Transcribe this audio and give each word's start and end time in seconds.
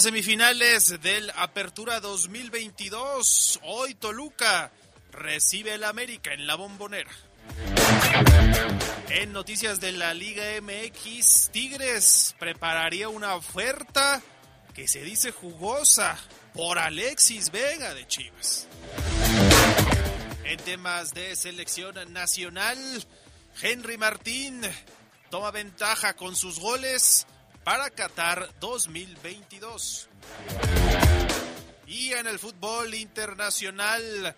Las 0.00 0.04
semifinales 0.04 0.98
del 1.02 1.30
Apertura 1.36 2.00
2022. 2.00 3.60
Hoy 3.64 3.94
Toluca 3.94 4.72
recibe 5.12 5.74
el 5.74 5.84
América 5.84 6.32
en 6.32 6.46
la 6.46 6.54
bombonera. 6.54 7.10
En 9.10 9.30
noticias 9.34 9.78
de 9.78 9.92
la 9.92 10.14
Liga 10.14 10.42
MX, 10.62 11.50
Tigres 11.52 12.34
prepararía 12.38 13.10
una 13.10 13.34
oferta 13.34 14.22
que 14.72 14.88
se 14.88 15.02
dice 15.02 15.32
jugosa 15.32 16.16
por 16.54 16.78
Alexis 16.78 17.50
Vega 17.50 17.92
de 17.92 18.06
Chivas. 18.08 18.68
En 20.44 20.56
temas 20.60 21.12
de 21.12 21.36
selección 21.36 21.94
nacional, 22.10 22.78
Henry 23.60 23.98
Martín 23.98 24.62
toma 25.30 25.50
ventaja 25.50 26.16
con 26.16 26.36
sus 26.36 26.58
goles 26.58 27.26
para 27.64 27.90
Qatar 27.90 28.48
2022. 28.60 30.08
Y 31.86 32.12
en 32.12 32.26
el 32.26 32.38
fútbol 32.38 32.94
internacional, 32.94 34.36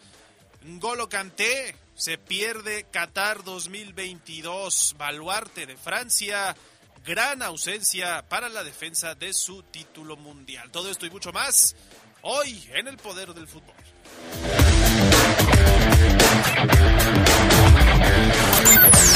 Golo 0.79 1.09
Kanté 1.09 1.77
se 1.95 2.19
pierde 2.19 2.87
Qatar 2.91 3.45
2022. 3.45 4.95
Baluarte 4.97 5.67
de 5.67 5.77
Francia, 5.77 6.57
gran 7.05 7.43
ausencia 7.43 8.25
para 8.29 8.49
la 8.49 8.65
defensa 8.65 9.15
de 9.15 9.33
su 9.33 9.63
título 9.65 10.17
mundial. 10.17 10.71
Todo 10.71 10.91
esto 10.91 11.07
y 11.07 11.11
mucho 11.11 11.33
más 11.33 11.77
hoy 12.23 12.69
en 12.73 12.89
el 12.89 12.97
poder 12.97 13.35
del 13.35 13.47
fútbol. 13.47 13.75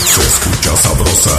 Se 0.06 0.22
escucha 0.22 0.76
sabrosa, 0.76 1.38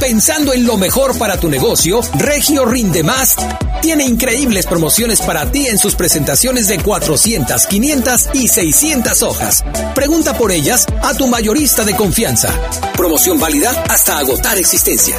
Pensando 0.00 0.52
en 0.52 0.64
lo 0.64 0.76
mejor 0.76 1.18
para 1.18 1.38
tu 1.38 1.48
negocio, 1.48 2.00
Regio 2.14 2.64
Rinde 2.64 3.02
Más 3.02 3.36
tiene 3.82 4.04
increíbles 4.04 4.66
promociones 4.66 5.20
para 5.20 5.50
ti 5.50 5.66
en 5.66 5.76
sus 5.76 5.94
presentaciones 5.94 6.68
de 6.68 6.78
400, 6.78 7.66
500 7.66 8.28
y 8.32 8.48
600 8.48 9.22
hojas. 9.22 9.64
Pregunta 9.94 10.36
por 10.38 10.52
ellas 10.52 10.86
a 11.02 11.14
tu 11.14 11.26
mayorista 11.26 11.84
de 11.84 11.96
confianza. 11.96 12.48
Promoción 12.96 13.40
válida 13.40 13.70
hasta 13.88 14.18
agotar 14.18 14.56
existencia. 14.56 15.18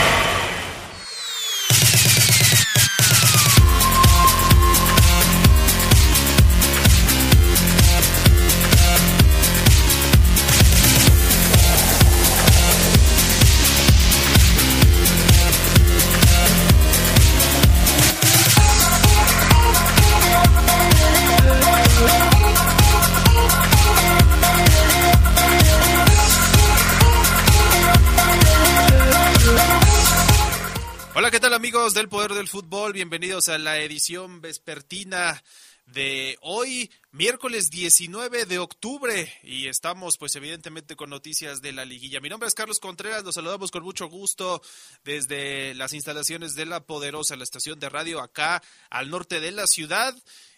Del 32.01 32.09
Poder 32.09 32.33
del 32.33 32.47
Fútbol? 32.47 32.93
Bienvenidos 32.93 33.47
a 33.47 33.59
la 33.59 33.77
edición 33.77 34.41
vespertina 34.41 35.43
de 35.85 36.35
hoy, 36.41 36.89
miércoles 37.11 37.69
19 37.69 38.45
de 38.45 38.57
octubre, 38.57 39.31
y 39.43 39.67
estamos 39.67 40.17
pues 40.17 40.35
evidentemente 40.35 40.95
con 40.95 41.11
noticias 41.11 41.61
de 41.61 41.73
la 41.73 41.85
liguilla. 41.85 42.19
Mi 42.19 42.27
nombre 42.27 42.47
es 42.47 42.55
Carlos 42.55 42.79
Contreras, 42.79 43.23
los 43.23 43.35
saludamos 43.35 43.69
con 43.69 43.83
mucho 43.83 44.07
gusto 44.07 44.63
desde 45.03 45.75
las 45.75 45.93
instalaciones 45.93 46.55
de 46.55 46.65
La 46.65 46.79
Poderosa, 46.79 47.35
la 47.35 47.43
estación 47.43 47.79
de 47.79 47.89
radio 47.89 48.19
acá 48.19 48.63
al 48.89 49.11
norte 49.11 49.39
de 49.39 49.51
la 49.51 49.67
ciudad. 49.67 50.15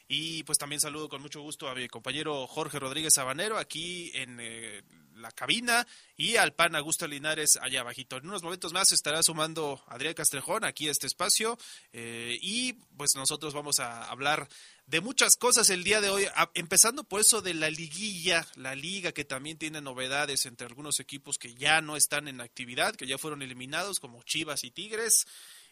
Y 0.07 0.43
pues 0.43 0.57
también 0.57 0.79
saludo 0.79 1.09
con 1.09 1.21
mucho 1.21 1.41
gusto 1.41 1.67
a 1.67 1.75
mi 1.75 1.89
compañero 1.89 2.47
Jorge 2.47 2.79
Rodríguez 2.79 3.15
Sabanero 3.15 3.57
aquí 3.57 4.11
en 4.13 4.37
eh, 4.39 4.81
la 5.15 5.31
cabina 5.31 5.87
y 6.17 6.35
al 6.35 6.53
pan 6.53 6.75
Augusto 6.75 7.07
Linares 7.07 7.57
allá 7.61 7.81
abajito. 7.81 8.17
En 8.17 8.27
unos 8.27 8.43
momentos 8.43 8.73
más 8.73 8.91
estará 8.91 9.23
sumando 9.23 9.83
Adrián 9.87 10.13
Castrejón 10.13 10.63
aquí 10.63 10.87
a 10.87 10.91
este 10.91 11.07
espacio 11.07 11.57
eh, 11.91 12.37
y 12.41 12.73
pues 12.97 13.15
nosotros 13.15 13.53
vamos 13.53 13.79
a 13.79 14.05
hablar 14.05 14.47
de 14.87 15.01
muchas 15.01 15.37
cosas 15.37 15.69
el 15.69 15.83
día 15.83 16.01
de 16.01 16.09
hoy, 16.09 16.27
empezando 16.55 17.03
por 17.03 17.21
eso 17.21 17.41
de 17.41 17.53
la 17.53 17.69
liguilla, 17.69 18.45
la 18.55 18.75
liga 18.75 19.11
que 19.11 19.23
también 19.23 19.57
tiene 19.57 19.81
novedades 19.81 20.45
entre 20.45 20.67
algunos 20.67 20.99
equipos 20.99 21.37
que 21.37 21.55
ya 21.55 21.81
no 21.81 21.95
están 21.95 22.27
en 22.27 22.41
actividad, 22.41 22.95
que 22.95 23.07
ya 23.07 23.17
fueron 23.17 23.41
eliminados 23.41 23.99
como 23.99 24.23
Chivas 24.23 24.63
y 24.63 24.71
Tigres. 24.71 25.25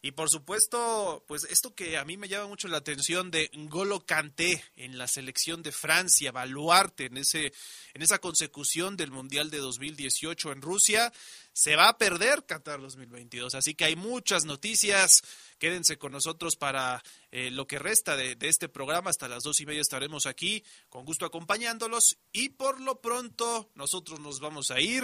Y 0.03 0.13
por 0.13 0.29
supuesto, 0.31 1.23
pues 1.27 1.43
esto 1.43 1.75
que 1.75 1.97
a 1.97 2.05
mí 2.05 2.17
me 2.17 2.27
llama 2.27 2.47
mucho 2.47 2.67
la 2.67 2.77
atención 2.77 3.29
de 3.29 3.51
Ngolo 3.53 4.03
Kanté 4.03 4.63
en 4.75 4.97
la 4.97 5.07
selección 5.07 5.61
de 5.61 5.71
Francia, 5.71 6.31
Baluarte 6.31 7.05
en 7.05 7.17
ese 7.17 7.53
en 7.93 8.01
esa 8.01 8.17
consecución 8.17 8.97
del 8.97 9.11
Mundial 9.11 9.51
de 9.51 9.59
2018 9.59 10.53
en 10.53 10.61
Rusia, 10.63 11.13
se 11.53 11.75
va 11.75 11.87
a 11.89 11.97
perder 11.99 12.45
Qatar 12.47 12.81
2022. 12.81 13.53
Así 13.53 13.75
que 13.75 13.85
hay 13.85 13.95
muchas 13.95 14.45
noticias. 14.45 15.21
Quédense 15.59 15.99
con 15.99 16.13
nosotros 16.13 16.55
para 16.55 17.03
eh, 17.29 17.51
lo 17.51 17.67
que 17.67 17.77
resta 17.77 18.15
de, 18.15 18.35
de, 18.35 18.47
este 18.47 18.69
programa. 18.69 19.11
Hasta 19.11 19.27
las 19.27 19.43
dos 19.43 19.59
y 19.61 19.67
media 19.67 19.81
estaremos 19.81 20.25
aquí, 20.25 20.63
con 20.89 21.05
gusto 21.05 21.25
acompañándolos. 21.25 22.17
Y 22.31 22.49
por 22.49 22.81
lo 22.81 23.01
pronto, 23.01 23.69
nosotros 23.75 24.19
nos 24.19 24.39
vamos 24.39 24.71
a 24.71 24.79
ir 24.79 25.03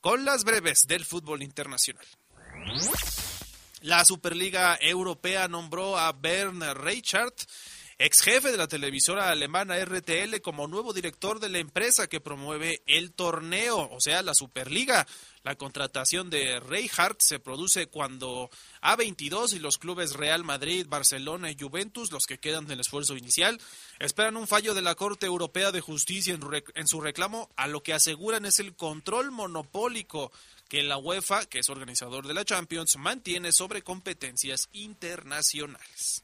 con 0.00 0.24
las 0.24 0.42
breves 0.42 0.88
del 0.88 1.04
fútbol 1.04 1.42
internacional. 1.42 2.06
La 3.84 4.02
Superliga 4.06 4.78
Europea 4.80 5.46
nombró 5.46 5.98
a 5.98 6.10
Bernd 6.12 6.62
Reichert 6.72 7.38
ex 7.98 8.22
jefe 8.22 8.50
de 8.50 8.56
la 8.56 8.66
televisora 8.66 9.28
alemana 9.28 9.76
RTL, 9.84 10.40
como 10.42 10.66
nuevo 10.66 10.94
director 10.94 11.38
de 11.38 11.50
la 11.50 11.58
empresa 11.58 12.06
que 12.06 12.18
promueve 12.18 12.82
el 12.86 13.12
torneo, 13.12 13.90
o 13.92 14.00
sea, 14.00 14.22
la 14.22 14.34
Superliga. 14.34 15.06
La 15.42 15.56
contratación 15.56 16.30
de 16.30 16.58
Reinhardt 16.60 17.20
se 17.20 17.38
produce 17.38 17.88
cuando 17.88 18.48
A22 18.80 19.52
y 19.52 19.58
los 19.58 19.76
clubes 19.76 20.14
Real 20.14 20.44
Madrid, 20.44 20.86
Barcelona 20.88 21.50
y 21.50 21.56
Juventus, 21.60 22.10
los 22.10 22.24
que 22.24 22.38
quedan 22.38 22.66
del 22.66 22.80
esfuerzo 22.80 23.18
inicial, 23.18 23.60
esperan 23.98 24.38
un 24.38 24.48
fallo 24.48 24.72
de 24.72 24.80
la 24.80 24.94
Corte 24.94 25.26
Europea 25.26 25.70
de 25.70 25.82
Justicia 25.82 26.38
en 26.74 26.88
su 26.88 27.02
reclamo 27.02 27.50
a 27.56 27.68
lo 27.68 27.82
que 27.82 27.92
aseguran 27.92 28.46
es 28.46 28.58
el 28.58 28.74
control 28.74 29.30
monopólico 29.30 30.32
que 30.68 30.82
la 30.82 30.98
UEFA, 30.98 31.46
que 31.46 31.60
es 31.60 31.68
organizador 31.68 32.26
de 32.26 32.34
la 32.34 32.44
Champions, 32.44 32.96
mantiene 32.96 33.52
sobre 33.52 33.82
competencias 33.82 34.68
internacionales. 34.72 36.22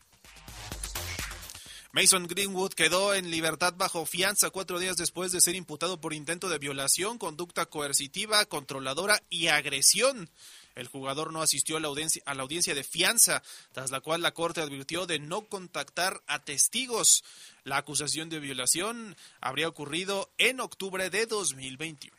Mason 1.93 2.29
Greenwood 2.29 2.73
quedó 2.75 3.15
en 3.15 3.33
libertad 3.33 3.75
bajo 3.77 4.07
fianza 4.07 4.51
cuatro 4.51 4.79
días 4.79 4.97
después 4.97 5.33
de 5.33 5.41
ser 5.41 5.57
imputado 5.57 6.01
por 6.01 6.15
intento 6.15 6.49
de 6.49 6.59
violación, 6.59 7.19
conducta 7.19 7.67
coercitiva, 7.67 8.45
controladora 8.45 9.21
y 9.29 9.49
agresión. 9.49 10.31
El 10.77 10.87
jugador 10.87 11.33
no 11.33 11.43
asistió 11.43 11.77
a 11.77 11.81
la, 11.81 11.89
audiencia, 11.89 12.23
a 12.27 12.35
la 12.35 12.43
audiencia 12.43 12.77
de 12.77 12.85
fianza, 12.85 13.43
tras 13.73 13.91
la 13.91 14.01
cual 14.01 14.23
la 14.23 14.33
Corte 14.33 14.61
advirtió 14.61 15.07
de 15.07 15.19
no 15.19 15.47
contactar 15.47 16.23
a 16.29 16.45
testigos. 16.45 17.25
La 17.65 17.79
acusación 17.79 18.29
de 18.29 18.39
violación 18.39 19.17
habría 19.41 19.67
ocurrido 19.67 20.31
en 20.39 20.61
octubre 20.61 21.11
de 21.11 21.27
2021. 21.27 22.17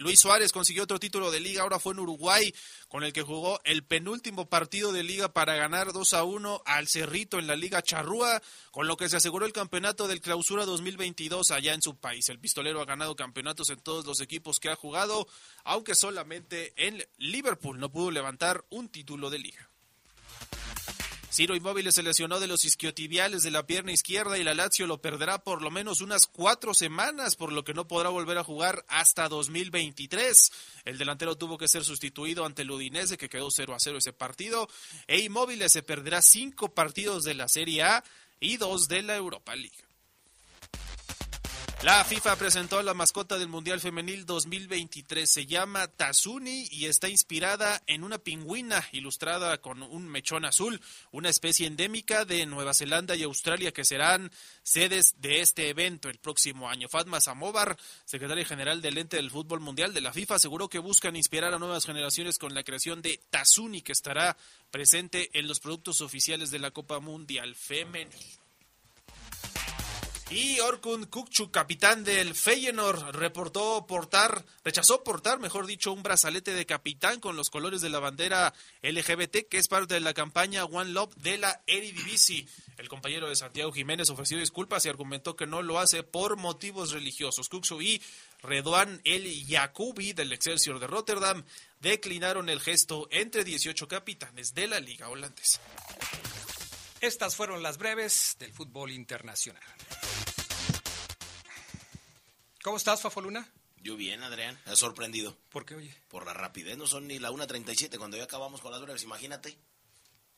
Luis 0.00 0.18
Suárez 0.18 0.50
consiguió 0.50 0.84
otro 0.84 0.98
título 0.98 1.30
de 1.30 1.40
liga, 1.40 1.60
ahora 1.60 1.78
fue 1.78 1.92
en 1.92 1.98
Uruguay, 1.98 2.54
con 2.88 3.04
el 3.04 3.12
que 3.12 3.20
jugó 3.20 3.60
el 3.64 3.84
penúltimo 3.84 4.48
partido 4.48 4.92
de 4.92 5.02
liga 5.02 5.34
para 5.34 5.56
ganar 5.56 5.92
2 5.92 6.14
a 6.14 6.24
1 6.24 6.62
al 6.64 6.88
Cerrito 6.88 7.38
en 7.38 7.46
la 7.46 7.54
Liga 7.54 7.82
Charrúa, 7.82 8.40
con 8.70 8.88
lo 8.88 8.96
que 8.96 9.10
se 9.10 9.18
aseguró 9.18 9.44
el 9.44 9.52
campeonato 9.52 10.08
del 10.08 10.22
Clausura 10.22 10.64
2022 10.64 11.50
allá 11.50 11.74
en 11.74 11.82
su 11.82 11.96
país. 11.98 12.30
El 12.30 12.38
pistolero 12.38 12.80
ha 12.80 12.86
ganado 12.86 13.14
campeonatos 13.14 13.68
en 13.68 13.82
todos 13.82 14.06
los 14.06 14.22
equipos 14.22 14.58
que 14.58 14.70
ha 14.70 14.74
jugado, 14.74 15.28
aunque 15.64 15.94
solamente 15.94 16.72
en 16.76 17.06
Liverpool 17.18 17.78
no 17.78 17.92
pudo 17.92 18.10
levantar 18.10 18.64
un 18.70 18.88
título 18.88 19.28
de 19.28 19.38
liga. 19.40 19.69
Ciro 21.32 21.54
Inmóvil 21.54 21.92
se 21.92 22.02
lesionó 22.02 22.40
de 22.40 22.48
los 22.48 22.64
isquiotibiales 22.64 23.44
de 23.44 23.52
la 23.52 23.64
pierna 23.64 23.92
izquierda 23.92 24.36
y 24.36 24.42
la 24.42 24.52
Lazio 24.52 24.88
lo 24.88 25.00
perderá 25.00 25.38
por 25.38 25.62
lo 25.62 25.70
menos 25.70 26.00
unas 26.00 26.26
cuatro 26.26 26.74
semanas, 26.74 27.36
por 27.36 27.52
lo 27.52 27.62
que 27.62 27.72
no 27.72 27.86
podrá 27.86 28.08
volver 28.08 28.36
a 28.36 28.42
jugar 28.42 28.84
hasta 28.88 29.28
2023. 29.28 30.52
El 30.84 30.98
delantero 30.98 31.36
tuvo 31.36 31.56
que 31.56 31.68
ser 31.68 31.84
sustituido 31.84 32.44
ante 32.44 32.62
el 32.62 32.70
Udinese, 32.72 33.16
que 33.16 33.28
quedó 33.28 33.48
0 33.48 33.74
a 33.74 33.78
0 33.78 33.98
ese 33.98 34.12
partido. 34.12 34.68
E 35.06 35.20
Inmóvil 35.20 35.62
se 35.70 35.84
perderá 35.84 36.20
cinco 36.20 36.74
partidos 36.74 37.22
de 37.22 37.34
la 37.34 37.46
Serie 37.46 37.84
A 37.84 38.04
y 38.40 38.56
dos 38.56 38.88
de 38.88 39.02
la 39.02 39.14
Europa 39.14 39.54
League. 39.54 39.89
La 41.82 42.04
FIFA 42.04 42.36
presentó 42.36 42.82
la 42.82 42.92
mascota 42.92 43.38
del 43.38 43.48
Mundial 43.48 43.80
Femenil 43.80 44.26
2023. 44.26 45.30
Se 45.30 45.46
llama 45.46 45.88
Tazuni 45.88 46.68
y 46.70 46.84
está 46.84 47.08
inspirada 47.08 47.82
en 47.86 48.04
una 48.04 48.18
pingüina 48.18 48.86
ilustrada 48.92 49.62
con 49.62 49.82
un 49.82 50.06
mechón 50.06 50.44
azul, 50.44 50.78
una 51.10 51.30
especie 51.30 51.66
endémica 51.66 52.26
de 52.26 52.44
Nueva 52.44 52.74
Zelanda 52.74 53.16
y 53.16 53.22
Australia 53.22 53.72
que 53.72 53.86
serán 53.86 54.30
sedes 54.62 55.14
de 55.22 55.40
este 55.40 55.70
evento 55.70 56.10
el 56.10 56.18
próximo 56.18 56.68
año. 56.68 56.86
Fatma 56.90 57.18
Samovar, 57.18 57.78
secretaria 58.04 58.44
general 58.44 58.82
del 58.82 58.98
ente 58.98 59.16
del 59.16 59.30
fútbol 59.30 59.60
mundial 59.60 59.94
de 59.94 60.02
la 60.02 60.12
FIFA, 60.12 60.34
aseguró 60.34 60.68
que 60.68 60.80
buscan 60.80 61.16
inspirar 61.16 61.54
a 61.54 61.58
nuevas 61.58 61.86
generaciones 61.86 62.36
con 62.36 62.52
la 62.52 62.62
creación 62.62 63.00
de 63.00 63.22
Tazuni 63.30 63.80
que 63.80 63.92
estará 63.92 64.36
presente 64.70 65.30
en 65.32 65.48
los 65.48 65.60
productos 65.60 66.02
oficiales 66.02 66.50
de 66.50 66.58
la 66.58 66.72
Copa 66.72 67.00
Mundial 67.00 67.54
Femenil. 67.54 68.10
Y 70.30 70.60
Orkun 70.60 71.06
Kukchu, 71.06 71.50
capitán 71.50 72.04
del 72.04 72.36
Feyenoord, 72.36 73.16
reportó 73.16 73.84
portar, 73.88 74.44
rechazó 74.64 75.02
portar, 75.02 75.40
mejor 75.40 75.66
dicho, 75.66 75.92
un 75.92 76.04
brazalete 76.04 76.54
de 76.54 76.66
capitán 76.66 77.18
con 77.18 77.34
los 77.34 77.50
colores 77.50 77.80
de 77.80 77.90
la 77.90 77.98
bandera 77.98 78.54
LGBT, 78.80 79.48
que 79.48 79.58
es 79.58 79.66
parte 79.66 79.94
de 79.94 80.00
la 80.00 80.14
campaña 80.14 80.64
One 80.66 80.90
Love 80.90 81.16
de 81.16 81.36
la 81.38 81.60
Eredivisie. 81.66 82.46
El 82.78 82.88
compañero 82.88 83.28
de 83.28 83.34
Santiago 83.34 83.72
Jiménez 83.72 84.08
ofreció 84.08 84.38
disculpas 84.38 84.86
y 84.86 84.88
argumentó 84.88 85.34
que 85.34 85.48
no 85.48 85.62
lo 85.62 85.80
hace 85.80 86.04
por 86.04 86.36
motivos 86.36 86.92
religiosos. 86.92 87.48
Kukchu 87.48 87.80
y 87.82 88.00
Redoan 88.40 89.00
El 89.02 89.46
Yacubi 89.46 90.12
del 90.12 90.32
Excelsior 90.32 90.78
de 90.78 90.86
Rotterdam 90.86 91.42
declinaron 91.80 92.48
el 92.48 92.60
gesto 92.60 93.08
entre 93.10 93.42
18 93.42 93.88
capitanes 93.88 94.54
de 94.54 94.68
la 94.68 94.78
liga 94.78 95.08
holandesa. 95.08 95.60
Estas 97.00 97.34
fueron 97.34 97.62
las 97.62 97.78
breves 97.78 98.36
del 98.38 98.52
fútbol 98.52 98.90
internacional. 98.90 99.62
¿Cómo 102.62 102.76
estás, 102.76 103.00
Fafoluna? 103.00 103.48
Yo 103.82 103.96
bien, 103.96 104.22
Adrián. 104.22 104.60
Me 104.66 104.72
ha 104.72 104.76
sorprendido. 104.76 105.34
¿Por 105.48 105.64
qué, 105.64 105.76
oye? 105.76 105.94
Por 106.08 106.26
la 106.26 106.34
rapidez. 106.34 106.76
No 106.76 106.86
son 106.86 107.06
ni 107.06 107.18
la 107.18 107.30
1.37 107.30 107.96
cuando 107.96 108.18
ya 108.18 108.24
acabamos 108.24 108.60
con 108.60 108.70
las 108.70 108.82
breves, 108.82 109.02
imagínate. 109.02 109.56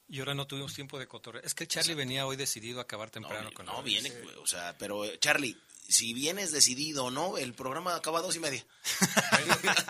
Y 0.08 0.20
ahora 0.20 0.34
no 0.34 0.46
tuvimos 0.46 0.72
tiempo 0.72 1.00
de 1.00 1.08
cotorrear. 1.08 1.44
Es 1.44 1.54
que 1.54 1.66
Charlie 1.66 1.94
venía 1.94 2.26
hoy 2.26 2.36
decidido 2.36 2.78
a 2.78 2.82
acabar 2.82 3.10
temprano 3.10 3.44
no, 3.44 3.52
con 3.52 3.66
No, 3.66 3.82
viene, 3.82 4.12
o 4.40 4.46
sea, 4.46 4.76
pero 4.78 5.16
Charlie, 5.16 5.56
si 5.88 6.12
vienes 6.14 6.52
decidido 6.52 7.06
o 7.06 7.10
no, 7.10 7.38
el 7.38 7.54
programa 7.54 7.96
acaba 7.96 8.20
a 8.20 8.22
dos 8.22 8.36
y 8.36 8.40
media. 8.40 8.64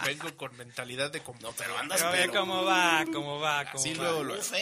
Vengo, 0.06 0.34
con 0.36 0.56
mentalidad 0.56 1.10
de... 1.10 1.22
No, 1.40 1.52
pero 1.52 1.76
andas... 1.76 2.02
Pero, 2.12 2.32
¿Cómo 2.32 2.64
va? 2.64 3.04
¿Cómo 3.12 3.40
va? 3.40 3.64
¿Cómo 3.66 3.78
Así 3.78 3.94
va? 3.94 4.04
luego, 4.04 4.24
luego. 4.24 4.40
Uf, 4.40 4.52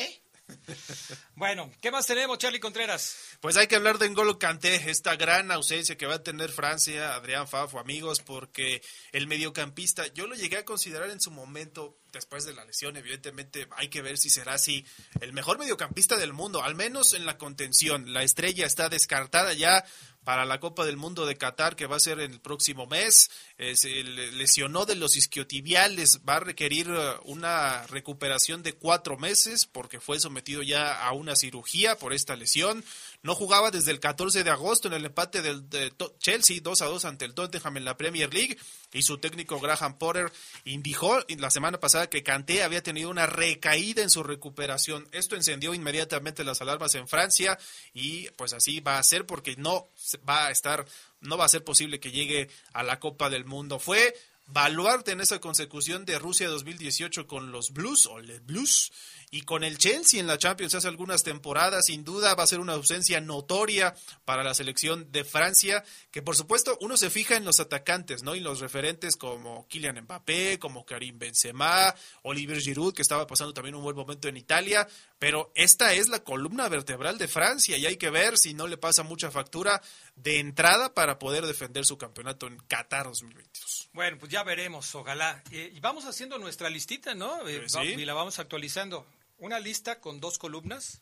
Bueno, 1.35 1.71
¿qué 1.81 1.91
más 1.91 2.07
tenemos, 2.07 2.39
Charlie 2.39 2.61
Contreras? 2.61 3.17
Pues 3.41 3.57
hay 3.57 3.67
que 3.67 3.77
hablar 3.77 3.99
de 3.99 4.11
N'Golo 4.11 4.39
Kanté, 4.39 4.91
esta 4.91 5.17
gran 5.17 5.51
ausencia 5.51 5.97
que 5.97 6.07
va 6.07 6.17
a 6.17 6.23
tener 6.23 6.51
Francia, 6.51 7.15
Adrián 7.15 7.49
Fafo, 7.49 7.79
amigos, 7.79 8.21
porque 8.21 8.83
el 9.13 9.27
mediocampista, 9.27 10.07
yo 10.09 10.27
lo 10.27 10.35
llegué 10.35 10.59
a 10.59 10.65
considerar 10.65 11.11
en 11.11 11.21
su 11.21 11.31
momento, 11.31 11.99
después 12.13 12.45
de 12.45 12.55
la 12.55 12.65
lesión, 12.65 12.97
evidentemente 12.97 13.69
hay 13.77 13.89
que 13.89 14.03
ver 14.03 14.19
si 14.19 14.31
será 14.31 14.55
así, 14.55 14.85
el 15.21 15.33
mejor 15.33 15.59
mediocampista 15.59 16.17
del 16.17 16.33
mundo, 16.33 16.63
al 16.63 16.75
menos 16.75 17.15
en 17.15 17.27
la 17.27 17.39
contención. 17.39 18.13
La 18.13 18.23
estrella 18.23 18.67
está 18.67 18.89
descartada 18.89 19.53
ya 19.53 19.85
para 20.25 20.45
la 20.45 20.61
Copa 20.61 20.85
del 20.85 20.97
Mundo 20.97 21.25
de 21.27 21.37
Qatar, 21.37 21.77
que 21.77 21.87
va 21.87 21.97
a 21.97 22.01
ser 22.01 22.21
el 22.21 22.41
próximo 22.41 22.87
mes. 22.87 23.31
Eh, 23.59 23.75
se 23.75 23.89
lesionó 24.03 24.85
de 24.85 24.95
los 24.95 25.17
isquiotibiales, 25.17 26.21
va 26.29 26.37
a 26.37 26.41
requerir 26.41 26.91
uh, 26.91 27.21
una 27.25 27.87
recuperación 27.87 28.63
de 28.63 28.75
cuatro 28.75 29.17
meses 29.17 29.67
porque 29.67 30.01
fue 30.01 30.21
sometido 30.21 30.63
ya 30.63 31.05
a 31.05 31.13
una 31.13 31.37
cirugía 31.37 31.97
por 31.97 32.13
esta 32.13 32.37
lesión. 32.37 32.85
No 33.23 33.35
jugaba 33.35 33.71
desde 33.71 33.91
el 33.91 34.01
14 34.01 34.45
de 34.45 34.51
agosto 34.51 34.89
en 34.89 34.95
el 34.95 35.05
empate 35.05 35.43
del 35.43 35.69
de 35.69 35.93
Chelsea 36.19 36.61
2 36.63 36.81
a 36.81 36.87
2 36.87 37.05
ante 37.05 37.27
el 37.27 37.35
Tottenham 37.35 37.77
en 37.77 37.85
la 37.85 37.99
Premier 37.99 38.33
League 38.33 38.57
y 38.95 39.03
su 39.03 39.19
técnico 39.19 39.61
Graham 39.61 39.99
Potter 39.99 40.33
indicó 40.65 41.23
la 41.37 41.51
semana 41.51 41.79
pasada 41.79 42.09
que 42.09 42.23
Kanté 42.23 42.63
había 42.63 42.83
tenido 42.83 43.11
una 43.11 43.27
recaída 43.27 44.03
en 44.03 44.09
su 44.09 44.23
recuperación. 44.23 45.07
Esto 45.13 45.37
encendió 45.37 45.75
inmediatamente 45.75 46.45
las 46.45 46.63
alarmas 46.63 46.95
en 46.95 47.09
Francia 47.09 47.59
y 47.93 48.31
pues 48.31 48.55
así 48.55 48.81
va 48.81 48.99
a 48.99 49.03
ser 49.03 49.27
porque 49.27 49.55
no 49.57 49.89
va 50.27 50.47
a 50.47 50.51
estar 50.51 50.87
no 51.21 51.37
va 51.37 51.45
a 51.45 51.51
ser 51.51 51.63
posible 51.63 52.01
que 52.01 52.13
llegue 52.13 52.49
a 52.73 52.83
la 52.83 52.99
Copa 52.99 53.29
del 53.29 53.45
Mundo. 53.45 53.79
Fue 53.79 54.15
baluarte 54.47 55.13
en 55.13 55.21
esa 55.21 55.41
consecución 55.41 56.05
de 56.05 56.19
Rusia 56.19 56.49
2018 56.49 57.27
con 57.27 57.53
los 57.53 57.73
Blues 57.73 58.07
o 58.07 58.19
les 58.19 58.45
Blues 58.45 58.93
y 59.31 59.43
con 59.43 59.63
el 59.63 59.79
Chelsea 59.79 60.19
en 60.19 60.27
la 60.27 60.39
Champions 60.39 60.75
hace 60.75 60.89
algunas 60.89 61.23
temporadas, 61.23 61.87
sin 61.87 62.05
duda 62.05 62.35
va 62.35 62.43
a 62.43 62.49
ser 62.49 62.59
una 62.59 62.73
ausencia 62.73 63.21
notoria 63.21 63.95
para 64.25 64.43
la 64.43 64.55
selección 64.55 65.13
de 65.13 65.25
Francia, 65.25 65.85
que 66.11 66.21
por 66.21 66.37
supuesto 66.37 66.77
uno 66.81 66.97
se 66.97 67.11
fija 67.11 67.37
en 67.37 67.45
los 67.45 67.61
atacantes, 67.61 68.25
¿no? 68.25 68.35
Y 68.35 68.41
los 68.41 68.61
referentes 68.61 69.17
como 69.17 69.69
Kylian 69.69 70.03
Mbappé, 70.03 70.59
como 70.59 70.85
Karim 70.85 71.19
Benzema, 71.19 71.95
Olivier 72.23 72.61
Giroud, 72.61 72.93
que 72.93 73.03
estaba 73.03 73.27
pasando 73.27 73.55
también 73.55 73.77
un 73.77 73.83
buen 73.83 73.97
momento 73.97 74.27
en 74.27 74.37
Italia, 74.37 74.89
pero 75.19 75.53
esta 75.55 75.93
es 75.93 76.09
la 76.09 76.25
columna 76.25 76.69
vertebral 76.69 77.17
de 77.17 77.29
Francia 77.29 77.77
y 77.77 77.87
hay 77.87 77.97
que 77.97 78.11
ver 78.11 78.37
si 78.37 78.55
no 78.55 78.67
le 78.67 78.79
pasa 78.79 79.05
mucha 79.05 79.31
factura 79.31 79.81
de 80.17 80.41
entrada 80.41 80.93
para 80.93 81.19
poder 81.19 81.47
defender 81.47 81.85
su 81.85 81.97
campeonato 81.97 82.49
en 82.49 82.59
Qatar 82.67 83.05
2022. 83.05 83.91
Bueno, 83.93 84.19
pues 84.19 84.33
ya 84.33 84.43
veremos, 84.43 84.93
ojalá. 84.95 85.43
Eh, 85.53 85.73
y 85.75 85.81
vamos 85.81 86.05
haciendo 86.05 86.39
nuestra 86.39 86.69
listita, 86.69 87.15
¿no? 87.15 87.47
Eh, 87.47 87.65
sí. 87.69 87.79
Y 87.81 88.05
la 88.05 88.15
vamos 88.15 88.39
actualizando. 88.39 89.07
Una 89.41 89.59
lista 89.59 90.01
con 90.01 90.21
dos 90.21 90.37
columnas. 90.37 91.01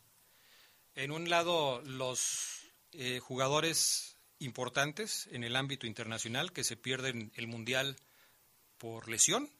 En 0.94 1.10
un 1.10 1.28
lado, 1.28 1.82
los 1.82 2.70
eh, 2.92 3.18
jugadores 3.18 4.16
importantes 4.38 5.28
en 5.32 5.42
el 5.42 5.56
ámbito 5.56 5.88
internacional 5.88 6.52
que 6.52 6.62
se 6.62 6.76
pierden 6.76 7.32
el 7.34 7.48
Mundial 7.48 7.96
por 8.78 9.08
lesión. 9.08 9.50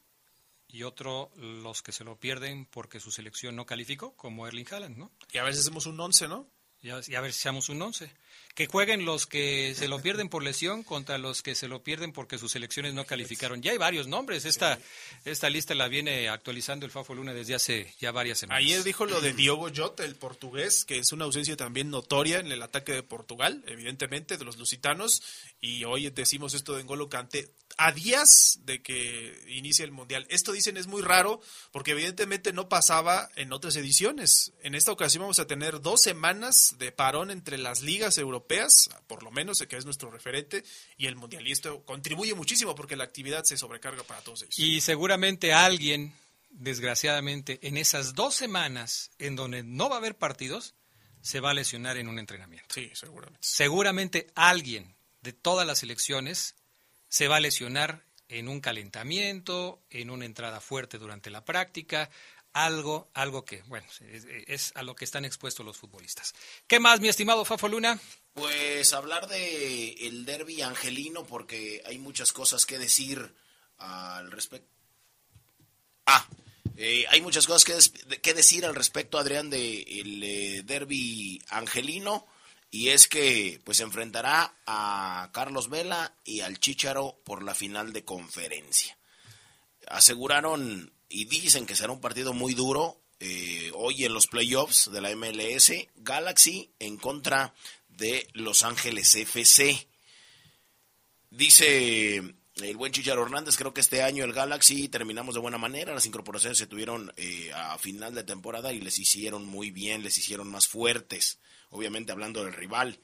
Y 0.69 0.85
otro, 0.85 1.33
los 1.35 1.83
que 1.83 1.91
se 1.91 2.05
lo 2.05 2.21
pierden 2.21 2.67
porque 2.67 3.01
su 3.01 3.11
selección 3.11 3.57
no 3.57 3.67
calificó, 3.67 4.15
como 4.15 4.47
Erling 4.47 4.69
Haaland, 4.71 4.97
¿no? 4.97 5.11
Y 5.33 5.39
a 5.39 5.43
veces 5.43 5.63
hacemos 5.63 5.87
un 5.87 5.99
once, 5.99 6.29
¿no? 6.29 6.49
Ya, 6.81 7.01
ya 7.01 7.19
a 7.19 7.23
ver 7.23 7.33
si 7.33 7.41
echamos 7.41 7.69
un 7.71 7.83
11. 7.83 8.09
Que 8.55 8.67
jueguen 8.67 9.05
los 9.05 9.27
que 9.27 9.75
se 9.77 9.87
lo 9.87 10.01
pierden 10.01 10.29
por 10.29 10.43
lesión 10.43 10.83
contra 10.83 11.17
los 11.17 11.43
que 11.43 11.55
se 11.55 11.69
lo 11.69 11.85
pierden 11.85 12.13
porque 12.13 12.39
sus 12.39 12.51
selecciones 12.51 12.93
no 12.93 13.05
calificaron. 13.05 13.63
Ya 13.63 13.71
hay 13.71 13.79
varios 13.79 14.09
nombres. 14.09 14.45
Esta, 14.47 14.81
esta 15.25 15.49
lista 15.49 15.77
la 15.77 15.87
viene 15.87 16.29
actualizando 16.29 16.85
el 16.85 16.91
Fafo 16.91 17.15
Luna 17.15 17.33
desde 17.33 17.55
hace 17.55 17.95
ya 18.01 18.11
varias 18.11 18.39
semanas. 18.39 18.65
Ayer 18.65 18.83
dijo 18.83 19.07
lo 19.07 19.21
de 19.21 19.33
Diogo 19.33 19.69
Jota, 19.73 20.05
el 20.05 20.17
portugués, 20.17 20.85
que 20.85 20.99
es 20.99 21.13
una 21.13 21.25
ausencia 21.25 21.57
también 21.57 21.91
notoria 21.91 22.41
en 22.41 22.51
el 22.51 22.63
ataque 22.63 22.93
de 22.93 23.05
Portugal, 23.05 23.63
evidentemente, 23.69 24.37
de 24.37 24.45
los 24.45 24.57
lusitanos. 24.57 25.23
Y 25.61 25.85
hoy 25.85 26.11
decimos 26.11 26.55
esto 26.55 26.75
de 26.75 26.83
N'Golo 26.83 27.09
Kanté 27.09 27.49
a 27.77 27.93
días 27.93 28.59
de 28.65 28.83
que 28.83 29.41
inicie 29.47 29.85
el 29.85 29.93
Mundial. 29.93 30.27
Esto 30.31 30.53
dicen 30.53 30.77
es 30.77 30.89
muy 30.89 31.01
raro 31.01 31.41
porque 31.71 31.93
evidentemente 31.93 32.53
no 32.53 32.69
pasaba 32.69 33.31
en 33.37 33.53
otras 33.53 33.77
ediciones. 33.77 34.53
En 34.63 34.75
esta 34.75 34.91
ocasión 34.91 35.23
vamos 35.23 35.39
a 35.39 35.47
tener 35.47 35.81
dos 35.81 36.03
semanas 36.03 36.75
de 36.79 36.91
parón 36.91 37.31
entre 37.31 37.57
las 37.57 37.83
ligas 37.83 38.19
europeas, 38.19 38.28
por 39.07 39.23
lo 39.23 39.31
menos 39.31 39.59
que 39.69 39.77
es 39.77 39.85
nuestro 39.85 40.11
referente, 40.11 40.65
y 40.97 41.07
el 41.07 41.17
Mundial. 41.17 41.47
Y 41.47 41.53
esto 41.53 41.85
contribuye 41.85 42.35
muchísimo 42.35 42.75
porque 42.75 42.97
la 42.97 43.05
actividad 43.05 43.45
se 43.45 43.57
sobrecarga 43.57 44.03
para 44.03 44.21
todos 44.21 44.43
ellos. 44.43 44.59
Y 44.59 44.81
seguramente 44.81 45.53
alguien, 45.53 46.15
desgraciadamente, 46.51 47.59
en 47.63 47.77
esas 47.77 48.15
dos 48.15 48.35
semanas 48.35 49.11
en 49.19 49.37
donde 49.37 49.63
no 49.63 49.89
va 49.89 49.97
a 49.97 49.99
haber 49.99 50.17
partidos, 50.17 50.75
se 51.21 51.41
va 51.41 51.51
a 51.51 51.55
lesionar 51.55 51.97
en 51.97 52.09
un 52.09 52.19
entrenamiento. 52.19 52.75
Sí, 52.75 52.91
seguramente. 52.95 53.41
Seguramente 53.43 54.29
alguien 54.35 54.97
de 55.23 55.33
todas 55.33 55.67
las 55.67 55.83
elecciones 55.83 56.55
se 57.09 57.29
va 57.29 57.37
a 57.37 57.41
lesionar 57.41 58.05
en 58.29 58.49
un 58.49 58.61
calentamiento, 58.61 59.83
en 59.91 60.11
una 60.11 60.27
entrada 60.27 60.61
fuerte 60.61 60.99
durante 60.99 61.31
la 61.31 61.45
práctica, 61.45 62.11
algo, 62.53 63.11
algo 63.15 63.45
que, 63.45 63.63
bueno, 63.63 63.87
es, 64.47 64.73
a 64.75 64.83
lo 64.83 64.97
que 64.97 65.05
están 65.05 65.25
expuestos 65.25 65.65
los 65.65 65.77
futbolistas. 65.77 66.35
¿Qué 66.67 66.81
más, 66.81 67.01
mi 67.01 67.09
estimado 67.09 67.45
Fafo 67.45 67.69
Luna? 67.69 67.99
Pues 68.35 68.93
hablar 68.93 69.29
de 69.29 69.93
el 70.07 70.25
derby 70.25 70.63
angelino, 70.63 71.25
porque 71.27 71.83
hay 71.87 71.99
muchas 71.99 72.33
cosas 72.33 72.67
que 72.67 72.79
decir 72.79 73.35
al 73.79 74.31
respecto. 74.31 74.69
Ah, 76.07 76.27
eh, 76.77 77.05
hay 77.11 77.21
muchas 77.21 77.47
cosas 77.47 77.65
que, 77.65 78.19
que, 78.19 78.35
decir 78.35 78.65
al 78.65 78.75
respecto, 78.75 79.19
Adrián, 79.19 79.51
del 79.51 79.85
de 79.85 80.01
el, 80.01 80.23
eh, 80.23 80.63
derby 80.65 81.43
angelino 81.51 82.27
y 82.71 82.89
es 82.89 83.09
que 83.09 83.61
pues 83.65 83.81
enfrentará 83.81 84.55
a 84.67 85.31
Carlos 85.33 85.71
Vela 85.71 86.15
y 86.25 86.41
al 86.41 86.61
Chicharo 86.61 87.21
por 87.25 87.43
la 87.43 87.55
final 87.55 87.93
de 87.93 88.05
conferencia. 88.05 88.99
Aseguraron 89.89 90.93
y 91.09 91.25
dicen 91.27 91.67
que 91.67 91.77
será 91.77 91.93
un 91.93 92.01
partido 92.01 92.33
muy 92.33 92.55
duro 92.55 93.01
eh, 93.21 93.71
hoy 93.75 94.05
en 94.05 94.15
los 94.15 94.27
playoffs 94.27 94.91
de 94.91 95.01
la 95.01 95.15
MLS, 95.17 95.73
Galaxy 95.97 96.71
en 96.79 96.97
contra 96.97 97.55
de 97.89 98.29
Los 98.33 98.63
Ángeles 98.63 99.15
FC. 99.15 99.89
Dice 101.31 102.17
el 102.17 102.77
buen 102.77 102.93
Chicharo 102.93 103.23
Hernández, 103.23 103.57
creo 103.57 103.75
que 103.75 103.81
este 103.81 104.03
año 104.03 104.25
el 104.25 104.33
Galaxy 104.33 104.89
terminamos 104.89 105.35
de 105.35 105.41
buena 105.41 105.59
manera, 105.59 105.95
las 105.95 106.07
incorporaciones 106.07 106.59
se 106.59 106.67
tuvieron 106.67 107.13
eh, 107.17 107.53
a 107.55 107.79
final 107.79 108.15
de 108.15 108.25
temporada 108.25 108.73
y 108.73 108.81
les 108.81 108.99
hicieron 108.99 109.47
muy 109.47 109.71
bien, 109.71 110.03
les 110.03 110.19
hicieron 110.19 110.49
más 110.51 110.69
fuertes 110.69 111.39
obviamente 111.71 112.13
hablando 112.13 112.45
del 112.45 112.55
rival. 112.55 113.01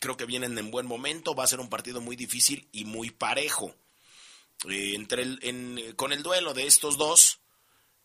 Creo 0.00 0.16
que 0.16 0.26
vienen 0.26 0.56
en 0.58 0.70
buen 0.70 0.86
momento, 0.86 1.34
va 1.34 1.44
a 1.44 1.48
ser 1.48 1.60
un 1.60 1.68
partido 1.68 2.00
muy 2.00 2.16
difícil 2.16 2.68
y 2.72 2.84
muy 2.84 3.10
parejo. 3.10 3.74
Eh, 4.68 4.92
entre 4.94 5.22
el, 5.22 5.38
en, 5.42 5.92
con 5.96 6.12
el 6.12 6.22
duelo 6.22 6.54
de 6.54 6.66
estos 6.66 6.96
dos, 6.96 7.40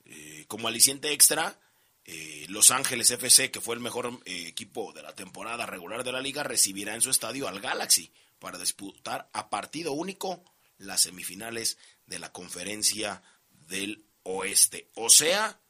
eh, 0.05 0.45
como 0.47 0.67
aliciente 0.67 1.11
extra, 1.11 1.59
eh, 2.05 2.45
Los 2.49 2.71
Ángeles 2.71 3.11
FC, 3.11 3.49
que 3.49 3.61
fue 3.61 3.75
el 3.75 3.81
mejor 3.81 4.19
eh, 4.25 4.47
equipo 4.47 4.91
de 4.91 5.01
la 5.01 5.15
temporada 5.15 5.65
regular 5.65 6.03
de 6.03 6.11
la 6.11 6.19
liga, 6.19 6.43
recibirá 6.43 6.95
en 6.95 7.01
su 7.01 7.09
estadio 7.09 7.47
al 7.47 7.61
Galaxy 7.61 8.11
para 8.39 8.57
disputar 8.57 9.29
a 9.31 9.49
partido 9.49 9.93
único 9.93 10.43
las 10.77 11.01
semifinales 11.01 11.77
de 12.05 12.19
la 12.19 12.33
conferencia 12.33 13.23
del 13.67 14.03
oeste. 14.23 14.89
O 14.95 15.09
sea, 15.09 15.61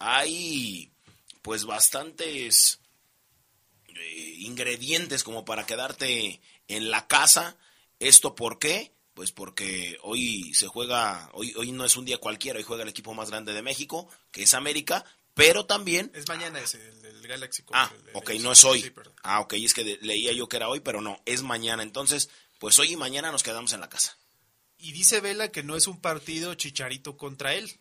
hay 0.00 0.90
pues 1.42 1.64
bastantes 1.64 2.80
eh, 3.86 4.34
ingredientes 4.38 5.22
como 5.22 5.44
para 5.44 5.66
quedarte 5.66 6.40
en 6.66 6.90
la 6.90 7.06
casa. 7.06 7.56
¿Esto 8.00 8.34
por 8.34 8.58
qué? 8.58 8.92
Pues 9.16 9.32
porque 9.32 9.96
hoy 10.02 10.52
se 10.52 10.66
juega, 10.66 11.30
hoy, 11.32 11.54
hoy 11.56 11.72
no 11.72 11.86
es 11.86 11.96
un 11.96 12.04
día 12.04 12.18
cualquiera, 12.18 12.58
hoy 12.58 12.62
juega 12.64 12.82
el 12.82 12.90
equipo 12.90 13.14
más 13.14 13.30
grande 13.30 13.54
de 13.54 13.62
México, 13.62 14.10
que 14.30 14.42
es 14.42 14.52
América, 14.52 15.06
pero 15.32 15.64
también... 15.64 16.12
Es 16.14 16.28
mañana 16.28 16.60
ese, 16.60 16.86
el, 17.02 17.26
Galaxy. 17.26 17.64
Ah, 17.72 17.90
el, 18.08 18.10
ok, 18.12 18.32
no 18.40 18.52
es 18.52 18.62
hoy. 18.64 18.92
ah, 19.22 19.40
ok, 19.40 19.54
es 19.54 19.72
que 19.72 19.84
de, 19.84 19.98
leía 20.02 20.32
yo 20.32 20.50
que 20.50 20.58
era 20.58 20.68
hoy, 20.68 20.80
pero 20.80 21.00
no, 21.00 21.22
es 21.24 21.42
mañana. 21.42 21.82
Entonces, 21.82 22.28
pues 22.58 22.78
hoy 22.78 22.92
y 22.92 22.96
mañana 22.96 23.32
nos 23.32 23.42
quedamos 23.42 23.72
en 23.72 23.80
la 23.80 23.88
casa. 23.88 24.18
Y 24.76 24.92
dice 24.92 25.22
Vela 25.22 25.50
que 25.50 25.62
no 25.62 25.76
es 25.76 25.86
un 25.86 25.98
partido 25.98 26.54
chicharito 26.54 27.16
contra 27.16 27.54
él. 27.54 27.72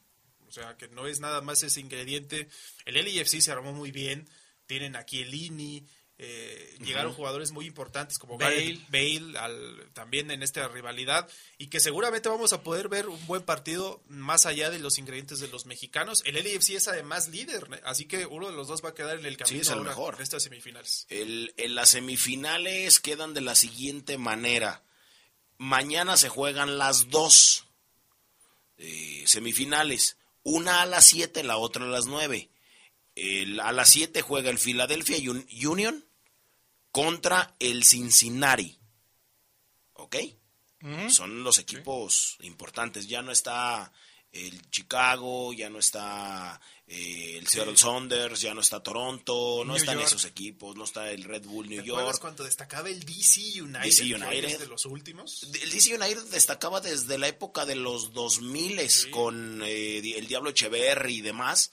O 0.47 0.53
sea, 0.53 0.77
que 0.77 0.87
no 0.87 1.05
es 1.05 1.19
nada 1.19 1.41
más 1.41 1.63
ese 1.63 1.81
ingrediente. 1.81 2.47
El 2.85 2.95
LIFC 2.95 3.41
se 3.41 3.51
armó 3.51 3.73
muy 3.73 3.91
bien. 3.91 4.29
Tienen 4.67 4.95
aquí 4.95 5.21
el 5.21 5.33
INI, 5.33 5.85
eh, 6.17 6.77
llegaron 6.79 7.13
jugadores 7.13 7.51
muy 7.51 7.65
importantes 7.65 8.17
como 8.17 8.37
Bale, 8.37 8.79
Bale 8.87 9.37
al, 9.37 9.89
también 9.91 10.31
en 10.31 10.43
esta 10.43 10.65
rivalidad 10.69 11.29
y 11.57 11.67
que 11.67 11.81
seguramente 11.81 12.29
vamos 12.29 12.53
a 12.53 12.63
poder 12.63 12.87
ver 12.87 13.09
un 13.09 13.27
buen 13.27 13.41
partido 13.41 14.01
más 14.07 14.45
allá 14.45 14.69
de 14.69 14.79
los 14.79 14.97
ingredientes 14.97 15.39
de 15.39 15.49
los 15.49 15.65
mexicanos. 15.65 16.21
El 16.23 16.35
LFC 16.37 16.75
es 16.75 16.87
además 16.87 17.27
líder, 17.27 17.67
así 17.83 18.05
que 18.05 18.25
uno 18.25 18.49
de 18.49 18.55
los 18.55 18.69
dos 18.69 18.83
va 18.83 18.89
a 18.89 18.93
quedar 18.93 19.19
en 19.19 19.25
el 19.25 19.35
camino 19.35 19.61
sí, 19.61 19.69
es 19.69 19.75
el 19.75 19.83
mejor. 19.83 20.15
en 20.15 20.21
estas 20.21 20.43
semifinales. 20.43 21.05
El, 21.09 21.53
en 21.57 21.75
las 21.75 21.89
semifinales 21.89 23.01
quedan 23.01 23.33
de 23.33 23.41
la 23.41 23.55
siguiente 23.55 24.17
manera. 24.17 24.83
Mañana 25.57 26.15
se 26.15 26.29
juegan 26.29 26.77
las 26.77 27.09
dos 27.09 27.65
eh, 28.77 29.23
semifinales, 29.27 30.17
una 30.43 30.81
a 30.81 30.85
las 30.85 31.05
7, 31.07 31.43
la 31.43 31.57
otra 31.57 31.83
a 31.83 31.87
las 31.87 32.05
9. 32.05 32.49
El, 33.15 33.59
a 33.59 33.73
las 33.73 33.89
7 33.89 34.21
juega 34.21 34.49
el 34.49 34.59
Philadelphia 34.59 35.17
Union 35.29 36.04
contra 36.95 37.53
el 37.59 37.83
Cincinnati. 37.83 38.73
¿Ok? 39.95 40.15
Uh 40.81 40.87
-huh. 40.87 41.09
Son 41.09 41.43
los 41.43 41.59
equipos 41.59 42.37
sí. 42.39 42.47
importantes. 42.47 43.05
Ya 43.05 43.21
no 43.21 43.33
está 43.33 43.91
el 44.31 44.69
Chicago, 44.69 45.51
ya 45.51 45.69
no 45.69 45.79
está 45.79 46.57
eh, 46.87 47.35
el 47.37 47.47
Seattle 47.47 47.75
sí. 47.75 47.81
Saunders, 47.83 48.39
ya 48.39 48.53
no 48.53 48.61
está 48.61 48.81
Toronto, 48.81 49.63
no 49.65 49.73
New 49.73 49.75
están 49.75 49.95
York. 49.95 50.07
esos 50.07 50.23
equipos, 50.23 50.77
no 50.77 50.85
está 50.85 51.11
el 51.11 51.25
Red 51.25 51.43
Bull 51.43 51.67
New 51.67 51.81
¿Te 51.81 51.87
York. 51.87 52.17
cuando 52.21 52.45
destacaba 52.45 52.87
el 52.87 53.03
DC 53.03 53.61
United? 53.61 53.81
DC 53.83 54.15
United. 54.15 54.59
de 54.59 54.67
los 54.67 54.85
últimos. 54.85 55.43
El 55.43 55.69
DC 55.71 55.95
United 55.95 56.23
destacaba 56.31 56.79
desde 56.79 57.17
la 57.17 57.27
época 57.27 57.65
de 57.65 57.75
los 57.75 58.13
2000 58.13 58.89
sí. 58.89 59.09
con 59.09 59.61
eh, 59.65 59.97
el 60.17 60.27
Diablo 60.27 60.51
Echeverry 60.51 61.15
y 61.15 61.21
demás. 61.21 61.71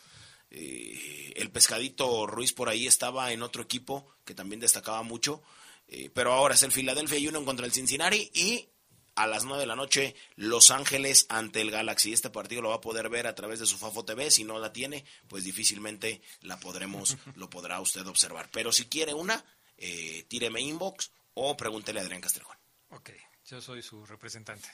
Eh, 0.54 1.32
el 1.36 1.50
pescadito 1.50 2.26
Ruiz 2.26 2.52
por 2.52 2.68
ahí 2.68 2.86
estaba 2.86 3.32
en 3.32 3.42
otro 3.42 3.62
equipo 3.62 4.06
que 4.26 4.34
también 4.34 4.60
destacaba 4.60 5.02
mucho, 5.02 5.42
eh, 5.88 6.10
pero 6.12 6.34
ahora 6.34 6.54
es 6.54 6.62
el 6.62 6.72
Philadelphia 6.72 7.16
Union 7.26 7.46
contra 7.46 7.64
el 7.64 7.72
Cincinnati 7.72 8.30
y 8.34 8.68
a 9.14 9.26
las 9.26 9.44
9 9.44 9.60
de 9.60 9.66
la 9.66 9.76
noche 9.76 10.14
Los 10.36 10.70
Ángeles 10.70 11.24
ante 11.30 11.62
el 11.62 11.70
Galaxy. 11.70 12.12
Este 12.12 12.28
partido 12.28 12.60
lo 12.60 12.68
va 12.68 12.76
a 12.76 12.80
poder 12.82 13.08
ver 13.08 13.26
a 13.26 13.34
través 13.34 13.60
de 13.60 13.66
su 13.66 13.78
Fafo 13.78 14.04
TV, 14.04 14.30
si 14.30 14.44
no 14.44 14.58
la 14.58 14.74
tiene, 14.74 15.06
pues 15.26 15.44
difícilmente 15.44 16.20
la 16.42 16.60
podremos, 16.60 17.16
lo 17.36 17.48
podrá 17.48 17.80
usted 17.80 18.06
observar. 18.06 18.50
Pero 18.52 18.72
si 18.72 18.86
quiere 18.86 19.14
una, 19.14 19.42
eh, 19.78 20.24
tíreme 20.28 20.60
inbox 20.60 21.12
o 21.32 21.56
pregúntele 21.56 22.00
a 22.00 22.02
Adrián 22.02 22.20
Castrejón. 22.20 22.58
Ok, 22.90 23.10
yo 23.46 23.62
soy 23.62 23.80
su 23.80 24.04
representante. 24.04 24.68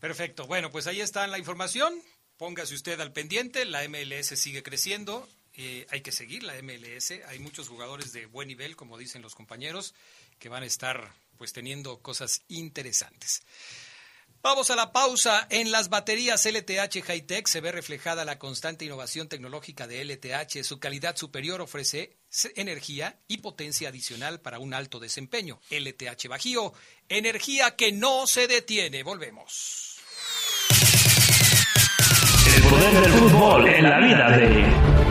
Perfecto, 0.00 0.46
bueno, 0.46 0.72
pues 0.72 0.88
ahí 0.88 1.00
está 1.00 1.24
la 1.28 1.38
información. 1.38 2.02
Póngase 2.38 2.74
usted 2.74 3.00
al 3.00 3.12
pendiente, 3.12 3.64
la 3.64 3.86
MLS 3.88 4.28
sigue 4.28 4.62
creciendo, 4.62 5.28
eh, 5.54 5.86
hay 5.90 6.02
que 6.02 6.12
seguir 6.12 6.44
la 6.44 6.54
MLS, 6.62 7.10
hay 7.26 7.40
muchos 7.40 7.68
jugadores 7.68 8.12
de 8.12 8.26
buen 8.26 8.46
nivel, 8.46 8.76
como 8.76 8.96
dicen 8.96 9.22
los 9.22 9.34
compañeros, 9.34 9.92
que 10.38 10.48
van 10.48 10.62
a 10.62 10.66
estar 10.66 11.12
pues 11.36 11.52
teniendo 11.52 12.00
cosas 12.00 12.42
interesantes. 12.46 13.42
Vamos 14.40 14.70
a 14.70 14.76
la 14.76 14.92
pausa. 14.92 15.48
En 15.50 15.72
las 15.72 15.88
baterías 15.88 16.46
LTH 16.46 17.02
Hightech 17.04 17.48
se 17.48 17.60
ve 17.60 17.72
reflejada 17.72 18.24
la 18.24 18.38
constante 18.38 18.84
innovación 18.84 19.28
tecnológica 19.28 19.88
de 19.88 20.04
LTH. 20.04 20.62
Su 20.62 20.78
calidad 20.78 21.16
superior 21.16 21.60
ofrece 21.60 22.18
energía 22.54 23.18
y 23.26 23.38
potencia 23.38 23.88
adicional 23.88 24.40
para 24.40 24.60
un 24.60 24.74
alto 24.74 25.00
desempeño. 25.00 25.60
LTH 25.70 26.28
Bajío, 26.28 26.72
energía 27.08 27.74
que 27.74 27.90
no 27.90 28.28
se 28.28 28.46
detiene. 28.46 29.02
Volvemos 29.02 29.98
poder 32.68 32.92
del 33.00 33.12
fútbol 33.12 33.68
en 33.68 33.88
la 33.88 33.98
vida 33.98 34.30
de 34.36 34.64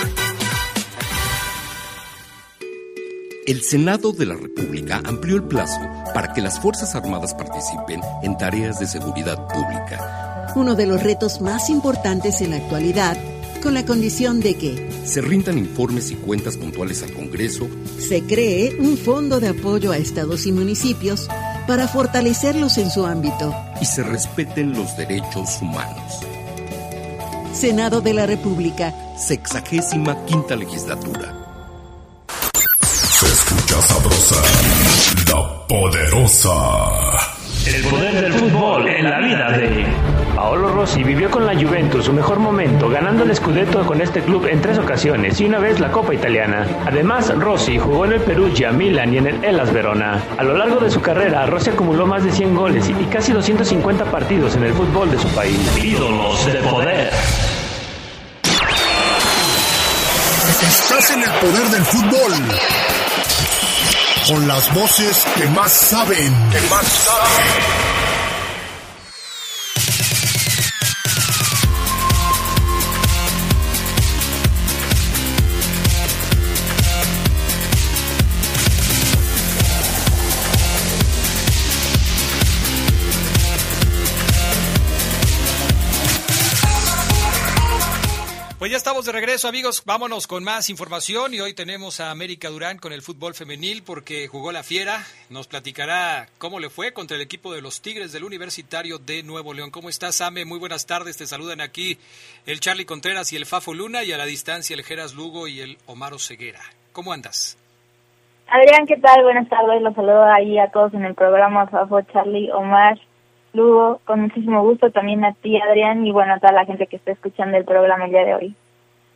El 3.46 3.62
Senado 3.62 4.12
de 4.12 4.24
la 4.24 4.36
República 4.36 5.02
amplió 5.04 5.36
el 5.36 5.42
plazo 5.42 5.78
para 6.14 6.32
que 6.32 6.40
las 6.40 6.58
Fuerzas 6.58 6.94
Armadas 6.94 7.34
participen 7.34 8.00
en 8.22 8.38
tareas 8.38 8.80
de 8.80 8.86
seguridad 8.86 9.46
pública. 9.48 10.46
Uno 10.54 10.74
de 10.74 10.86
los 10.86 11.02
retos 11.02 11.42
más 11.42 11.68
importantes 11.68 12.40
en 12.40 12.52
la 12.52 12.56
actualidad 12.56 13.18
con 13.64 13.72
la 13.72 13.86
condición 13.86 14.40
de 14.40 14.56
que 14.56 14.90
se 15.06 15.22
rindan 15.22 15.56
informes 15.56 16.10
y 16.10 16.16
cuentas 16.16 16.58
puntuales 16.58 17.02
al 17.02 17.14
Congreso, 17.14 17.66
se 17.98 18.22
cree 18.22 18.76
un 18.78 18.98
fondo 18.98 19.40
de 19.40 19.48
apoyo 19.48 19.90
a 19.90 19.96
estados 19.96 20.44
y 20.46 20.52
municipios 20.52 21.28
para 21.66 21.88
fortalecerlos 21.88 22.76
en 22.76 22.90
su 22.90 23.06
ámbito 23.06 23.56
y 23.80 23.86
se 23.86 24.02
respeten 24.02 24.74
los 24.74 24.94
derechos 24.98 25.62
humanos. 25.62 26.20
Senado 27.54 28.02
de 28.02 28.12
la 28.12 28.26
República. 28.26 28.94
Sexagésima 29.16 30.26
quinta 30.26 30.56
legislatura. 30.56 31.34
Se 32.82 33.26
escucha 33.26 33.80
sabrosa, 33.80 34.42
la 35.30 35.66
poderosa. 35.66 36.50
El 37.66 37.82
poder 37.84 38.20
del 38.20 38.32
fútbol 38.34 38.88
en 38.88 39.08
la 39.08 39.20
vida 39.20 39.56
de 39.56 40.13
Paolo 40.44 40.68
Rossi 40.68 41.02
vivió 41.02 41.30
con 41.30 41.46
la 41.46 41.54
Juventus 41.54 42.04
su 42.04 42.12
mejor 42.12 42.38
momento, 42.38 42.90
ganando 42.90 43.24
el 43.24 43.34
Scudetto 43.34 43.82
con 43.86 44.02
este 44.02 44.20
club 44.20 44.44
en 44.44 44.60
tres 44.60 44.76
ocasiones 44.76 45.40
y 45.40 45.46
una 45.46 45.58
vez 45.58 45.80
la 45.80 45.90
Copa 45.90 46.12
Italiana. 46.12 46.66
Además, 46.84 47.34
Rossi 47.34 47.78
jugó 47.78 48.04
en 48.04 48.12
el 48.12 48.20
Perugia, 48.20 48.70
Milan 48.70 49.14
y 49.14 49.16
en 49.16 49.26
el 49.26 49.42
Elas 49.42 49.72
Verona. 49.72 50.22
A 50.36 50.42
lo 50.42 50.54
largo 50.54 50.80
de 50.80 50.90
su 50.90 51.00
carrera, 51.00 51.46
Rossi 51.46 51.70
acumuló 51.70 52.06
más 52.06 52.24
de 52.24 52.30
100 52.30 52.54
goles 52.54 52.86
y 52.90 52.92
casi 53.06 53.32
250 53.32 54.04
partidos 54.04 54.54
en 54.54 54.64
el 54.64 54.74
fútbol 54.74 55.10
de 55.10 55.18
su 55.18 55.28
país. 55.28 55.58
Ídolos 55.82 56.44
de 56.44 56.58
poder. 56.58 57.10
Estás 60.60 61.10
en 61.10 61.22
el 61.22 61.30
poder 61.30 61.68
del 61.70 61.84
fútbol 61.86 62.32
con 64.28 64.46
las 64.46 64.74
voces 64.74 65.24
que 65.36 65.46
más 65.46 65.72
saben. 65.72 66.34
Que 66.52 66.60
más 66.68 66.84
saben. 66.86 68.13
Estamos 88.94 89.06
de 89.06 89.12
regreso, 89.12 89.48
amigos. 89.48 89.82
Vámonos 89.84 90.28
con 90.28 90.44
más 90.44 90.70
información 90.70 91.34
y 91.34 91.40
hoy 91.40 91.52
tenemos 91.52 91.98
a 91.98 92.12
América 92.12 92.48
Durán 92.48 92.78
con 92.78 92.92
el 92.92 93.02
fútbol 93.02 93.34
femenil 93.34 93.82
porque 93.84 94.28
jugó 94.28 94.52
la 94.52 94.62
Fiera. 94.62 95.00
Nos 95.30 95.48
platicará 95.48 96.28
cómo 96.38 96.60
le 96.60 96.70
fue 96.70 96.92
contra 96.92 97.16
el 97.16 97.22
equipo 97.24 97.52
de 97.52 97.60
los 97.60 97.82
Tigres 97.82 98.12
del 98.12 98.22
Universitario 98.22 98.98
de 98.98 99.24
Nuevo 99.24 99.52
León. 99.52 99.72
¿Cómo 99.72 99.88
estás, 99.88 100.20
Ame? 100.20 100.44
Muy 100.44 100.60
buenas 100.60 100.86
tardes. 100.86 101.16
Te 101.16 101.26
saludan 101.26 101.60
aquí 101.60 101.98
el 102.46 102.60
Charlie 102.60 102.84
Contreras 102.84 103.32
y 103.32 103.36
el 103.36 103.46
Fafo 103.46 103.74
Luna 103.74 104.04
y 104.04 104.12
a 104.12 104.16
la 104.16 104.26
distancia 104.26 104.74
el 104.74 104.84
Geras 104.84 105.12
Lugo 105.14 105.48
y 105.48 105.58
el 105.58 105.76
Omaro 105.86 106.20
Ceguera. 106.20 106.60
¿Cómo 106.92 107.12
andas? 107.12 107.58
Adrián, 108.46 108.86
¿qué 108.86 108.96
tal? 108.98 109.24
Buenas 109.24 109.48
tardes. 109.48 109.82
Los 109.82 109.96
saludo 109.96 110.22
ahí 110.22 110.56
a 110.60 110.70
todos 110.70 110.94
en 110.94 111.04
el 111.04 111.16
programa 111.16 111.66
Fafo, 111.66 112.00
Charlie, 112.12 112.52
Omar. 112.52 113.00
Lugo, 113.54 114.00
con 114.04 114.20
muchísimo 114.20 114.62
gusto 114.62 114.92
también 114.92 115.24
a 115.24 115.32
ti, 115.32 115.60
Adrián, 115.60 116.06
y 116.06 116.12
bueno, 116.12 116.34
a 116.34 116.38
toda 116.38 116.52
la 116.52 116.64
gente 116.64 116.86
que 116.86 116.94
está 116.94 117.10
escuchando 117.10 117.56
el 117.56 117.64
programa 117.64 118.04
el 118.04 118.12
día 118.12 118.24
de 118.24 118.34
hoy. 118.34 118.56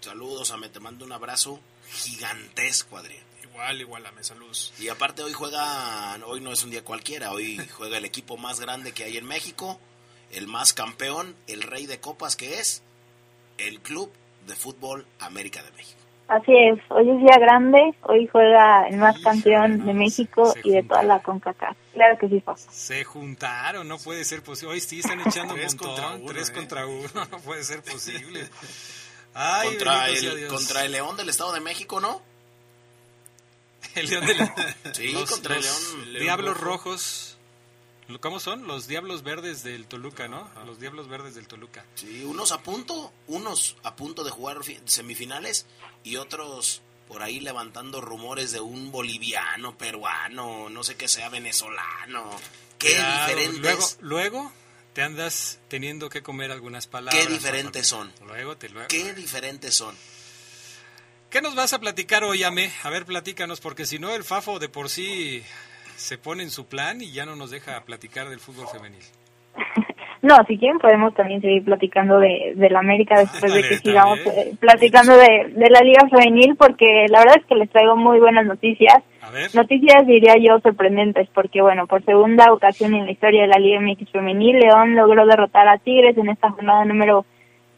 Saludos, 0.01 0.51
Ame, 0.53 0.69
te 0.69 0.81
mando 0.81 1.05
un 1.05 1.13
abrazo 1.13 1.61
gigantesco, 1.91 2.97
Adrián. 2.97 3.25
Igual, 3.43 3.81
igual, 3.81 4.07
Ame, 4.07 4.23
saludos. 4.23 4.73
Y 4.79 4.89
aparte 4.89 5.23
hoy 5.23 5.33
juega, 5.33 6.17
hoy 6.27 6.41
no 6.41 6.53
es 6.53 6.63
un 6.65 6.71
día 6.71 6.85
cualquiera, 6.85 7.33
hoy 7.33 7.59
juega 7.77 7.99
el 7.99 8.05
equipo 8.05 8.37
más 8.37 8.61
grande 8.61 8.93
que 8.93 9.05
hay 9.05 9.17
en 9.17 9.27
México, 9.27 9.81
el 10.33 10.47
más 10.47 10.73
campeón, 10.73 11.35
el 11.47 11.63
rey 11.63 11.87
de 11.87 12.01
copas 12.01 12.37
que 12.37 12.61
es, 12.61 12.83
el 13.59 13.81
Club 13.81 14.13
de 14.47 14.55
Fútbol 14.55 15.07
América 15.19 15.63
de 15.63 15.73
México. 15.73 15.99
Así 16.29 16.53
es, 16.55 16.79
hoy 16.91 17.09
es 17.09 17.21
día 17.21 17.39
grande, 17.39 17.95
hoy 18.03 18.29
juega 18.31 18.87
el 18.87 18.99
más 18.99 19.19
campeón 19.21 19.87
de 19.87 19.95
México 19.95 20.55
y 20.63 20.73
de 20.73 20.83
toda 20.83 21.03
la 21.03 21.23
CONCACAF. 21.23 21.75
Claro 21.95 22.19
que 22.19 22.29
sí, 22.29 22.41
pasa. 22.41 22.71
Se 22.71 23.03
juntaron, 23.03 23.89
no 23.89 23.97
puede 23.97 24.25
ser 24.27 24.43
posible. 24.43 24.75
Hoy 24.75 24.81
sí 24.81 24.99
están 24.99 25.21
echando 25.27 25.55
un 25.55 25.61
montón, 25.61 25.79
contra 25.79 26.11
uno, 26.11 26.27
tres 26.27 26.51
¿eh? 26.51 26.53
contra 26.53 26.87
uno, 26.87 27.09
no 27.31 27.39
puede 27.39 27.65
ser 27.65 27.83
posible. 27.83 28.47
Ay, 29.35 29.69
contra, 29.69 30.09
el, 30.09 30.49
contra 30.49 30.85
el 30.85 30.93
León 30.93 31.17
del 31.17 31.29
Estado 31.29 31.53
de 31.53 31.61
México, 31.61 32.01
¿no? 32.01 32.23
El 33.95 34.09
León 34.09 34.27
del 34.27 34.39
Sí, 34.95 35.15
contra 35.29 35.57
el 35.57 35.63
León. 35.63 36.21
Diablos 36.21 36.57
Rojos 36.59 37.39
¿Cómo 38.21 38.41
son? 38.41 38.67
Los 38.67 38.89
Diablos 38.89 39.23
Verdes 39.23 39.63
del 39.63 39.87
Toluca, 39.87 40.29
¿no? 40.29 40.49
Los 40.65 40.81
Diablos 40.81 41.09
Verdes 41.09 41.35
del 41.35 41.47
Toluca. 41.47 41.85
Sí, 41.95 42.25
unos 42.25 42.53
a 42.53 42.63
punto, 42.63 43.13
unos 43.27 43.77
a 43.83 43.97
punto 43.97 44.25
de 44.25 44.31
jugar 44.31 44.61
semifinales 44.87 45.67
y 46.05 46.17
otros 46.17 46.81
por 47.07 47.23
ahí 47.23 47.39
levantando 47.39 48.01
rumores 48.01 48.51
de 48.51 48.61
un 48.61 48.91
boliviano, 48.91 49.77
peruano, 49.77 50.71
no 50.71 50.85
sé 50.85 50.97
qué 50.97 51.07
sea, 51.07 51.29
venezolano. 51.29 52.31
Qué 52.79 52.97
diferentes. 52.97 53.99
Luego, 54.01 54.41
luego 54.41 54.53
te 54.99 55.05
andas 55.05 55.61
teniendo 55.69 56.09
que 56.09 56.23
comer 56.23 56.51
algunas 56.51 56.89
palabras. 56.89 57.25
Qué 57.25 57.33
diferentes 57.33 57.87
son. 57.87 58.11
Luego 58.27 58.57
te 58.57 58.69
luego. 58.69 58.89
Qué 58.89 59.15
diferentes 59.15 59.73
son. 59.73 59.95
¿Qué 61.31 61.41
nos 61.41 61.55
vas 61.55 61.73
a 61.73 61.79
platicar 61.79 62.25
hoy, 62.25 62.43
Ame? 62.43 62.69
A 62.83 62.91
ver, 62.91 63.05
platícanos, 63.05 63.61
porque 63.61 63.87
si 63.87 64.01
no, 64.01 64.13
el 64.13 64.25
Fafo 64.25 64.59
de 64.59 64.69
por 64.69 64.89
sí 64.89 65.45
se 65.95 66.19
pone 66.19 66.43
en 66.43 66.51
su 66.51 66.67
plan 66.67 67.01
y 67.01 67.13
ya 67.13 67.25
no 67.27 67.37
nos 67.37 67.53
deja 67.53 67.81
platicar 67.85 68.29
del 68.29 68.41
fútbol 68.41 68.67
femenil. 68.67 69.05
No, 70.21 70.37
si 70.49 70.59
quieren 70.59 70.81
podemos 70.81 71.15
también 71.15 71.41
seguir 71.41 71.65
platicando 71.65 72.19
de, 72.19 72.55
de 72.57 72.71
la 72.71 72.81
América 72.81 73.21
después 73.21 73.55
de 73.55 73.63
que 73.63 73.77
sigamos 73.77 74.19
eh, 74.19 74.53
platicando 74.59 75.17
de, 75.17 75.53
de 75.55 75.71
la 75.71 75.81
Liga 75.81 76.09
Femenil, 76.11 76.57
porque 76.57 77.07
la 77.09 77.21
verdad 77.21 77.37
es 77.39 77.47
que 77.47 77.55
les 77.55 77.71
traigo 77.71 77.95
muy 77.95 78.19
buenas 78.19 78.45
noticias. 78.45 78.97
Noticias 79.55 80.07
diría 80.07 80.35
yo 80.39 80.61
sorprendentes, 80.61 81.29
porque 81.35 81.63
bueno, 81.63 81.87
por 81.87 82.05
segunda 82.05 82.53
ocasión 82.53 82.95
en 82.95 83.07
la 83.07 83.13
historia 83.13 83.43
de 83.43 83.49
la 83.49 83.59
Liga 83.59 83.81
MX 83.81 84.11
Femenil, 84.11 84.59
León 84.59 84.95
logró 84.95 85.27
derrotar 85.27 85.69
a 85.69 85.79
Tigres 85.79 86.17
en 86.17 86.29
esta 86.29 86.51
jornada 86.51 86.85
número 86.85 87.25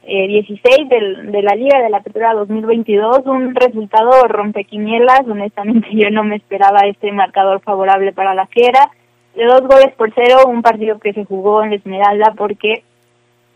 eh, 0.03 0.27
16 0.27 0.89
del, 0.89 1.33
de 1.33 1.43
la 1.43 1.55
Liga 1.55 1.81
de 1.83 1.91
la 1.91 1.99
Apertura 1.99 2.35
2022, 2.35 3.27
un 3.27 3.55
resultado 3.55 4.27
rompequinielas, 4.29 5.23
honestamente 5.29 5.89
yo 5.93 6.11
no 6.11 6.25
me 6.25 6.37
esperaba 6.37 6.81
este 6.87 7.13
marcador 7.13 7.61
favorable 7.61 8.13
para 8.13 8.35
la 8.35 8.47
Fiera 8.47 8.91
de 9.35 9.45
dos 9.45 9.63
goles 9.63 9.95
por 9.97 10.13
cero, 10.15 10.41
un 10.47 10.63
partido 10.63 10.99
que 10.99 11.13
se 11.13 11.25
jugó 11.25 11.63
en 11.63 11.73
Esmeralda 11.73 12.35
porque 12.37 12.83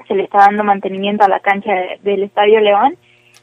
se 0.07 0.15
le 0.15 0.25
está 0.25 0.39
dando 0.39 0.65
mantenimiento 0.65 1.25
a 1.25 1.29
la 1.29 1.41
cancha 1.41 1.73
del 2.03 2.23
Estadio 2.23 2.61
León. 2.61 2.97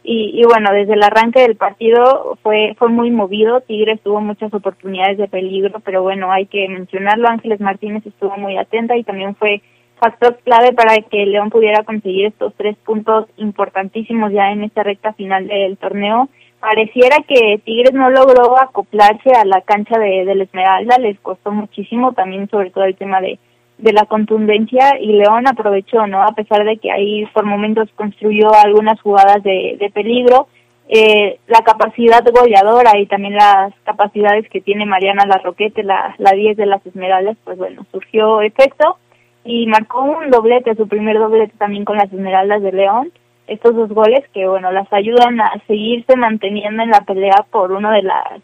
Y, 0.04 0.32
y, 0.34 0.44
bueno, 0.46 0.72
desde 0.72 0.94
el 0.94 1.04
arranque 1.04 1.42
del 1.42 1.56
partido 1.56 2.38
fue, 2.42 2.76
fue 2.78 2.90
muy 2.90 3.12
movido, 3.12 3.62
Tigres 3.62 4.02
tuvo 4.02 4.20
muchas 4.20 4.52
oportunidades 4.54 5.18
de 5.18 5.28
peligro, 5.28 5.80
pero 5.82 6.02
bueno, 6.02 6.32
hay 6.32 6.48
que 6.48 6.68
mencionarlo, 6.68 7.28
Ángeles 7.28 7.60
Martínez 7.60 8.06
estuvo 8.06 8.36
muy 8.38 8.58
atenta 8.58 8.98
y 8.98 9.04
también 9.04 9.36
fue 9.36 9.62
factor 10.00 10.40
clave 10.44 10.74
para 10.74 10.98
que 10.98 11.26
León 11.28 11.52
pudiera 11.52 11.84
conseguir 11.84 12.26
estos 12.26 12.56
tres 12.56 12.76
puntos 12.78 13.28
importantísimos 13.38 14.32
ya 14.32 14.52
en 14.52 14.64
esta 14.64 14.82
recta 14.82 15.14
final 15.14 15.48
del 15.48 15.78
torneo. 15.78 16.28
Pareciera 16.60 17.18
que 17.28 17.62
Tigres 17.64 17.94
no 17.94 18.10
logró 18.10 18.60
acoplarse 18.60 19.32
a 19.34 19.46
la 19.46 19.62
cancha 19.62 20.00
de, 20.00 20.26
del 20.26 20.42
Esmeralda, 20.42 20.98
les 20.98 21.20
costó 21.20 21.52
muchísimo 21.52 22.14
también 22.14 22.50
sobre 22.50 22.72
todo 22.72 22.86
el 22.86 22.96
tema 22.96 23.22
de, 23.22 23.38
de 23.82 23.94
la 23.94 24.06
contundencia 24.06 25.00
y 25.00 25.14
León 25.14 25.48
aprovechó, 25.48 26.08
¿no? 26.08 26.22
A 26.22 26.34
pesar 26.34 26.64
de 26.66 26.78
que 26.78 26.92
ahí 26.92 27.26
por 27.34 27.46
momentos 27.46 27.90
construyó 27.96 28.54
algunas 28.54 29.00
jugadas 29.02 29.44
de, 29.44 29.78
de 29.80 29.90
peligro, 29.90 30.48
eh, 30.88 31.40
la 31.48 31.62
capacidad 31.62 32.24
goleadora 32.24 32.98
y 33.00 33.06
también 33.06 33.36
las 33.36 33.74
capacidades 33.84 34.48
que 34.50 34.62
tiene 34.62 34.86
Mariana 34.86 35.26
Larroquete, 35.26 35.84
la, 35.84 36.16
la 36.18 36.32
10 36.32 36.58
de 36.58 36.66
las 36.66 36.86
Esmeraldas, 36.86 37.38
pues 37.44 37.58
bueno, 37.58 37.86
surgió 37.92 38.42
efecto 38.42 38.98
y 39.44 39.68
marcó 39.68 40.04
un 40.04 40.30
doblete, 40.30 40.76
su 40.76 40.88
primer 40.88 41.18
doblete 41.18 41.54
también 41.58 41.86
con 41.86 41.98
las 41.98 42.12
Esmeraldas 42.12 42.62
de 42.62 42.72
León 42.72 43.12
estos 43.52 43.76
dos 43.76 43.90
goles 43.90 44.24
que, 44.34 44.48
bueno, 44.48 44.72
las 44.72 44.92
ayudan 44.94 45.42
a 45.42 45.52
seguirse 45.68 46.16
manteniendo 46.16 46.84
en 46.84 46.90
la 46.90 47.02
pelea 47.02 47.46
por 47.52 47.74
una 47.74 47.92
de 47.92 48.04
las 48.04 48.42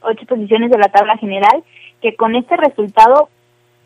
ocho 0.00 0.24
posiciones 0.26 0.70
de 0.70 0.78
la 0.78 0.88
tabla 0.88 1.18
general, 1.18 1.62
que 2.00 2.16
con 2.16 2.34
este 2.36 2.56
resultado, 2.56 3.28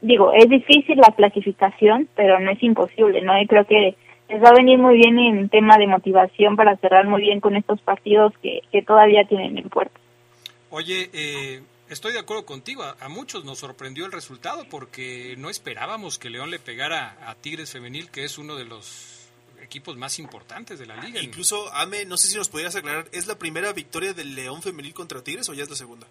digo, 0.00 0.32
es 0.32 0.48
difícil 0.48 0.96
la 0.96 1.12
clasificación, 1.14 2.08
pero 2.14 2.40
no 2.40 2.50
es 2.50 2.62
imposible, 2.62 3.22
¿no? 3.22 3.40
Y 3.40 3.46
creo 3.46 3.66
que 3.66 3.96
les 4.28 4.42
va 4.42 4.50
a 4.50 4.54
venir 4.54 4.78
muy 4.78 4.96
bien 4.96 5.18
en 5.18 5.48
tema 5.48 5.76
de 5.76 5.86
motivación 5.86 6.56
para 6.56 6.76
cerrar 6.76 7.06
muy 7.06 7.22
bien 7.22 7.40
con 7.40 7.56
estos 7.56 7.80
partidos 7.80 8.32
que, 8.42 8.60
que 8.70 8.82
todavía 8.82 9.24
tienen 9.24 9.58
en 9.58 9.68
puerta. 9.68 9.98
Oye, 10.70 11.10
eh, 11.12 11.62
estoy 11.88 12.12
de 12.12 12.20
acuerdo 12.20 12.46
contigo, 12.46 12.84
a, 12.84 12.96
a, 13.00 13.08
muchos 13.08 13.44
nos 13.44 13.58
sorprendió 13.58 14.06
el 14.06 14.12
resultado 14.12 14.64
porque 14.70 15.34
no 15.36 15.50
esperábamos 15.50 16.18
que 16.18 16.30
León 16.30 16.50
le 16.50 16.60
pegara 16.60 17.16
a 17.26 17.34
Tigres 17.34 17.72
Femenil, 17.72 18.10
que 18.10 18.24
es 18.24 18.38
uno 18.38 18.54
de 18.54 18.64
los 18.64 19.20
equipos 19.62 19.96
más 19.96 20.18
importantes 20.18 20.78
de 20.78 20.86
la 20.86 20.96
liga. 20.96 21.20
Incluso, 21.20 21.72
Ame, 21.74 22.04
no 22.04 22.16
sé 22.16 22.28
si 22.28 22.36
nos 22.36 22.48
podrías 22.48 22.74
aclarar, 22.76 23.06
¿es 23.12 23.26
la 23.26 23.38
primera 23.38 23.72
victoria 23.72 24.12
del 24.12 24.34
León 24.34 24.62
femenil 24.62 24.94
contra 24.94 25.22
Tigres 25.22 25.48
o 25.48 25.54
ya 25.54 25.64
es 25.64 25.70
la 25.70 25.76
segunda? 25.76 26.06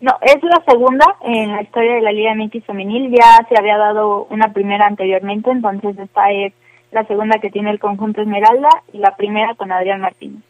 No, 0.00 0.16
es 0.22 0.42
la 0.42 0.62
segunda 0.66 1.16
en 1.22 1.52
la 1.52 1.62
historia 1.62 1.94
de 1.94 2.02
la 2.02 2.12
Liga 2.12 2.34
MX 2.34 2.64
femenil. 2.64 3.10
Ya 3.10 3.44
se 3.48 3.58
había 3.58 3.76
dado 3.76 4.26
una 4.30 4.52
primera 4.52 4.86
anteriormente, 4.86 5.50
entonces 5.50 5.98
esta 5.98 6.30
es 6.30 6.52
la 6.92 7.04
segunda 7.06 7.38
que 7.40 7.50
tiene 7.50 7.70
el 7.70 7.80
conjunto 7.80 8.20
Esmeralda 8.20 8.68
y 8.92 8.98
la 8.98 9.16
primera 9.16 9.54
con 9.54 9.72
Adrián 9.72 10.00
Martínez. 10.00 10.42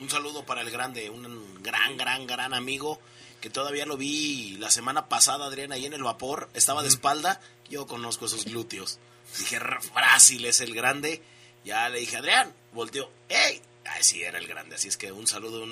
Un 0.00 0.10
saludo 0.10 0.44
para 0.44 0.60
el 0.60 0.70
grande, 0.70 1.08
un 1.10 1.62
gran, 1.62 1.96
gran, 1.96 2.26
gran 2.26 2.52
amigo 2.52 2.98
que 3.40 3.50
todavía 3.50 3.86
lo 3.86 3.96
vi 3.96 4.56
la 4.58 4.70
semana 4.70 5.08
pasada, 5.08 5.46
Adrián, 5.46 5.72
ahí 5.72 5.86
en 5.86 5.94
el 5.94 6.02
vapor, 6.02 6.48
estaba 6.54 6.82
de 6.82 6.88
espalda, 6.88 7.40
yo 7.68 7.86
conozco 7.86 8.26
esos 8.26 8.44
glúteos. 8.44 8.98
Dije, 9.38 9.58
Brasil 9.94 10.44
es 10.44 10.60
el 10.60 10.74
grande. 10.74 11.22
Ya 11.64 11.88
le 11.88 12.00
dije, 12.00 12.16
Adrián, 12.16 12.52
volteó, 12.72 13.10
¡ey! 13.28 13.60
Ay, 13.84 14.02
sí, 14.02 14.22
era 14.22 14.38
el 14.38 14.46
grande. 14.46 14.76
Así 14.76 14.88
es 14.88 14.96
que 14.96 15.12
un 15.12 15.26
saludo 15.26 15.64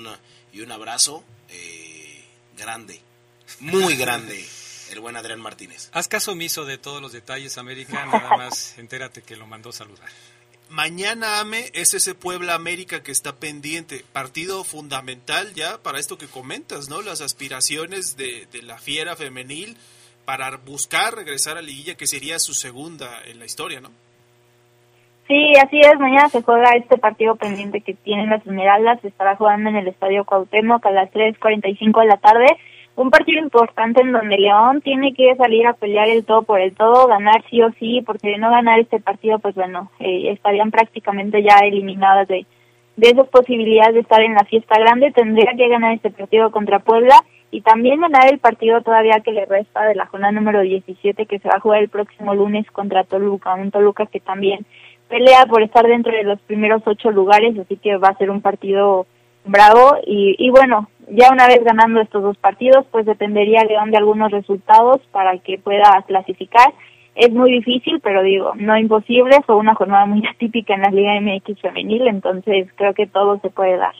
y 0.53 0.61
un 0.61 0.71
abrazo 0.71 1.23
eh, 1.49 1.74
grande, 2.57 2.99
muy 3.59 3.95
grande, 3.95 4.45
el 4.91 4.99
buen 4.99 5.15
Adrián 5.15 5.39
Martínez. 5.39 5.89
Haz 5.93 6.07
caso 6.07 6.31
omiso 6.31 6.65
de 6.65 6.77
todos 6.77 7.01
los 7.01 7.11
detalles, 7.11 7.57
América, 7.57 8.05
nada 8.05 8.37
más 8.37 8.77
entérate 8.77 9.21
que 9.21 9.35
lo 9.35 9.47
mandó 9.47 9.71
saludar. 9.71 10.09
Mañana, 10.69 11.39
Ame, 11.39 11.69
es 11.73 11.93
ese 11.93 12.15
Puebla 12.15 12.55
América 12.55 13.03
que 13.03 13.11
está 13.11 13.35
pendiente. 13.35 14.03
Partido 14.11 14.63
fundamental 14.63 15.53
ya 15.53 15.77
para 15.83 15.99
esto 15.99 16.17
que 16.17 16.27
comentas, 16.27 16.89
¿no? 16.89 17.03
Las 17.03 17.21
aspiraciones 17.21 18.17
de, 18.17 18.47
de 18.51 18.63
la 18.63 18.79
fiera 18.79 19.15
femenil 19.15 19.77
para 20.25 20.57
buscar 20.57 21.15
regresar 21.15 21.57
a 21.57 21.61
Liguilla, 21.61 21.95
que 21.95 22.07
sería 22.07 22.39
su 22.39 22.55
segunda 22.55 23.21
en 23.25 23.37
la 23.37 23.45
historia, 23.45 23.79
¿no? 23.79 23.91
Sí, 25.27 25.53
así 25.55 25.79
es. 25.79 25.99
Mañana 25.99 26.29
se 26.29 26.43
juega 26.43 26.71
este 26.71 26.97
partido 26.97 27.35
pendiente 27.35 27.81
que 27.81 27.95
tienen 27.95 28.29
las 28.29 28.45
Esmeraldas. 28.45 29.03
Estará 29.03 29.35
jugando 29.35 29.69
en 29.69 29.77
el 29.77 29.87
Estadio 29.87 30.23
Cuauhtémoc 30.23 30.85
a 30.85 30.91
las 30.91 31.11
3.45 31.11 32.01
de 32.01 32.07
la 32.07 32.17
tarde. 32.17 32.45
Un 32.95 33.09
partido 33.09 33.41
importante 33.41 34.01
en 34.01 34.11
donde 34.11 34.37
León 34.37 34.81
tiene 34.81 35.13
que 35.13 35.35
salir 35.35 35.65
a 35.67 35.73
pelear 35.73 36.07
el 36.07 36.25
todo 36.25 36.43
por 36.43 36.61
el 36.61 36.75
todo, 36.75 37.07
ganar 37.07 37.43
sí 37.49 37.61
o 37.61 37.71
sí, 37.73 38.01
porque 38.05 38.29
de 38.29 38.37
no 38.37 38.49
ganar 38.51 38.79
este 38.79 39.01
partido, 39.01 39.39
pues 39.39 39.53
bueno, 39.55 39.91
eh, 39.99 40.31
estarían 40.31 40.71
prácticamente 40.71 41.43
ya 41.43 41.57
eliminadas 41.57 42.27
de, 42.29 42.45
de 42.95 43.09
esas 43.09 43.27
posibilidades 43.27 43.95
de 43.95 43.99
estar 44.01 44.21
en 44.21 44.35
la 44.35 44.45
fiesta 44.45 44.79
grande. 44.79 45.11
Tendría 45.11 45.53
que 45.57 45.67
ganar 45.67 45.93
este 45.93 46.11
partido 46.11 46.51
contra 46.51 46.79
Puebla 46.79 47.15
y 47.51 47.61
también 47.61 47.99
ganar 47.99 48.31
el 48.31 48.39
partido 48.39 48.81
todavía 48.81 49.21
que 49.21 49.31
le 49.31 49.45
resta 49.45 49.85
de 49.85 49.95
la 49.95 50.05
jornada 50.05 50.31
número 50.31 50.61
17 50.61 51.25
que 51.25 51.39
se 51.39 51.49
va 51.49 51.55
a 51.55 51.59
jugar 51.59 51.81
el 51.81 51.89
próximo 51.89 52.35
lunes 52.35 52.69
contra 52.71 53.03
Toluca, 53.03 53.55
un 53.55 53.71
Toluca 53.71 54.05
que 54.05 54.19
también 54.19 54.65
pelea 55.15 55.45
por 55.45 55.61
estar 55.63 55.87
dentro 55.87 56.11
de 56.11 56.23
los 56.23 56.41
primeros 56.41 56.81
ocho 56.85 57.09
lugares, 57.09 57.57
así 57.57 57.77
que 57.77 57.95
va 57.95 58.09
a 58.09 58.17
ser 58.17 58.29
un 58.29 58.41
partido 58.41 59.07
bravo 59.45 59.97
y, 60.05 60.49
bueno, 60.49 60.89
ya 61.07 61.29
una 61.31 61.47
vez 61.47 61.63
ganando 61.63 62.01
estos 62.01 62.21
dos 62.21 62.37
partidos, 62.37 62.85
pues 62.91 63.05
dependería 63.05 63.63
León 63.63 63.91
de 63.91 63.97
algunos 63.97 64.29
resultados 64.31 65.01
para 65.11 65.37
que 65.37 65.57
pueda 65.57 66.03
clasificar. 66.05 66.73
Es 67.15 67.31
muy 67.31 67.49
difícil, 67.51 68.01
pero 68.01 68.23
digo, 68.23 68.51
no 68.55 68.77
imposible, 68.77 69.37
fue 69.45 69.55
una 69.55 69.75
jornada 69.75 70.05
muy 70.05 70.27
atípica 70.35 70.73
en 70.73 70.81
la 70.81 70.89
Liga 70.89 71.21
MX 71.21 71.61
femenil, 71.61 72.07
entonces 72.07 72.67
creo 72.75 72.93
que 72.93 73.07
todo 73.07 73.39
se 73.39 73.49
puede 73.49 73.77
dar. 73.77 73.95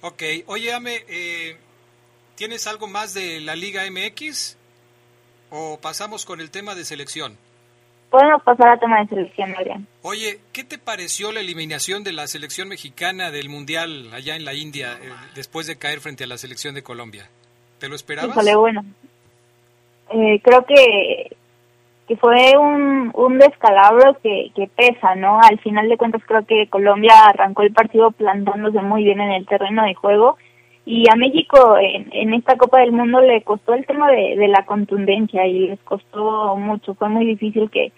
Ok, 0.00 0.22
oye, 0.46 0.72
Ame, 0.72 0.96
eh, 1.08 1.56
¿Tienes 2.34 2.66
algo 2.68 2.86
más 2.86 3.14
de 3.14 3.40
la 3.40 3.56
Liga 3.56 3.82
MX? 3.90 4.56
¿O 5.50 5.80
pasamos 5.80 6.24
con 6.24 6.40
el 6.40 6.52
tema 6.52 6.76
de 6.76 6.84
selección? 6.84 7.36
Podemos 8.10 8.42
pasar 8.42 8.68
al 8.68 8.80
tema 8.80 9.00
de 9.00 9.08
selección, 9.08 9.54
Adrián. 9.54 9.86
Oye, 10.02 10.38
¿qué 10.52 10.64
te 10.64 10.78
pareció 10.78 11.30
la 11.30 11.40
eliminación 11.40 12.04
de 12.04 12.12
la 12.12 12.26
selección 12.26 12.68
mexicana 12.68 13.30
del 13.30 13.50
Mundial 13.50 14.08
allá 14.14 14.34
en 14.34 14.46
la 14.46 14.54
India 14.54 14.98
eh, 15.02 15.10
después 15.34 15.66
de 15.66 15.76
caer 15.76 16.00
frente 16.00 16.24
a 16.24 16.26
la 16.26 16.38
selección 16.38 16.74
de 16.74 16.82
Colombia? 16.82 17.28
¿Te 17.78 17.88
lo 17.88 17.94
esperabas? 17.94 18.30
Híjole, 18.30 18.56
bueno. 18.56 18.84
Eh, 20.10 20.40
creo 20.42 20.64
que, 20.64 21.36
que 22.08 22.16
fue 22.16 22.56
un, 22.56 23.10
un 23.14 23.38
descalabro 23.38 24.16
que, 24.22 24.52
que 24.56 24.68
pesa, 24.68 25.14
¿no? 25.14 25.38
Al 25.42 25.58
final 25.58 25.86
de 25.88 25.98
cuentas 25.98 26.22
creo 26.26 26.46
que 26.46 26.66
Colombia 26.68 27.26
arrancó 27.26 27.62
el 27.62 27.74
partido 27.74 28.10
plantándose 28.12 28.80
muy 28.80 29.04
bien 29.04 29.20
en 29.20 29.32
el 29.32 29.46
terreno 29.46 29.84
de 29.84 29.94
juego 29.94 30.38
y 30.90 31.04
a 31.12 31.16
México 31.16 31.76
en, 31.76 32.08
en, 32.12 32.32
esta 32.32 32.56
Copa 32.56 32.80
del 32.80 32.92
Mundo 32.92 33.20
le 33.20 33.42
costó 33.42 33.74
el 33.74 33.84
tema 33.84 34.10
de, 34.10 34.48
la 34.48 34.64
contundencia 34.64 35.46
y 35.46 35.68
les 35.68 35.80
costó 35.80 36.56
mucho, 36.56 36.94
fue 36.94 37.10
muy 37.10 37.26
difícil 37.26 37.70
que, 37.70 37.92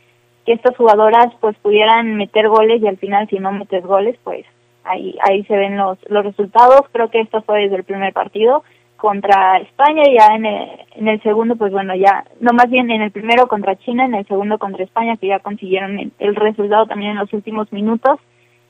estas 0.46 0.76
jugadoras 0.76 1.32
pues 1.38 1.56
pudieran 1.58 2.16
meter 2.16 2.48
goles 2.48 2.82
y 2.82 2.88
al 2.88 2.96
final 2.96 3.28
si 3.28 3.38
no 3.38 3.52
metes 3.52 3.84
goles 3.84 4.16
pues 4.24 4.44
ahí 4.82 5.16
ahí 5.22 5.44
se 5.44 5.56
ven 5.56 5.76
los, 5.76 5.96
los 6.08 6.24
resultados, 6.24 6.80
creo 6.90 7.08
que 7.08 7.20
esto 7.20 7.40
fue 7.42 7.60
desde 7.60 7.76
el 7.76 7.84
primer 7.84 8.12
partido 8.12 8.64
contra 8.96 9.58
España 9.58 10.02
y 10.08 10.16
ya 10.18 10.34
en 10.34 10.46
el, 10.46 10.68
en 10.96 11.06
el 11.06 11.22
segundo 11.22 11.54
pues 11.54 11.70
bueno 11.70 11.94
ya, 11.94 12.24
no 12.40 12.52
más 12.52 12.68
bien 12.68 12.90
en 12.90 13.00
el 13.00 13.12
primero 13.12 13.46
contra 13.46 13.76
China, 13.76 14.06
en 14.06 14.16
el 14.16 14.26
segundo 14.26 14.58
contra 14.58 14.82
España 14.82 15.16
que 15.18 15.28
ya 15.28 15.38
consiguieron 15.38 16.12
el 16.18 16.34
resultado 16.34 16.86
también 16.86 17.12
en 17.12 17.18
los 17.18 17.32
últimos 17.32 17.72
minutos 17.72 18.18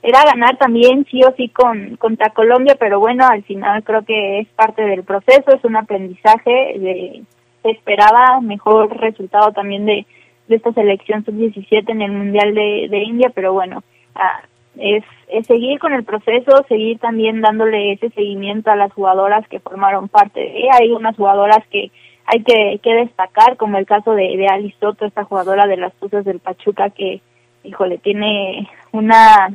era 0.03 0.23
ganar 0.23 0.57
también 0.57 1.05
sí 1.09 1.21
o 1.23 1.33
sí 1.35 1.49
con 1.49 1.95
contra 1.97 2.31
Colombia, 2.31 2.75
pero 2.79 2.99
bueno, 2.99 3.25
al 3.27 3.43
final 3.43 3.83
creo 3.83 4.03
que 4.03 4.39
es 4.39 4.47
parte 4.49 4.81
del 4.83 5.03
proceso, 5.03 5.51
es 5.53 5.63
un 5.63 5.75
aprendizaje 5.75 6.73
de, 6.79 7.23
se 7.61 7.69
esperaba 7.69 8.41
mejor 8.41 8.95
resultado 8.97 9.51
también 9.51 9.85
de, 9.85 10.05
de 10.47 10.55
esta 10.55 10.73
selección 10.73 11.23
sub-17 11.23 11.89
en 11.89 12.01
el 12.01 12.11
Mundial 12.11 12.55
de, 12.55 12.87
de 12.89 13.03
India, 13.03 13.31
pero 13.33 13.53
bueno, 13.53 13.83
ah, 14.15 14.41
es, 14.77 15.03
es 15.27 15.45
seguir 15.47 15.79
con 15.79 15.93
el 15.93 16.03
proceso, 16.03 16.65
seguir 16.67 16.97
también 16.99 17.41
dándole 17.41 17.93
ese 17.93 18.09
seguimiento 18.09 18.71
a 18.71 18.75
las 18.75 18.91
jugadoras 18.93 19.47
que 19.47 19.59
formaron 19.59 20.07
parte 20.07 20.39
de 20.39 20.69
Hay 20.71 20.91
unas 20.91 21.15
jugadoras 21.15 21.65
que 21.69 21.91
hay 22.25 22.43
que, 22.43 22.79
que 22.81 22.93
destacar, 22.93 23.57
como 23.57 23.77
el 23.77 23.85
caso 23.85 24.13
de, 24.13 24.37
de 24.37 24.47
Ali 24.47 24.73
Soto, 24.79 25.05
esta 25.05 25.25
jugadora 25.25 25.67
de 25.67 25.77
las 25.77 25.93
Tuzas 25.95 26.23
del 26.23 26.39
Pachuca 26.39 26.89
que, 26.89 27.21
híjole, 27.63 27.97
tiene 27.97 28.69
una 28.91 29.49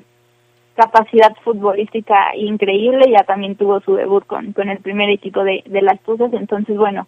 capacidad 0.77 1.35
futbolística 1.43 2.37
increíble, 2.37 3.11
ya 3.11 3.25
también 3.25 3.57
tuvo 3.57 3.81
su 3.81 3.95
debut 3.95 4.25
con, 4.27 4.53
con 4.53 4.69
el 4.69 4.79
primer 4.79 5.11
equipo 5.11 5.43
de, 5.43 5.63
de 5.67 5.83
las 5.83 6.01
Tuzas, 6.03 6.33
entonces 6.33 6.77
bueno, 6.77 7.07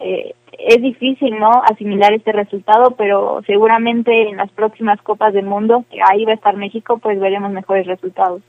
eh, 0.00 0.34
es 0.52 0.80
difícil 0.80 1.38
no 1.38 1.62
asimilar 1.64 2.12
este 2.12 2.32
resultado, 2.32 2.92
pero 2.96 3.42
seguramente 3.46 4.28
en 4.28 4.36
las 4.36 4.50
próximas 4.52 5.00
Copas 5.02 5.34
del 5.34 5.46
Mundo, 5.46 5.84
que 5.90 5.98
ahí 6.08 6.24
va 6.24 6.32
a 6.32 6.36
estar 6.36 6.56
México, 6.56 6.98
pues 6.98 7.18
veremos 7.18 7.50
mejores 7.52 7.86
resultados. 7.86 8.42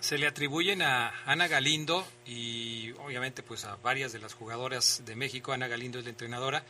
Se 0.00 0.16
le 0.16 0.28
atribuyen 0.28 0.80
a 0.82 1.12
Ana 1.26 1.48
Galindo 1.48 2.04
y 2.24 2.92
obviamente 3.04 3.42
pues 3.42 3.64
a 3.64 3.76
varias 3.82 4.12
de 4.12 4.20
las 4.20 4.34
jugadoras 4.34 5.02
de 5.04 5.16
México, 5.16 5.52
Ana 5.52 5.66
Galindo 5.66 5.98
es 5.98 6.04
la 6.04 6.10
entrenadora, 6.10 6.62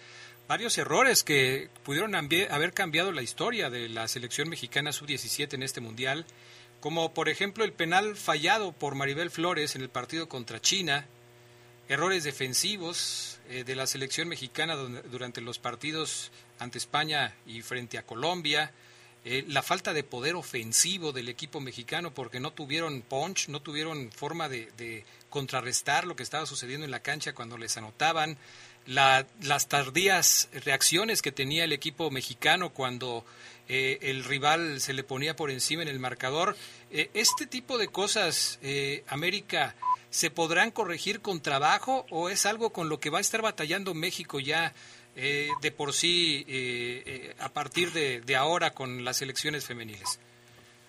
varios 0.49 0.79
errores 0.79 1.25
que 1.25 1.69
pudieron 1.85 2.15
haber 2.15 2.73
cambiado 2.73 3.13
la 3.13 3.21
historia 3.21 3.69
de 3.69 3.91
la 3.91 4.09
selección 4.09 4.49
mexicana 4.49 4.93
sub-17 4.93 5.55
en 5.55 5.63
este 5.63 5.83
mundial, 5.83 6.25
como 6.81 7.13
por 7.13 7.29
ejemplo 7.29 7.65
el 7.65 7.73
penal 7.73 8.17
fallado 8.17 8.73
por 8.73 8.95
Maribel 8.95 9.31
Flores 9.31 9.75
en 9.75 9.83
el 9.83 9.89
partido 9.89 10.29
contra 10.29 10.61
China, 10.61 11.07
errores 11.89 12.25
defensivos 12.25 13.41
eh, 13.49 13.65
de 13.65 13.75
la 13.75 13.87
selección 13.87 14.29
mexicana 14.29 14.77
durante 14.77 15.41
los 15.41 15.59
partidos 15.59 16.31
ante 16.59 16.79
España 16.79 17.35
y 17.47 17.63
frente 17.63 17.99
a 17.99 18.07
Colombia, 18.07 18.73
eh, 19.25 19.45
la 19.49 19.63
falta 19.63 19.93
de 19.93 20.05
poder 20.05 20.37
ofensivo 20.37 21.13
del 21.13 21.29
equipo 21.29 21.61
mexicano 21.61 22.15
porque 22.15 22.41
no 22.41 22.53
tuvieron 22.53 23.03
punch, 23.03 23.49
no 23.49 23.61
tuvieron 23.61 24.13
forma 24.13 24.49
de, 24.49 25.05
contrarrestar 25.29 26.07
lo 26.07 26.17
que 26.17 26.23
estaba 26.23 26.47
sucediendo 26.47 26.85
en 26.85 26.91
la 26.91 27.01
cancha 27.03 27.35
cuando 27.35 27.59
les 27.59 27.77
anotaban, 27.77 28.39
las 28.87 29.69
tardías 29.69 30.49
reacciones 30.65 31.21
que 31.21 31.33
tenía 31.33 31.65
el 31.65 31.73
equipo 31.73 32.11
mexicano 32.11 32.71
cuando 32.71 33.27
eh, 33.69 33.99
el 34.03 34.25
rival 34.25 34.81
se 34.81 34.93
le 34.93 35.05
ponía 35.05 35.37
por 35.37 35.51
encima 35.51 35.83
en 35.83 35.89
el 35.89 35.99
marcador. 35.99 36.57
este 36.91 37.47
tipo 37.47 37.79
de 37.79 37.89
cosas, 37.89 38.59
América, 39.09 39.75
¿se 40.11 40.31
podrán 40.31 40.71
corregir 40.71 41.21
con 41.21 41.41
trabajo 41.41 42.07
o 42.11 42.29
es 42.29 42.47
algo 42.47 42.71
con 42.71 42.89
lo 42.89 42.99
que 42.99 43.11
va 43.11 43.19
a 43.19 43.21
estar 43.21 43.43
batallando 43.43 43.95
México 43.95 44.41
ya 44.41 44.73
eh, 45.21 45.49
de 45.63 45.73
por 45.73 45.93
sí 45.93 46.45
eh, 46.49 47.03
eh, 47.05 47.35
a 47.41 47.49
partir 47.49 47.89
de, 47.91 48.37
ahora 48.37 48.71
con 48.71 49.05
las 49.05 49.21
elecciones 49.21 49.67
femeniles? 49.67 50.21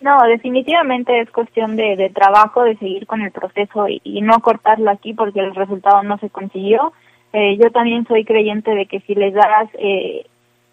No, 0.02 0.22
definitivamente 0.28 1.20
es 1.20 1.32
cuestión 1.32 1.76
de, 1.76 2.12
trabajo, 2.14 2.64
de 2.64 2.78
seguir 2.78 3.08
con 3.08 3.22
el 3.22 3.32
proceso 3.32 3.88
y, 3.88 4.22
no 4.22 4.40
cortarlo 4.40 4.92
aquí 4.92 5.14
porque 5.14 5.40
el 5.40 5.56
resultado 5.56 6.04
no 6.04 6.18
se 6.20 6.30
consiguió. 6.30 6.94
yo 7.34 7.72
también 7.72 8.06
soy 8.08 8.24
creyente 8.24 8.74
de 8.76 8.86
que 8.86 9.02
si 9.02 9.16
les 9.16 9.34
das 9.34 9.70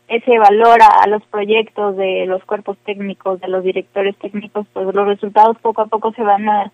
ese 0.09 0.39
valor 0.39 0.79
a, 0.83 1.07
los 1.09 1.23
proyectos 1.25 1.97
de 1.97 2.27
los 2.27 2.45
cuerpos 2.45 2.77
técnicos, 2.85 3.41
de 3.41 3.49
los 3.49 3.65
directores 3.65 4.17
técnicos, 4.17 4.67
pues 4.73 4.87
los 4.95 5.07
resultados 5.07 5.57
poco 5.59 5.83
a 5.83 5.87
poco 5.87 6.13
se 6.13 6.23
van 6.23 6.49
a 6.49 6.71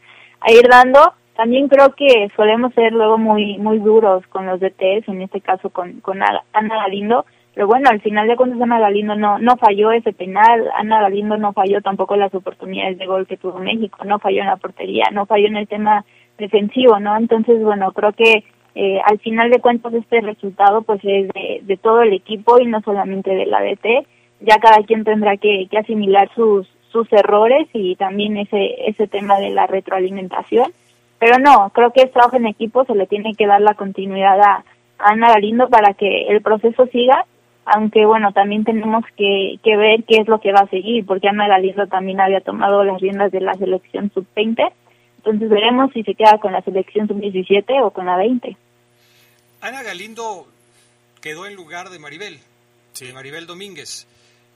ir 0.48 0.68
dando 0.68 1.14
también 1.36 1.68
creo 1.68 1.94
que 1.94 2.28
solemos 2.36 2.74
ser 2.74 2.92
luego 2.92 3.18
muy 3.18 3.58
muy 3.58 3.78
duros 3.78 4.26
con 4.28 4.46
los 4.46 4.60
DTs, 4.60 5.08
en 5.08 5.22
este 5.22 5.40
caso 5.40 5.70
con, 5.70 6.00
con 6.00 6.22
Ana 6.22 6.76
Galindo, 6.82 7.24
pero 7.54 7.66
bueno, 7.66 7.88
al 7.90 8.00
final 8.00 8.28
de 8.28 8.36
cuentas 8.36 8.60
Ana 8.60 8.78
Galindo 8.78 9.14
no, 9.14 9.38
no 9.38 9.56
falló 9.56 9.92
ese 9.92 10.12
penal, 10.12 10.70
Ana 10.76 11.00
Galindo 11.00 11.36
no 11.38 11.52
falló 11.52 11.80
tampoco 11.80 12.16
las 12.16 12.34
oportunidades 12.34 12.98
de 12.98 13.06
gol 13.06 13.26
que 13.26 13.38
tuvo 13.38 13.58
México, 13.58 14.04
no 14.04 14.18
falló 14.18 14.42
en 14.42 14.48
la 14.48 14.56
portería, 14.56 15.04
no 15.12 15.26
falló 15.26 15.46
en 15.46 15.56
el 15.56 15.68
tema 15.68 16.04
defensivo, 16.38 16.98
¿no? 16.98 17.16
Entonces, 17.16 17.62
bueno, 17.62 17.92
creo 17.92 18.12
que 18.12 18.44
eh, 18.74 19.00
al 19.04 19.18
final 19.18 19.50
de 19.50 19.60
cuentas 19.60 19.92
este 19.92 20.20
resultado 20.20 20.82
pues 20.82 21.00
es 21.04 21.28
de, 21.28 21.76
todo 21.76 22.02
el 22.02 22.12
equipo 22.12 22.58
y 22.58 22.66
no 22.66 22.80
solamente 22.80 23.34
de 23.34 23.46
la 23.46 23.62
DT, 23.62 24.06
ya 24.40 24.58
cada 24.58 24.82
quien 24.84 25.04
tendrá 25.04 25.36
que, 25.36 25.68
que 25.70 25.78
asimilar 25.78 26.30
sus, 26.34 26.66
sus 26.90 27.10
errores 27.12 27.68
y 27.72 27.96
también 27.96 28.36
ese, 28.36 28.88
ese 28.88 29.06
tema 29.06 29.38
de 29.38 29.50
la 29.50 29.66
retroalimentación. 29.66 30.72
Pero 31.18 31.38
no, 31.38 31.70
creo 31.70 31.92
que 31.92 32.02
es 32.02 32.12
trabajo 32.12 32.36
en 32.36 32.46
equipo, 32.46 32.84
se 32.84 32.94
le 32.94 33.06
tiene 33.06 33.34
que 33.34 33.46
dar 33.46 33.60
la 33.60 33.74
continuidad 33.74 34.40
a, 34.40 34.64
Ana 34.98 35.30
Galindo 35.30 35.68
para 35.68 35.94
que 35.94 36.28
el 36.28 36.42
proceso 36.42 36.86
siga, 36.86 37.26
aunque 37.64 38.06
bueno, 38.06 38.32
también 38.32 38.64
tenemos 38.64 39.04
que, 39.16 39.58
que 39.62 39.76
ver 39.76 40.04
qué 40.04 40.18
es 40.18 40.28
lo 40.28 40.40
que 40.40 40.52
va 40.52 40.60
a 40.60 40.68
seguir, 40.68 41.04
porque 41.04 41.28
Ana 41.28 41.48
Galindo 41.48 41.86
también 41.88 42.20
había 42.20 42.40
tomado 42.40 42.84
las 42.84 43.00
riendas 43.00 43.32
de 43.32 43.40
la 43.40 43.54
selección 43.54 44.10
sub-20, 44.14 44.70
entonces 45.24 45.48
veremos 45.48 45.92
si 45.92 46.02
se 46.02 46.14
queda 46.14 46.38
con 46.38 46.52
la 46.52 46.62
selección 46.62 47.06
sub-17 47.06 47.64
o 47.84 47.92
con 47.92 48.06
la 48.06 48.16
20. 48.16 48.56
Ana 49.60 49.82
Galindo 49.84 50.48
quedó 51.20 51.46
en 51.46 51.54
lugar 51.54 51.90
de 51.90 52.00
Maribel, 52.00 52.40
de 52.98 53.12
Maribel 53.12 53.46
Domínguez. 53.46 54.08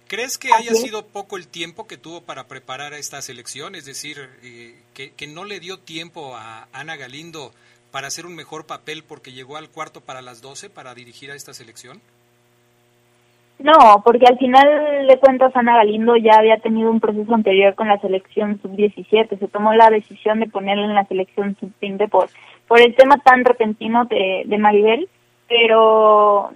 ¿Crees 0.09 0.38
que 0.38 0.52
haya 0.52 0.74
sido 0.74 1.07
poco 1.07 1.37
el 1.37 1.46
tiempo 1.46 1.87
que 1.87 1.96
tuvo 1.96 2.20
para 2.20 2.48
preparar 2.48 2.94
a 2.94 2.98
esta 2.98 3.22
selección? 3.22 3.76
Es 3.76 3.85
decir, 3.85 4.29
eh, 4.42 4.74
que, 4.94 5.26
no 5.29 5.44
le 5.44 5.61
dio 5.61 5.79
tiempo 5.79 6.37
a 6.37 6.68
Ana 6.72 6.96
Galindo 6.96 7.52
para 7.92 8.09
hacer 8.09 8.26
un 8.26 8.35
mejor 8.35 8.66
papel 8.66 9.05
porque 9.05 9.33
llegó 9.33 9.57
al 9.57 9.70
cuarto 9.70 10.00
para 10.00 10.22
las 10.22 10.42
12 10.42 10.68
para 10.68 10.94
dirigir 10.94 11.31
a 11.31 11.37
esta 11.37 11.55
selección? 11.55 12.00
No, 13.59 14.03
porque 14.05 14.27
al 14.27 14.38
final 14.38 15.07
de 15.07 15.19
cuentas 15.19 15.57
Ana 15.57 15.77
Galindo 15.77 16.16
ya 16.16 16.38
había 16.38 16.59
tenido 16.59 16.90
un 16.90 17.01
proceso 17.01 17.35
anterior 17.35 17.75
con 17.75 17.88
la 17.88 17.99
selección 18.01 18.61
sub-17. 18.61 19.38
Se 19.38 19.49
tomó 19.49 19.73
la 19.73 19.88
decisión 19.88 20.40
de 20.40 20.47
ponerla 20.47 20.85
en 20.85 20.95
la 20.95 21.07
selección 21.07 21.57
sub-20 21.59 22.09
por, 22.11 22.29
por 22.69 22.81
el 22.81 22.95
tema 22.95 23.16
tan 23.19 23.45
repentino 23.45 24.05
de, 24.05 24.42
de 24.45 24.59
Maribel, 24.59 25.09
pero 25.49 26.51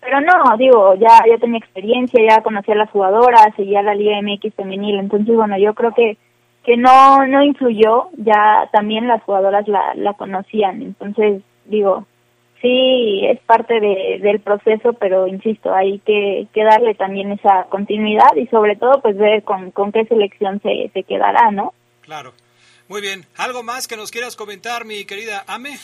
pero 0.00 0.20
no, 0.20 0.56
digo, 0.56 0.94
ya, 0.94 1.24
ya 1.28 1.36
tenía 1.38 1.58
experiencia, 1.58 2.22
ya 2.22 2.42
conocía 2.42 2.74
a 2.74 2.78
las 2.78 2.90
jugadoras, 2.90 3.54
seguía 3.56 3.82
la 3.82 3.94
Liga 3.94 4.22
MX 4.22 4.54
femenil, 4.54 5.00
entonces 5.00 5.34
bueno, 5.34 5.58
yo 5.58 5.74
creo 5.74 5.92
que 5.92 6.16
que 6.64 6.76
no 6.76 7.26
no 7.26 7.42
influyó, 7.42 8.08
ya 8.16 8.68
también 8.72 9.08
las 9.08 9.22
jugadoras 9.24 9.68
la, 9.68 9.94
la 9.94 10.14
conocían, 10.14 10.80
entonces 10.80 11.42
digo, 11.66 12.06
sí 12.60 13.26
es 13.26 13.38
parte 13.40 13.80
de, 13.80 14.18
del 14.20 14.40
proceso, 14.40 14.92
pero 14.94 15.26
insisto, 15.26 15.74
hay 15.74 15.98
que, 16.00 16.46
que 16.52 16.64
darle 16.64 16.94
también 16.94 17.32
esa 17.32 17.64
continuidad 17.68 18.34
y 18.36 18.46
sobre 18.46 18.76
todo 18.76 19.00
pues 19.00 19.16
ver 19.16 19.42
con, 19.42 19.70
con 19.70 19.92
qué 19.92 20.04
selección 20.04 20.60
se, 20.62 20.90
se 20.92 21.02
quedará, 21.02 21.50
¿no? 21.50 21.72
Claro. 22.02 22.32
Muy 22.88 23.00
bien. 23.00 23.24
¿Algo 23.36 23.62
más 23.62 23.88
que 23.88 23.96
nos 23.96 24.10
quieras 24.10 24.36
comentar, 24.36 24.84
mi 24.84 25.04
querida 25.04 25.44
Ame? 25.48 25.76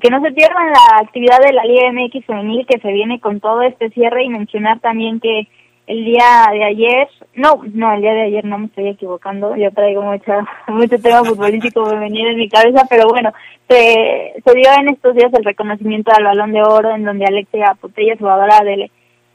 que 0.00 0.10
no 0.10 0.20
se 0.22 0.32
pierdan 0.32 0.72
la 0.72 0.98
actividad 1.02 1.38
de 1.40 1.52
la 1.52 1.64
Liga 1.64 1.92
MX 1.92 2.26
femenil 2.26 2.66
que 2.66 2.80
se 2.80 2.92
viene 2.92 3.20
con 3.20 3.40
todo 3.40 3.62
este 3.62 3.90
cierre 3.90 4.24
y 4.24 4.28
mencionar 4.28 4.80
también 4.80 5.20
que 5.20 5.46
el 5.86 6.04
día 6.04 6.46
de 6.50 6.64
ayer, 6.64 7.08
no, 7.34 7.60
no, 7.72 7.92
el 7.92 8.00
día 8.00 8.14
de 8.14 8.22
ayer 8.22 8.44
no 8.44 8.58
me 8.58 8.66
estoy 8.66 8.88
equivocando, 8.88 9.54
yo 9.56 9.70
traigo 9.72 10.02
mucha, 10.02 10.46
mucho 10.68 10.98
tema 10.98 11.24
futbolístico 11.24 11.84
femenil 11.86 12.28
en 12.28 12.36
mi 12.36 12.48
cabeza, 12.48 12.86
pero 12.88 13.08
bueno, 13.08 13.32
se, 13.68 14.32
se 14.42 14.54
dio 14.54 14.70
en 14.78 14.88
estos 14.88 15.14
días 15.14 15.32
el 15.34 15.44
reconocimiento 15.44 16.10
al 16.12 16.24
Balón 16.24 16.52
de 16.52 16.62
Oro 16.62 16.94
en 16.94 17.04
donde 17.04 17.26
Alexia 17.26 17.76
Putella, 17.80 18.16
jugadora 18.18 18.60
de 18.60 18.90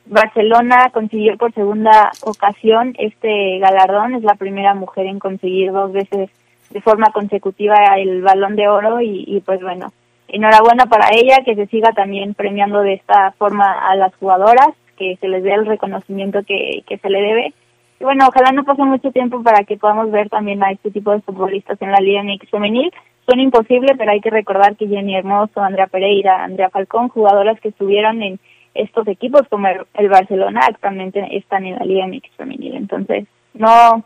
Barcelona, 0.05 0.89
consiguió 0.91 1.37
por 1.37 1.53
segunda 1.53 2.11
ocasión 2.23 2.95
este 2.97 3.59
galardón, 3.59 4.15
es 4.15 4.23
la 4.23 4.35
primera 4.35 4.73
mujer 4.73 5.05
en 5.05 5.19
conseguir 5.19 5.71
dos 5.71 5.91
veces 5.91 6.31
de 6.71 6.81
forma 6.81 7.11
consecutiva 7.11 7.75
el 7.97 8.21
Balón 8.21 8.55
de 8.55 8.67
Oro 8.67 9.01
y, 9.01 9.23
y 9.27 9.41
pues 9.41 9.61
bueno, 9.61 9.91
enhorabuena 10.27 10.85
para 10.85 11.09
ella, 11.13 11.43
que 11.43 11.55
se 11.55 11.67
siga 11.67 11.91
también 11.91 12.33
premiando 12.33 12.81
de 12.81 12.93
esta 12.93 13.31
forma 13.33 13.71
a 13.87 13.95
las 13.95 14.15
jugadoras, 14.15 14.69
que 14.99 15.17
se 15.19 15.27
les 15.29 15.41
dé 15.41 15.53
el 15.53 15.65
reconocimiento 15.65 16.43
que, 16.43 16.83
que 16.85 16.97
se 16.97 17.09
le 17.09 17.21
debe. 17.21 17.53
Y 17.99 18.03
bueno, 18.03 18.27
ojalá 18.27 18.51
no 18.51 18.63
pase 18.63 18.83
mucho 18.83 19.11
tiempo 19.11 19.41
para 19.41 19.63
que 19.63 19.77
podamos 19.77 20.11
ver 20.11 20.29
también 20.29 20.63
a 20.63 20.71
este 20.71 20.91
tipo 20.91 21.11
de 21.11 21.21
futbolistas 21.21 21.81
en 21.81 21.91
la 21.91 21.99
Liga 21.99 22.21
MX 22.21 22.49
femenil. 22.49 22.91
Son 23.27 23.39
imposibles, 23.39 23.95
pero 23.97 24.11
hay 24.11 24.21
que 24.21 24.29
recordar 24.29 24.75
que 24.75 24.87
Jenny 24.87 25.15
Hermoso, 25.15 25.61
Andrea 25.61 25.87
Pereira, 25.87 26.43
Andrea 26.43 26.69
Falcón, 26.69 27.09
jugadoras 27.09 27.59
que 27.59 27.69
estuvieron 27.69 28.21
en 28.21 28.39
estos 28.73 29.07
equipos 29.07 29.41
como 29.49 29.67
el, 29.67 30.09
Barcelona, 30.09 30.61
actualmente 30.67 31.25
están 31.37 31.65
en 31.65 31.75
la 31.75 31.85
Liga 31.85 32.07
MX 32.07 32.31
femenil. 32.37 32.75
Entonces, 32.75 33.27
no, 33.53 34.03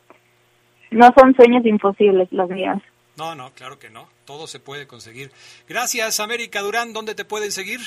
no 0.92 1.10
son 1.18 1.36
sueños 1.36 1.66
imposibles 1.66 2.32
los 2.32 2.50
míos. 2.50 2.82
No, 3.18 3.36
no, 3.36 3.52
claro 3.52 3.78
que 3.78 3.90
no. 3.90 4.08
Todo 4.26 4.48
se 4.48 4.60
puede 4.60 4.88
conseguir. 4.88 5.32
Gracias, 5.68 6.20
América 6.20 6.62
Durán. 6.62 6.94
¿Dónde 6.94 7.14
te 7.14 7.26
pueden 7.26 7.52
seguir? 7.52 7.80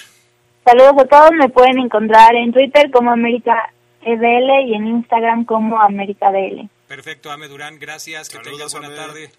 Saludos 0.67 0.95
a 0.99 1.05
todos. 1.07 1.31
Me 1.39 1.49
pueden 1.49 1.79
encontrar 1.79 2.35
en 2.35 2.53
Twitter 2.53 2.91
como 2.91 3.13
América 3.13 3.73
EDL 4.03 4.67
y 4.67 4.75
en 4.75 4.89
Instagram 4.89 5.45
como 5.45 5.81
América 5.81 6.33
DL. 6.33 6.69
Perfecto, 6.89 7.31
Ame 7.31 7.47
Durán. 7.47 7.79
Gracias. 7.79 8.29
Que 8.29 8.39
tengas 8.41 8.73
buena 8.73 8.93
tarde. 8.93 9.31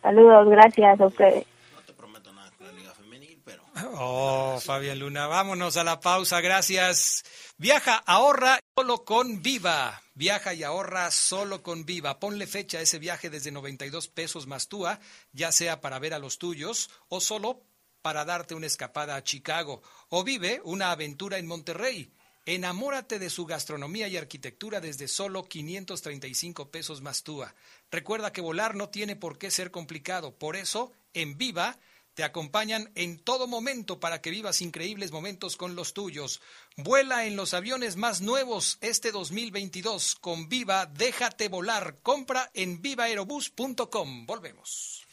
Saludos, 0.00 0.48
gracias 0.48 0.98
a 0.98 1.06
ustedes. 1.06 1.44
No 1.74 1.82
te 1.82 1.92
prometo 1.92 2.32
nada 2.32 2.50
con 2.56 2.66
la 2.66 2.72
Liga 2.72 2.94
Femenil, 2.94 3.38
pero 3.44 3.62
Oh, 3.98 4.58
Fabián 4.64 4.98
Luna, 4.98 5.26
vámonos 5.26 5.76
a 5.76 5.84
la 5.84 6.00
pausa, 6.00 6.40
gracias. 6.40 7.22
Viaja, 7.58 8.02
ahorra 8.06 8.60
solo 8.74 9.04
con 9.04 9.42
Viva. 9.42 10.00
Viaja 10.14 10.54
y 10.54 10.62
ahorra 10.62 11.10
solo 11.10 11.62
con 11.62 11.84
Viva. 11.84 12.18
Ponle 12.18 12.46
fecha 12.46 12.78
a 12.78 12.80
ese 12.80 12.98
viaje 12.98 13.28
desde 13.28 13.52
92 13.52 14.08
pesos 14.08 14.46
más 14.46 14.68
túa, 14.68 15.00
ya 15.32 15.52
sea 15.52 15.82
para 15.82 15.98
ver 15.98 16.14
a 16.14 16.18
los 16.18 16.38
tuyos 16.38 16.88
o 17.10 17.20
solo 17.20 17.60
para 18.02 18.24
darte 18.24 18.54
una 18.54 18.66
escapada 18.66 19.16
a 19.16 19.22
Chicago. 19.22 19.82
O 20.08 20.24
vive 20.24 20.60
una 20.64 20.90
aventura 20.90 21.38
en 21.38 21.46
Monterrey. 21.46 22.12
Enamórate 22.46 23.18
de 23.18 23.30
su 23.30 23.46
gastronomía 23.46 24.08
y 24.08 24.16
arquitectura 24.16 24.80
desde 24.80 25.08
solo 25.08 25.44
535 25.44 26.70
pesos 26.70 27.02
más 27.02 27.22
túa. 27.22 27.54
Recuerda 27.90 28.32
que 28.32 28.40
volar 28.40 28.74
no 28.74 28.88
tiene 28.88 29.14
por 29.14 29.38
qué 29.38 29.50
ser 29.50 29.70
complicado. 29.70 30.34
Por 30.34 30.56
eso, 30.56 30.92
en 31.12 31.36
Viva 31.36 31.78
te 32.14 32.24
acompañan 32.24 32.90
en 32.96 33.18
todo 33.18 33.46
momento 33.46 34.00
para 34.00 34.20
que 34.20 34.30
vivas 34.30 34.62
increíbles 34.62 35.12
momentos 35.12 35.56
con 35.56 35.74
los 35.74 35.94
tuyos. 35.94 36.40
Vuela 36.76 37.24
en 37.24 37.36
los 37.36 37.54
aviones 37.54 37.96
más 37.96 38.20
nuevos 38.20 38.78
este 38.80 39.12
2022 39.12 40.16
con 40.16 40.48
Viva, 40.48 40.86
déjate 40.86 41.48
volar. 41.48 41.98
Compra 42.02 42.50
en 42.52 42.82
vivaerobus.com. 42.82 44.26
Volvemos. 44.26 45.06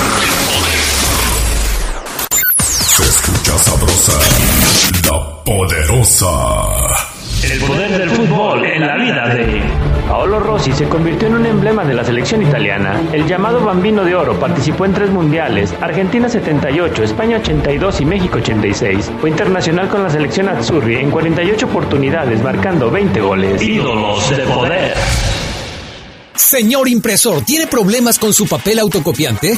La 3.91 5.43
poderosa. 5.43 6.27
El 7.43 7.59
poder 7.59 7.97
del 7.97 8.09
fútbol 8.09 8.65
en 8.65 8.87
la 8.87 8.95
vida 8.95 9.27
de 9.33 9.63
Paolo 10.07 10.39
Rossi 10.39 10.71
se 10.71 10.87
convirtió 10.87 11.27
en 11.27 11.35
un 11.35 11.45
emblema 11.45 11.83
de 11.83 11.93
la 11.93 12.05
selección 12.05 12.41
italiana. 12.41 13.01
El 13.11 13.27
llamado 13.27 13.59
Bambino 13.59 14.05
de 14.05 14.15
Oro 14.15 14.39
participó 14.39 14.85
en 14.85 14.93
tres 14.93 15.09
mundiales, 15.09 15.73
Argentina 15.81 16.29
78, 16.29 17.03
España 17.03 17.37
82 17.37 18.01
y 18.01 18.05
México 18.05 18.37
86. 18.37 19.11
Fue 19.19 19.29
internacional 19.29 19.89
con 19.89 20.03
la 20.03 20.09
selección 20.09 20.47
Azzurri 20.47 20.95
en 20.95 21.11
48 21.11 21.65
oportunidades, 21.65 22.41
marcando 22.41 22.89
20 22.89 23.19
goles. 23.19 23.61
Ídolos 23.61 24.29
de 24.29 24.43
poder. 24.43 24.93
Señor 26.33 26.87
impresor, 26.87 27.43
¿tiene 27.43 27.67
problemas 27.67 28.17
con 28.17 28.33
su 28.33 28.47
papel 28.47 28.79
autocopiante? 28.79 29.57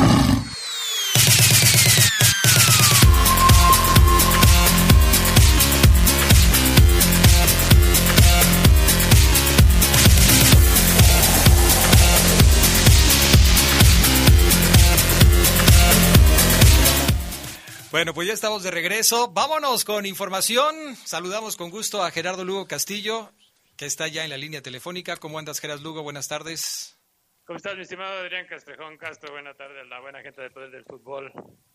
Bueno, 18.01 18.15
pues 18.15 18.27
ya 18.27 18.33
estamos 18.33 18.63
de 18.63 18.71
regreso. 18.71 19.27
Vámonos 19.31 19.85
con 19.85 20.07
información. 20.07 20.95
Saludamos 21.05 21.55
con 21.55 21.69
gusto 21.69 22.03
a 22.03 22.09
Gerardo 22.09 22.43
Lugo 22.43 22.65
Castillo, 22.65 23.31
que 23.77 23.85
está 23.85 24.07
ya 24.07 24.23
en 24.23 24.31
la 24.31 24.37
línea 24.37 24.63
telefónica. 24.63 25.17
¿Cómo 25.17 25.37
andas, 25.37 25.59
Gerardo 25.59 25.83
Lugo? 25.83 26.01
Buenas 26.01 26.27
tardes. 26.27 26.97
¿Cómo 27.45 27.57
estás, 27.57 27.75
mi 27.75 27.83
estimado 27.83 28.21
Adrián 28.21 28.47
Castrejón 28.47 28.97
Castro? 28.97 29.33
Buenas 29.33 29.55
tardes, 29.55 29.87
la 29.87 29.99
buena 29.99 30.19
gente 30.23 30.41
del 30.41 30.51
Poder 30.51 30.71
del 30.71 30.83
Fútbol. 30.83 31.31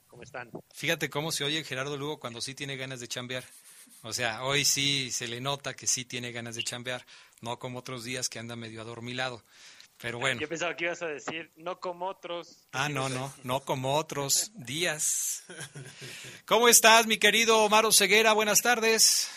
¿Cómo 0.08 0.24
están? 0.24 0.50
Fíjate 0.74 1.08
cómo 1.10 1.30
se 1.30 1.44
oye 1.44 1.62
Gerardo 1.62 1.96
Lugo 1.96 2.18
cuando 2.18 2.40
sí 2.40 2.56
tiene 2.56 2.76
ganas 2.76 2.98
de 2.98 3.06
chambear. 3.06 3.44
O 4.02 4.12
sea, 4.12 4.42
hoy 4.42 4.64
sí 4.64 5.12
se 5.12 5.28
le 5.28 5.40
nota 5.40 5.74
que 5.74 5.86
sí 5.86 6.04
tiene 6.04 6.32
ganas 6.32 6.56
de 6.56 6.64
chambear, 6.64 7.06
no 7.40 7.60
como 7.60 7.78
otros 7.78 8.02
días 8.02 8.28
que 8.28 8.40
anda 8.40 8.56
medio 8.56 8.80
adormilado. 8.80 9.44
Pero 9.98 10.18
bueno. 10.18 10.40
Yo 10.40 10.48
pensaba 10.48 10.76
que 10.76 10.84
ibas 10.84 11.02
a 11.02 11.06
decir, 11.06 11.50
no 11.56 11.80
como 11.80 12.06
otros. 12.06 12.68
Ah, 12.72 12.88
no, 12.88 13.08
no, 13.10 13.32
no 13.44 13.60
como 13.60 13.96
otros 13.96 14.52
días. 14.54 15.44
¿Cómo 16.46 16.68
estás, 16.68 17.06
mi 17.06 17.18
querido 17.18 17.64
Omar 17.64 17.84
Ceguera? 17.92 18.32
Buenas 18.32 18.62
tardes. 18.62 19.30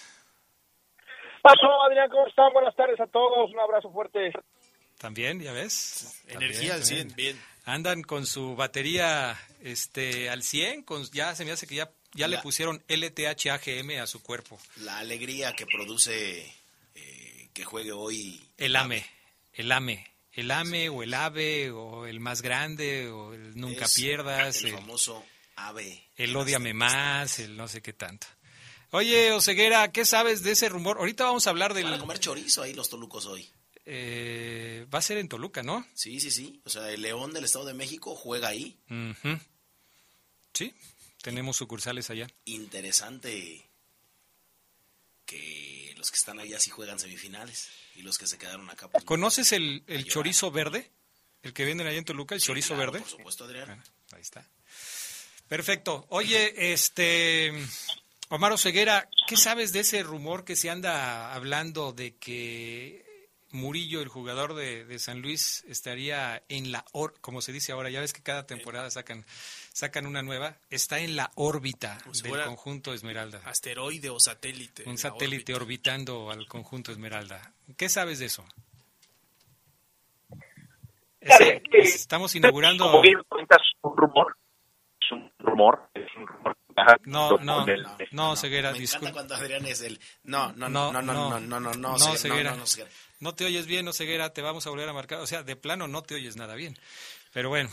Pasó, 1.42 1.84
Adrián, 1.84 2.10
¿cómo 2.10 2.28
están? 2.28 2.52
Buenas 2.52 2.76
tardes 2.76 3.00
a 3.00 3.08
todos, 3.08 3.52
un 3.52 3.60
abrazo 3.60 3.92
fuerte. 3.92 4.32
También, 4.98 5.40
ya 5.40 5.54
ves. 5.54 6.22
Energía 6.28 6.74
al 6.74 6.84
100, 6.84 7.16
bien. 7.16 7.42
Andan 7.64 8.02
con 8.02 8.26
su 8.26 8.56
batería 8.56 9.40
este 9.62 10.30
al 10.30 10.44
100, 10.44 10.84
con, 10.84 11.04
ya 11.12 11.36
se 11.36 11.46
me 11.46 11.52
hace 11.52 11.68
que 11.68 11.76
ya, 11.76 11.90
ya 12.14 12.28
le 12.28 12.40
pusieron 12.40 12.84
LTH-AGM 12.88 14.02
a 14.02 14.08
su 14.08 14.22
cuerpo. 14.22 14.60
La 14.78 14.98
alegría 14.98 15.54
que 15.54 15.66
produce 15.66 16.54
eh, 16.96 17.50
que 17.54 17.64
juegue 17.64 17.94
hoy. 17.94 18.44
El 18.58 18.76
AME, 18.76 19.06
el 19.54 19.72
AME. 19.72 20.06
El 20.40 20.52
AME 20.52 20.90
o 20.90 21.04
el 21.04 21.14
AVE 21.14 21.72
o 21.72 22.06
el 22.06 22.20
más 22.20 22.42
grande 22.42 23.10
o 23.10 23.34
el 23.34 23.58
nunca 23.60 23.86
Es 23.86 23.94
pierdas. 23.94 24.64
El 24.64 24.74
famoso 24.74 25.26
AVE. 25.56 26.04
El 26.16 26.36
odiame 26.36 26.74
más, 26.74 27.40
el 27.40 27.58
no 27.58 27.68
sé 27.68 27.82
qué 27.82 27.94
tanto. 27.94 28.28
Oye, 28.92 29.32
Oseguera, 29.34 29.92
¿qué 29.92 30.06
sabes 30.06 30.42
de 30.42 30.52
ese 30.52 30.70
rumor? 30.70 30.98
Ahorita 30.98 31.26
vamos 31.26 31.46
a 31.46 31.50
hablar 31.52 31.74
del... 31.74 31.84
Van 31.84 31.94
a 31.94 32.00
comer 32.00 32.20
chorizo 32.20 32.64
ahí 32.64 32.74
los 32.74 32.90
tolucos 32.90 33.26
hoy. 33.26 33.48
Eh, 33.86 34.86
va 34.94 35.00
a 35.00 35.02
ser 35.02 35.18
en 35.18 35.28
Toluca, 35.28 35.64
¿no? 35.64 35.86
Sí, 35.94 36.20
sí, 36.20 36.32
sí. 36.32 36.62
O 36.64 36.70
sea, 36.70 36.92
el 36.92 37.02
León 37.02 37.34
del 37.34 37.46
Estado 37.46 37.66
de 37.66 37.74
México 37.74 38.16
juega 38.16 38.48
ahí. 38.48 38.78
Sí, 40.54 40.74
tenemos 41.22 41.58
sucursales 41.58 42.10
allá. 42.10 42.28
Interesante 42.46 43.68
que 45.26 45.89
los 46.00 46.10
que 46.12 46.16
están 46.18 46.40
allá 46.40 46.60
sí 46.60 46.70
juegan 46.72 46.98
semifinales 46.98 47.70
y 47.96 48.02
los 48.02 48.18
que 48.18 48.26
se 48.26 48.38
quedaron 48.38 48.68
acá. 48.70 48.88
pues, 48.88 49.04
¿Conoces 49.04 49.52
el, 49.52 49.84
el 49.86 50.06
chorizo 50.06 50.50
verde? 50.50 50.90
El 51.44 51.54
que 51.54 51.66
venden 51.66 51.86
allá 51.88 51.98
en 51.98 52.06
Toluca, 52.06 52.34
el 52.36 52.42
Sí, 52.42 52.48
chorizo 52.48 52.74
claro, 52.76 52.92
verde. 52.94 53.02
Por 53.02 53.10
supuesto, 53.18 53.44
Adrián. 53.44 53.66
Bueno, 53.68 53.84
ahí 54.14 54.22
está. 54.22 54.48
Perfecto. 55.48 56.06
Oye, 56.10 56.72
este 56.74 57.52
Omar 58.30 58.58
Ceguera, 58.58 59.10
¿qué 59.28 59.36
sabes 59.36 59.74
de 59.74 59.82
ese 59.82 60.02
rumor 60.04 60.46
que 60.46 60.56
se 60.56 60.70
anda 60.70 61.34
hablando 61.34 61.92
de 61.92 62.16
que 62.16 63.28
Murillo, 63.52 64.02
el 64.02 64.08
jugador 64.08 64.54
de, 64.54 64.86
de 64.86 65.00
San 65.00 65.22
Luis, 65.22 65.64
estaría 65.68 66.44
en 66.50 66.72
la 66.72 66.86
or, 66.94 67.20
como 67.20 67.42
se 67.42 67.52
dice 67.52 67.72
ahora? 67.72 67.90
Ya 67.90 68.00
ves 68.00 68.14
que 68.14 68.22
cada 68.22 68.46
temporada 68.48 68.90
sacan 68.92 69.26
sacan 69.80 70.06
una 70.06 70.22
nueva, 70.22 70.58
está 70.70 71.00
en 71.00 71.16
la 71.16 71.32
órbita 71.36 72.00
si 72.12 72.24
del 72.24 72.44
conjunto 72.44 72.94
Esmeralda. 72.94 73.40
Asteroide 73.46 74.10
o 74.10 74.20
satélite. 74.20 74.84
Un 74.86 74.98
satélite 74.98 75.54
órbita. 75.54 75.94
orbitando 75.96 76.32
al 76.32 76.48
conjunto 76.48 76.92
Esmeralda. 76.92 77.54
¿Qué 77.78 77.88
sabes 77.88 78.20
de 78.20 78.26
eso? 78.26 78.46
Sabe 81.26 81.62
Estamos 81.72 82.36
inaugurando... 82.36 82.86
Como 82.86 83.02
bien 83.02 83.22
cuentas, 83.30 83.60
un 83.82 83.96
rumor. 83.96 84.36
Es 85.02 85.12
un 85.12 85.32
rumor. 85.40 85.90
Es 85.94 86.08
un 86.18 86.28
rumor. 86.28 86.58
No, 87.06 87.38
no, 87.38 87.66
Del- 87.66 87.86
no, 88.12 88.36
Ceguera, 88.36 88.72
Me 88.72 88.80
disculpa. 88.80 89.10
encanta 89.10 89.14
cuando 89.14 89.36
Adrián 89.36 89.66
es 89.66 89.82
el... 89.82 90.00
No, 90.24 90.52
no, 90.54 90.68
No, 90.70 90.92
no, 90.92 91.02
no, 91.02 91.14
no, 91.14 91.40
no, 91.40 91.40
no, 91.40 91.60
no, 91.60 91.74
no, 91.74 91.98
no, 91.98 92.16
Ceguera. 92.16 92.52
no, 92.52 92.58
no, 92.58 92.68
Ceguera. 92.68 92.92
No 93.22 93.34
te 93.36 93.46
oyes 93.46 93.66
bien, 93.66 93.84
no 93.86 93.92
ceguera, 93.92 94.34
te 94.34 94.42
vamos 94.42 94.66
a 94.66 94.70
volver 94.70 94.88
a 94.88 94.94
marcar. 94.94 95.20
O 95.20 95.28
sea, 95.28 95.44
de 95.44 95.56
plano 95.58 95.88
no 95.90 96.04
te 96.04 96.16
oyes 96.16 96.36
nada 96.38 96.56
bien. 96.56 96.78
Pero 97.34 97.50
bueno, 97.50 97.70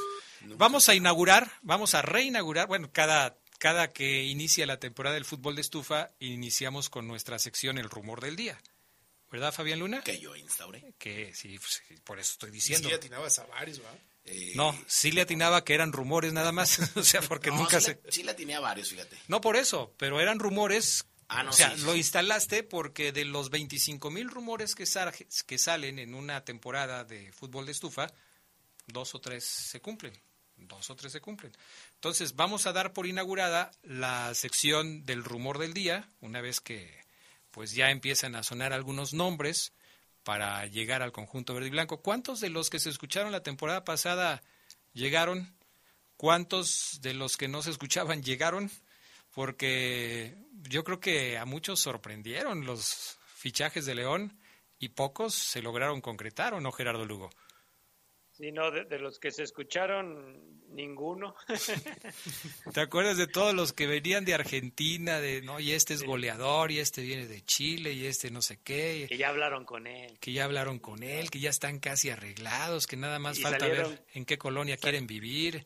vamos 0.57 0.88
a 0.88 0.94
inaugurar, 0.94 1.51
vamos 1.62 1.94
a 1.94 2.03
reinaugurar. 2.03 2.66
Bueno, 2.68 2.90
cada, 2.92 3.38
cada 3.59 3.92
que 3.92 4.24
inicia 4.24 4.66
la 4.66 4.78
temporada 4.78 5.14
del 5.14 5.24
fútbol 5.24 5.55
de 5.57 5.62
estufa, 5.62 6.11
iniciamos 6.20 6.88
con 6.90 7.07
nuestra 7.09 7.38
sección 7.38 7.78
El 7.78 7.90
Rumor 7.90 8.20
del 8.20 8.36
Día. 8.36 8.59
¿Verdad, 9.30 9.53
Fabián 9.53 9.80
Luna? 9.80 10.03
Que 10.03 10.20
yo 10.20 10.36
instauré. 10.36 10.94
Que 10.99 11.34
sí, 11.34 11.59
pues, 11.59 11.82
sí, 11.88 11.97
por 12.05 12.18
eso 12.20 12.32
estoy 12.32 12.51
Sí, 12.51 12.55
diciendo. 12.55 12.88
le 12.88 12.94
atinabas 12.94 13.38
a 13.40 13.47
varios, 13.47 13.80
¿va? 13.82 13.92
Eh, 14.24 14.53
No, 14.55 14.76
sí 14.86 15.11
le 15.11 15.20
atinaba 15.22 15.64
que 15.64 15.74
eran 15.74 15.92
rumores 15.92 16.32
nada 16.32 16.53
más. 16.53 16.78
o 16.97 17.03
sea, 17.03 17.20
porque 17.22 17.51
no, 17.51 17.57
nunca 17.59 17.80
sí 17.80 17.86
se. 17.86 18.01
sí 18.09 18.22
la 18.22 18.36
tenía 18.36 18.61
varios, 18.61 18.88
fíjate. 18.90 19.16
No 19.26 19.40
por 19.40 19.57
eso, 19.57 19.92
pero 19.99 20.20
eran 20.20 20.38
rumores. 20.38 21.07
Ah, 21.28 21.42
no, 21.42 21.51
o 21.51 21.53
sea, 21.53 21.72
sí, 21.72 21.80
sí, 21.80 21.84
lo 21.86 21.92
sí. 21.92 21.99
instalaste 21.99 22.62
porque 22.62 23.11
de 23.11 23.24
los 23.24 23.51
25 23.51 24.12
mil 24.12 24.30
rumores 24.30 24.76
que, 24.76 24.86
sal- 24.86 25.12
que 25.47 25.59
salen 25.59 25.99
en 25.99 26.14
una 26.14 26.44
temporada 26.44 27.03
de 27.03 27.32
fútbol 27.32 27.66
de 27.66 27.72
estufa, 27.72 28.07
dos 28.86 29.12
o 29.16 29.20
tres 29.20 29.44
se 29.44 29.80
cumplen. 29.80 30.12
Dos 30.57 30.88
o 30.90 30.96
tres 30.96 31.12
se 31.12 31.20
cumplen. 31.20 31.52
Entonces, 31.94 32.34
vamos 32.34 32.66
a 32.66 32.72
dar 32.72 32.92
por 32.92 33.07
inaugurada 33.07 33.70
la 33.82 34.34
sección 34.34 35.04
del 35.04 35.22
rumor 35.22 35.59
del 35.59 35.74
día, 35.74 36.09
una 36.20 36.40
vez 36.40 36.61
que 36.61 37.04
pues 37.50 37.72
ya 37.72 37.90
empiezan 37.90 38.34
a 38.34 38.42
sonar 38.42 38.72
algunos 38.72 39.14
nombres 39.14 39.72
para 40.22 40.66
llegar 40.66 41.02
al 41.02 41.12
conjunto 41.12 41.54
verde 41.54 41.68
y 41.68 41.70
blanco. 41.70 42.02
¿Cuántos 42.02 42.40
de 42.40 42.50
los 42.50 42.68
que 42.68 42.80
se 42.80 42.90
escucharon 42.90 43.32
la 43.32 43.42
temporada 43.42 43.84
pasada 43.84 44.42
llegaron? 44.92 45.54
¿Cuántos 46.16 47.00
de 47.00 47.14
los 47.14 47.36
que 47.36 47.48
no 47.48 47.62
se 47.62 47.70
escuchaban 47.70 48.22
llegaron? 48.22 48.70
Porque 49.34 50.36
yo 50.62 50.84
creo 50.84 51.00
que 51.00 51.38
a 51.38 51.44
muchos 51.44 51.80
sorprendieron 51.80 52.66
los 52.66 53.18
fichajes 53.36 53.86
de 53.86 53.94
León 53.94 54.38
y 54.78 54.88
pocos 54.88 55.34
se 55.34 55.62
lograron 55.62 56.00
concretar, 56.00 56.54
¿o 56.54 56.61
no, 56.61 56.72
Gerardo 56.72 57.04
Lugo? 57.04 57.30
Sí, 58.37 58.53
no, 58.53 58.70
de, 58.70 58.84
de 58.84 58.99
los 58.99 59.18
que 59.18 59.30
se 59.30 59.43
escucharon, 59.45 60.61
ninguno. 60.74 61.34
¿Te 62.74 62.80
acuerdas 62.80 63.16
de 63.16 63.26
todos 63.26 63.55
los 63.55 63.72
que 63.72 63.87
venían 63.87 64.24
de 64.24 64.34
Argentina, 64.34 65.20
de 65.20 65.41
no, 65.43 65.59
y 65.61 65.72
este 65.72 65.95
es 65.95 66.03
goleador, 66.03 66.70
y 66.70 66.78
este 66.78 67.03
viene 67.03 67.26
de 67.26 67.43
Chile, 67.43 67.93
y 67.93 68.07
este 68.07 68.30
no 68.30 68.43
sé 68.43 68.59
qué, 68.62 69.07
que 69.09 69.16
ya 69.16 69.28
hablaron 69.30 69.64
con 69.64 69.87
él. 69.87 70.18
que 70.20 70.32
ya 70.32 70.45
hablaron 70.45 70.78
con 70.78 71.03
él, 71.03 71.30
que 71.30 71.41
ya 71.41 71.51
están 71.51 71.78
casi 71.80 72.11
arreglados, 72.11 72.87
que 72.87 72.97
nada 72.97 73.18
más 73.18 73.39
Y 73.39 73.43
falta 73.43 73.61
salieron- 73.61 73.91
ver 73.91 74.05
en 74.14 74.24
qué 74.26 74.37
colonia 74.39 74.76
quieren 74.76 75.07
vivir? 75.07 75.64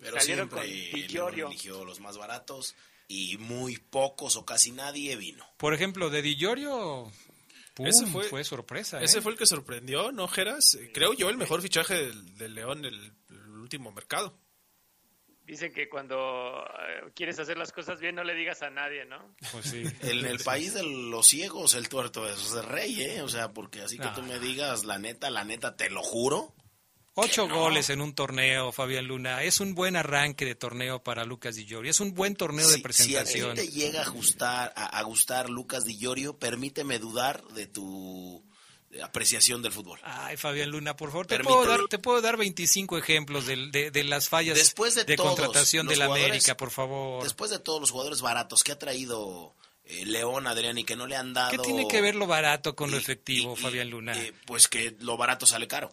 Pero 0.00 0.20
Salieron 0.20 0.48
siempre 0.50 0.58
con 0.58 1.46
eligió 1.50 1.84
los 1.84 1.98
más 2.00 2.16
baratos 2.16 2.76
y 3.08 3.38
muy 3.38 3.78
pocos 3.78 4.36
o 4.36 4.44
casi 4.44 4.70
nadie 4.70 5.16
vino. 5.16 5.44
Por 5.56 5.74
ejemplo, 5.74 6.10
de 6.10 6.22
Di 6.22 6.36
Giorgio, 6.36 7.10
pum, 7.78 7.86
Ese 7.86 8.06
fue, 8.06 8.24
fue- 8.24 8.44
sorpresa. 8.44 9.00
Ese 9.00 9.18
¿eh? 9.18 9.22
fue 9.22 9.32
el 9.32 9.38
que 9.38 9.46
sorprendió, 9.46 10.10
¿no, 10.12 10.26
Geras? 10.28 10.76
Creo 10.92 11.14
yo 11.14 11.28
el 11.30 11.36
mejor 11.38 11.62
fichaje 11.62 11.94
del, 11.94 12.36
del 12.36 12.54
León 12.54 12.82
del, 12.82 13.12
del 13.28 13.48
último 13.58 13.92
mercado. 13.92 14.36
Dicen 15.44 15.72
que 15.72 15.88
cuando 15.88 16.62
eh, 16.62 17.10
quieres 17.14 17.38
hacer 17.38 17.56
las 17.56 17.72
cosas 17.72 18.00
bien 18.00 18.14
no 18.16 18.22
le 18.24 18.34
digas 18.34 18.60
a 18.62 18.68
nadie, 18.68 19.06
¿no? 19.06 19.34
Pues 19.52 19.64
sí. 19.66 19.82
En 20.02 20.26
el 20.26 20.40
país 20.40 20.74
de 20.74 20.82
los 20.82 21.26
ciegos, 21.26 21.74
el 21.74 21.88
tuerto 21.88 22.28
es 22.28 22.52
rey, 22.66 23.00
¿eh? 23.00 23.22
O 23.22 23.28
sea, 23.28 23.52
porque 23.52 23.80
así 23.80 23.96
que 23.96 24.04
No. 24.04 24.12
tú 24.14 24.22
me 24.22 24.38
digas 24.40 24.84
la 24.84 24.98
neta, 24.98 25.30
la 25.30 25.44
neta, 25.44 25.74
te 25.76 25.88
lo 25.88 26.02
juro. 26.02 26.54
Ocho 27.20 27.48
goles 27.48 27.90
en 27.90 28.00
un 28.00 28.14
torneo, 28.14 28.70
Fabián 28.72 29.06
Luna. 29.06 29.42
Es 29.42 29.60
un 29.60 29.74
buen 29.74 29.96
arranque 29.96 30.44
de 30.44 30.54
torneo 30.54 31.02
para 31.02 31.24
Lucas 31.24 31.56
Di 31.56 31.66
Giorgio. 31.66 31.90
Es 31.90 32.00
un 32.00 32.14
buen 32.14 32.34
torneo 32.36 32.68
de 32.68 32.78
presentación. 32.78 33.56
Si 33.56 33.60
a 33.60 33.64
ti 33.64 33.68
te 33.70 33.74
llega 33.76 34.02
a 34.02 34.08
gustar, 34.08 34.72
a, 34.76 34.86
a 34.98 35.02
gustar 35.02 35.50
Lucas 35.50 35.84
Di 35.84 35.98
Llorio, 35.98 36.38
permíteme 36.38 36.98
dudar 36.98 37.42
de 37.48 37.66
tu 37.66 38.44
apreciación 39.02 39.62
del 39.62 39.72
fútbol. 39.72 39.98
Ay, 40.02 40.36
Fabián 40.36 40.70
Luna, 40.70 40.96
por 40.96 41.10
favor, 41.10 41.26
te 41.26 41.38
puedo, 41.40 41.66
dar, 41.66 41.80
te 41.88 41.98
puedo 41.98 42.20
dar 42.22 42.36
25 42.36 42.96
ejemplos 42.98 43.46
de, 43.46 43.68
de- 43.70 43.90
de 43.90 44.04
las 44.04 44.28
fallas 44.28 44.56
Después 44.56 44.94
de 44.94 45.04
todos 45.04 45.36
contratación 45.36 45.86
de 45.86 45.96
la 45.96 46.06
América, 46.06 46.56
por 46.56 46.70
favor. 46.70 47.22
Después 47.22 47.50
de 47.50 47.58
todos 47.58 47.80
los 47.80 47.90
jugadores 47.90 48.22
baratos 48.22 48.64
que 48.64 48.72
ha 48.72 48.78
traído 48.78 49.54
eh, 49.84 50.06
León, 50.06 50.46
Adrián, 50.46 50.78
y 50.78 50.84
que 50.84 50.96
no 50.96 51.06
le 51.06 51.16
han 51.16 51.34
dado... 51.34 51.50
¿Qué 51.50 51.58
tiene 51.58 51.86
que 51.86 52.00
ver 52.00 52.14
lo 52.14 52.26
barato 52.26 52.74
con 52.74 52.90
lo 52.90 52.96
efectivo, 52.96 53.56
Fabián 53.56 53.90
Luna? 53.90 54.18
eh, 54.18 54.32
pues 54.46 54.68
que 54.68 54.96
lo 55.00 55.16
barato 55.16 55.44
sale 55.46 55.66
caro. 55.68 55.92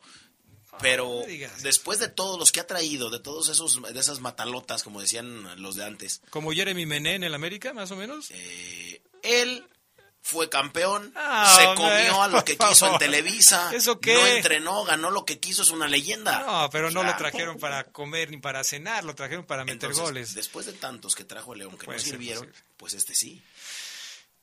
Pero 0.82 1.06
no 1.22 1.26
digas. 1.26 1.64
después 1.64 2.00
de 2.00 2.08
todos 2.10 2.38
los 2.40 2.52
que 2.52 2.60
ha 2.60 2.68
traído, 2.68 3.10
de 3.10 3.20
todos 3.20 3.50
esos, 3.50 3.82
de 3.82 4.00
esas 4.00 4.20
matalotas, 4.20 4.84
como 4.84 5.02
decían 5.02 5.62
los 5.62 5.76
de 5.76 5.86
antes, 5.86 6.22
Como 6.30 6.52
Jeremy 6.52 6.86
Mené 6.86 7.16
en 7.16 7.24
el 7.24 7.34
América, 7.34 7.74
más 7.74 7.92
o 7.92 7.96
menos. 7.96 8.30
Eh, 8.32 9.02
él 9.24 9.66
fue 10.22 10.50
campeón, 10.50 11.14
Ah, 11.16 11.56
se 11.56 11.66
comió 11.76 12.22
a 12.24 12.28
lo 12.28 12.44
que 12.44 12.58
quiso 12.70 12.92
en. 12.92 12.98
Televisa, 12.98 13.72
¿Eso 13.74 14.00
qué? 14.00 14.16
no 14.16 14.26
entrenó, 14.28 14.84
ganó 14.84 15.12
lo 15.12 15.24
que 15.24 15.40
quiso, 15.40 15.62
es 15.62 15.70
una 15.70 15.88
leyenda. 15.88 16.40
No, 16.40 16.70
pero 16.72 16.90
no 16.92 17.02
O 17.02 17.04
sea, 17.04 17.12
lo 17.12 17.18
trajeron 17.18 17.58
para 17.60 17.84
comer 17.86 18.32
ni 18.32 18.38
para 18.38 18.64
cenar, 18.64 19.04
lo 19.04 19.14
trajeron 19.16 19.46
para 19.46 19.64
meter 19.64 19.76
entonces, 19.92 20.02
goles. 20.04 20.34
Después 20.34 20.66
de 20.66 20.74
tantos 20.74 21.16
que 21.16 21.24
trajo 21.24 21.54
el 21.54 21.60
León 21.60 21.78
que 21.78 21.86
Puede 21.86 22.00
no 22.00 22.04
ser 22.04 22.12
sirvieron, 22.14 22.46
posible. 22.48 22.66
pues 22.78 22.94
este 22.96 23.14
sí. 23.16 23.42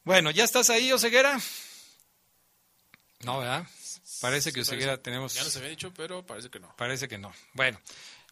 Bueno, 0.04 0.30
¿ya 0.30 0.44
estás 0.44 0.70
ahí, 0.70 0.92
Oseguera? 0.92 1.38
No, 3.20 3.38
¿verdad? 3.38 3.66
Parece 4.22 4.52
que 4.52 4.60
Oseguera 4.62 4.92
Parece- 4.92 5.02
tenemos... 5.02 5.34
Ya 5.34 5.44
nos 5.44 5.54
había 5.56 5.68
dicho, 5.68 5.92
pero 5.94 6.24
parece 6.24 6.48
que 6.48 6.58
no. 6.60 6.74
Parece 6.76 7.08
que 7.08 7.18
no. 7.18 7.32
Bueno, 7.52 7.78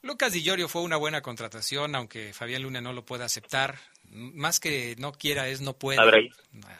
Lucas 0.02 0.32
Di 0.32 0.42
Llorio 0.42 0.68
fue 0.68 0.80
una 0.82 0.96
buena 0.96 1.20
contratación, 1.20 1.94
aunque 1.94 2.32
Fabián 2.32 2.62
Luna 2.62 2.80
no 2.80 2.92
lo 2.94 3.04
pueda 3.04 3.26
aceptar. 3.26 3.78
Más 4.12 4.58
que 4.58 4.96
no 4.98 5.12
quiera 5.12 5.48
es 5.48 5.60
no 5.60 5.74
puede. 5.76 6.00
A 6.00 6.04
ver 6.04 6.14
ahí. 6.14 6.30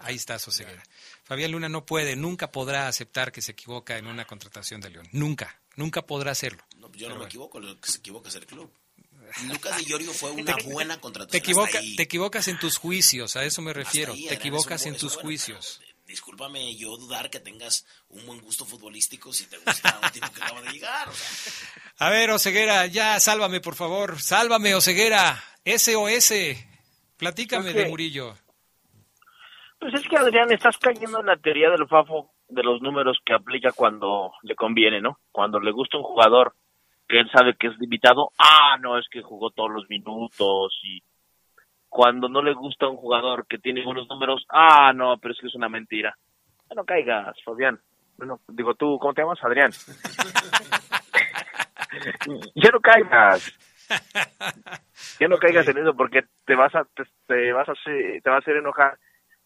Ahí 0.00 0.16
está 0.16 0.38
Soseguera. 0.38 0.82
Fabián 1.24 1.52
Luna 1.52 1.68
no 1.68 1.84
puede, 1.86 2.16
nunca 2.16 2.50
podrá 2.50 2.88
aceptar 2.88 3.30
que 3.30 3.42
se 3.42 3.52
equivoca 3.52 3.98
en 3.98 4.06
una 4.06 4.24
contratación 4.24 4.80
de 4.80 4.90
León. 4.90 5.08
Nunca, 5.12 5.61
nunca 5.76 6.02
podrá 6.02 6.32
hacerlo. 6.32 6.64
No, 6.78 6.90
yo 6.92 7.08
no 7.08 7.14
me 7.14 7.18
bueno. 7.18 7.26
equivoco, 7.26 7.61
lo 7.61 7.78
que 7.80 7.90
se 7.90 7.98
equivoca 7.98 8.30
es 8.30 8.34
el 8.36 8.46
club. 8.46 8.72
Lucas 9.46 9.76
Di 9.78 9.84
Llorio 9.84 10.12
fue 10.12 10.32
una 10.32 10.56
buena 10.64 10.96
Te, 10.96 11.00
contratación. 11.02 11.38
equivoca, 11.40 11.66
hasta 11.68 11.78
ahí. 11.78 11.94
te 11.94 12.02
equivocas 12.02 12.48
en 12.48 12.58
tus 12.58 12.78
juicios, 12.78 13.36
a 13.36 13.44
eso 13.44 13.62
me 13.62 13.72
refiero. 13.72 14.12
ahí, 14.12 14.26
te 14.26 14.34
equivocas 14.34 14.86
en 14.86 14.94
tus 14.96 15.14
bueno, 15.14 15.22
juicios. 15.28 15.80
Discúlpame 16.11 16.76
yo 16.76 16.96
dudar 16.96 17.30
que 17.30 17.38
tengas 17.40 17.86
un 18.08 18.26
buen 18.26 18.40
gusto 18.40 18.64
futbolístico 18.64 19.32
si 19.32 19.48
te 19.48 19.56
gusta 19.58 19.98
un 20.02 20.11
tipo 20.11 20.26
que 20.34 20.42
acaba 20.42 20.61
de 20.62 20.70
llegar. 20.72 21.08
o 21.08 21.12
sea. 21.12 22.06
A 22.06 22.11
ver, 22.11 22.30
Oseguera, 22.30 22.86
ya 22.86 23.18
sálvame, 23.20 23.61
por 23.61 23.76
favor. 23.76 24.18
Sálvame, 24.18 24.74
Oseguera. 24.74 25.36
SOS. 25.64 26.32
Platícame 27.16 27.72
de 27.72 27.88
Murillo. 27.88 28.34
Pues 29.78 29.94
es 29.94 30.08
que 30.08 30.16
Adrián, 30.16 30.50
estás 30.52 30.76
cayendo 30.78 31.20
en 31.20 31.26
la 31.26 31.36
teoría 31.36 31.70
del 31.70 31.86
Fafo 31.86 32.34
de 32.48 32.62
los 32.62 32.82
números 32.82 33.18
que 33.24 33.32
aplica 33.32 33.70
cuando 33.72 34.32
le 34.42 34.54
conviene, 34.56 35.00
¿no? 35.00 35.20
Cuando 35.30 35.61
le 35.61 35.70
gusta 35.70 35.96
un 35.96 36.02
jugador 36.02 36.54
que 37.08 37.20
él 37.20 37.30
sabe 37.32 37.54
que 37.58 37.68
es 37.68 37.78
limitado, 37.78 38.30
ah, 38.38 38.76
no, 38.80 38.98
es 38.98 39.06
que 39.11 39.22
jugó 39.22 39.50
todos 39.50 39.70
los 39.70 39.88
minutos 39.88 40.78
y 40.82 41.02
cuando 41.91 42.28
no 42.28 42.41
le 42.41 42.55
gusta 42.55 42.88
un 42.88 42.97
jugador 42.97 43.47
que 43.47 43.59
tiene 43.59 43.84
buenos 43.84 44.09
números, 44.09 44.47
ah, 44.49 44.93
no, 44.95 45.18
pero 45.18 45.34
es 45.34 45.41
que 45.41 45.49
es 45.49 45.55
una 45.57 45.68
mentira. 45.68 46.16
Ya 46.68 46.76
no 46.76 46.84
caigas, 46.84 47.36
Fabián. 47.45 47.80
Bueno, 48.16 48.41
digo 48.49 48.74
tú, 48.74 48.97
¿cómo 48.99 49.12
te 49.12 49.22
llamas, 49.22 49.43
Adrián? 49.43 49.72
ya 52.55 52.70
no 52.70 52.80
caigas. 52.80 53.59
Ya 55.18 55.26
no 55.26 55.36
caigas 55.36 55.66
en 55.66 55.78
eso 55.78 55.95
porque 55.95 56.22
te 56.47 56.55
vas 56.55 56.72
a 56.76 56.84
te, 56.84 57.03
te 57.26 57.53
vas 57.53 57.68
a 57.68 57.72
hacer, 57.72 58.22
te 58.22 58.30
va 58.30 58.36
a 58.36 58.38
hacer 58.38 58.57
enojar 58.57 58.97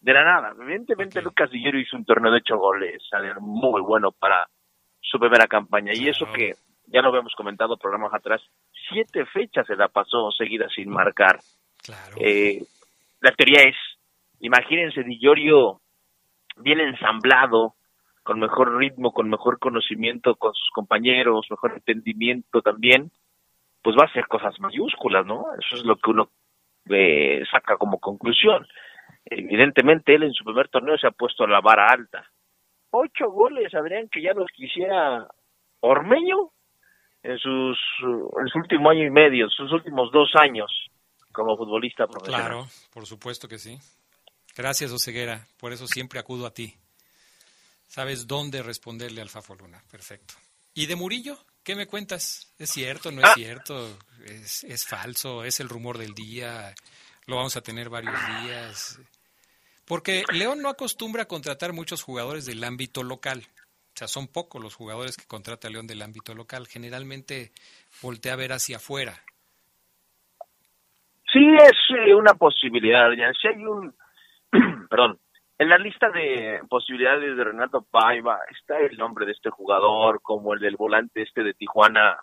de 0.01 0.13
la 0.13 0.23
nada. 0.23 0.53
Evidentemente 0.61 1.23
Lucas 1.23 1.51
Villero 1.51 1.79
hizo 1.79 1.97
un 1.97 2.05
torneo 2.05 2.31
de 2.31 2.39
ocho 2.39 2.59
goles, 2.59 3.03
muy 3.41 3.81
bueno 3.81 4.13
para 4.13 4.47
su 5.01 5.19
primera 5.19 5.47
campaña 5.47 5.93
y 5.95 6.09
eso 6.09 6.27
que 6.35 6.53
ya 6.87 7.01
lo 7.01 7.09
habíamos 7.09 7.35
comentado 7.35 7.79
programas 7.79 8.13
atrás, 8.13 8.43
siete 8.91 9.25
fechas 9.25 9.67
se 9.67 9.77
la 9.77 9.89
pasó 9.89 10.31
seguida 10.31 10.69
sin 10.69 10.91
marcar. 10.91 11.39
Claro. 11.85 12.17
Eh, 12.19 12.63
la 13.21 13.33
teoría 13.33 13.63
es, 13.63 13.77
imagínense 14.41 15.03
Di 15.03 15.19
Llorio 15.19 15.81
bien 16.57 16.81
ensamblado, 16.81 17.75
con 18.23 18.41
mejor 18.41 18.77
ritmo, 18.79 19.13
con 19.13 19.29
mejor 19.29 19.59
conocimiento 19.59 20.35
con 20.37 20.55
sus 20.55 20.71
compañeros, 20.71 21.47
mejor 21.51 21.75
entendimiento 21.75 22.63
también, 22.63 23.11
pues 23.83 23.97
va 23.97 24.05
a 24.05 24.07
hacer 24.07 24.27
cosas 24.27 24.59
mayúsculas, 24.61 25.27
¿no? 25.27 25.45
Eso 25.61 25.77
es 25.77 25.85
lo 25.85 25.97
que 25.97 26.11
uno 26.11 26.31
eh, 26.89 27.43
saca 27.51 27.77
como 27.77 28.01
conclusión. 28.01 28.67
Evidentemente 29.27 30.15
él 30.15 30.23
en 30.23 30.33
su 30.33 30.43
primer 30.43 30.69
torneo 30.69 30.97
se 30.97 31.07
ha 31.07 31.11
puesto 31.11 31.47
la 31.47 31.61
vara 31.61 31.89
alta. 31.89 32.25
Ocho 32.91 33.31
goles, 33.31 33.75
Adrián, 33.75 34.09
que 34.11 34.23
ya 34.23 34.33
los 34.33 34.51
quisiera 34.53 35.29
Ormeño. 35.81 36.51
en 37.23 37.39
sus 37.39 37.79
en 38.01 38.49
su 38.49 38.59
último 38.59 38.89
año 38.89 39.05
y 39.05 39.11
medio, 39.11 39.51
sus 39.51 39.71
últimos 39.71 40.11
dos 40.13 40.31
años 40.35 40.91
como 41.35 41.57
futbolista 41.57 42.07
profesional. 42.07 42.41
Claro, 42.41 42.69
por 42.91 43.07
supuesto 43.07 43.47
que 43.49 43.59
sí. 43.59 43.79
Gracias, 44.57 44.91
Oseguera. 44.93 45.47
Por 45.59 45.73
eso 45.75 45.87
siempre 45.87 46.19
acudo 46.21 46.47
a 46.47 46.55
ti. 46.55 46.75
Sabes 47.89 48.27
dónde 48.27 48.63
responderle 48.63 49.21
al 49.21 49.29
Fafo 49.29 49.55
Luna. 49.55 49.83
Perfecto. 49.91 50.35
¿Y 50.73 50.87
de 50.87 50.97
Murillo? 50.97 51.45
¿Qué 51.63 51.75
me 51.75 51.87
cuentas? 51.87 52.53
¿Es 52.59 52.71
cierto? 52.71 53.11
¿No 53.11 53.21
es 53.21 53.29
Ah. 53.29 53.35
cierto? 53.35 53.99
¿Es, 54.25 54.65
¿Es 54.65 54.85
falso? 54.87 55.45
¿Es 55.45 55.61
el 55.61 55.69
rumor 55.69 55.99
del 55.99 56.15
día? 56.15 56.75
¿Lo 57.27 57.37
vamos 57.37 57.57
a 57.57 57.63
tener 57.63 57.89
varios 57.89 58.15
días? 58.43 58.99
Porque 59.85 60.25
León 60.33 60.61
no 60.63 60.69
acostumbra 60.69 61.25
a 61.25 61.29
contratar 61.29 61.73
muchos 61.73 62.03
jugadores 62.03 62.45
del 62.47 62.63
ámbito 62.65 63.03
local. 63.03 63.47
O 63.95 63.97
sea, 63.99 64.09
son 64.09 64.27
pocos 64.29 64.61
los 64.61 64.75
jugadores 64.75 65.17
que 65.17 65.25
contrata 65.27 65.69
León 65.71 65.87
del 65.87 66.03
ámbito 66.03 66.35
local. 66.35 66.67
Generalmente 66.67 67.53
voltea 68.03 68.33
a 68.33 68.37
ver 68.37 68.53
hacia 68.53 68.79
afuera. 68.79 69.23
Sí 71.35 71.45
es 71.57 71.73
eh, 71.99 72.15
una 72.15 72.35
posibilidad, 72.35 73.11
ya 73.11 73.33
si 73.35 73.49
hay 73.49 73.67
un, 73.67 73.93
perdón, 74.89 75.19
en 75.59 75.69
la 75.69 75.79
lista 75.79 76.09
de 76.11 76.61
posibilidades 76.69 77.37
de 77.37 77.43
Renato 77.43 77.83
Paiva 77.83 78.39
está 78.51 78.79
el 78.79 78.97
nombre 78.97 79.27
de 79.27 79.33
este 79.33 79.51
jugador, 79.51 80.23
como 80.23 80.55
el 80.55 80.61
del 80.61 80.77
volante 80.77 81.23
este 81.23 81.43
de 81.43 81.55
Tijuana, 81.55 82.19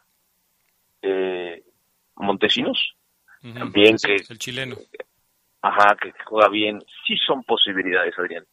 eh, 1.01 1.61
Montesinos, 2.15 2.95
también 3.41 3.99
Sí, 3.99 4.07
que, 4.07 4.15
el 4.15 4.39
chileno. 4.39 4.77
ajá, 5.61 5.97
que 6.01 6.13
juega 6.25 6.47
bien, 6.47 6.81
sí 7.05 7.17
son 7.17 7.43
posibilidades, 7.43 8.17
Adrián. 8.17 8.45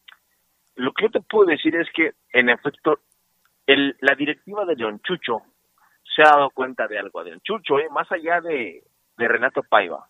Lo 0.75 0.91
que 0.91 1.03
yo 1.03 1.11
te 1.11 1.21
puedo 1.21 1.45
decir 1.45 1.73
es 1.77 1.87
que, 1.93 2.15
en 2.33 2.49
efecto, 2.49 2.99
el, 3.65 3.95
la 4.01 4.15
directiva 4.15 4.65
de 4.65 4.75
León 4.75 4.99
Chucho 5.05 5.41
se 6.15 6.21
ha 6.21 6.31
dado 6.35 6.49
cuenta 6.49 6.85
de 6.87 6.99
algo, 6.99 7.21
Adrián. 7.21 7.39
Chucho, 7.43 7.79
eh, 7.79 7.87
más 7.91 8.11
allá 8.11 8.41
de, 8.41 8.83
de 9.17 9.27
Renato 9.27 9.61
Paiva, 9.63 10.09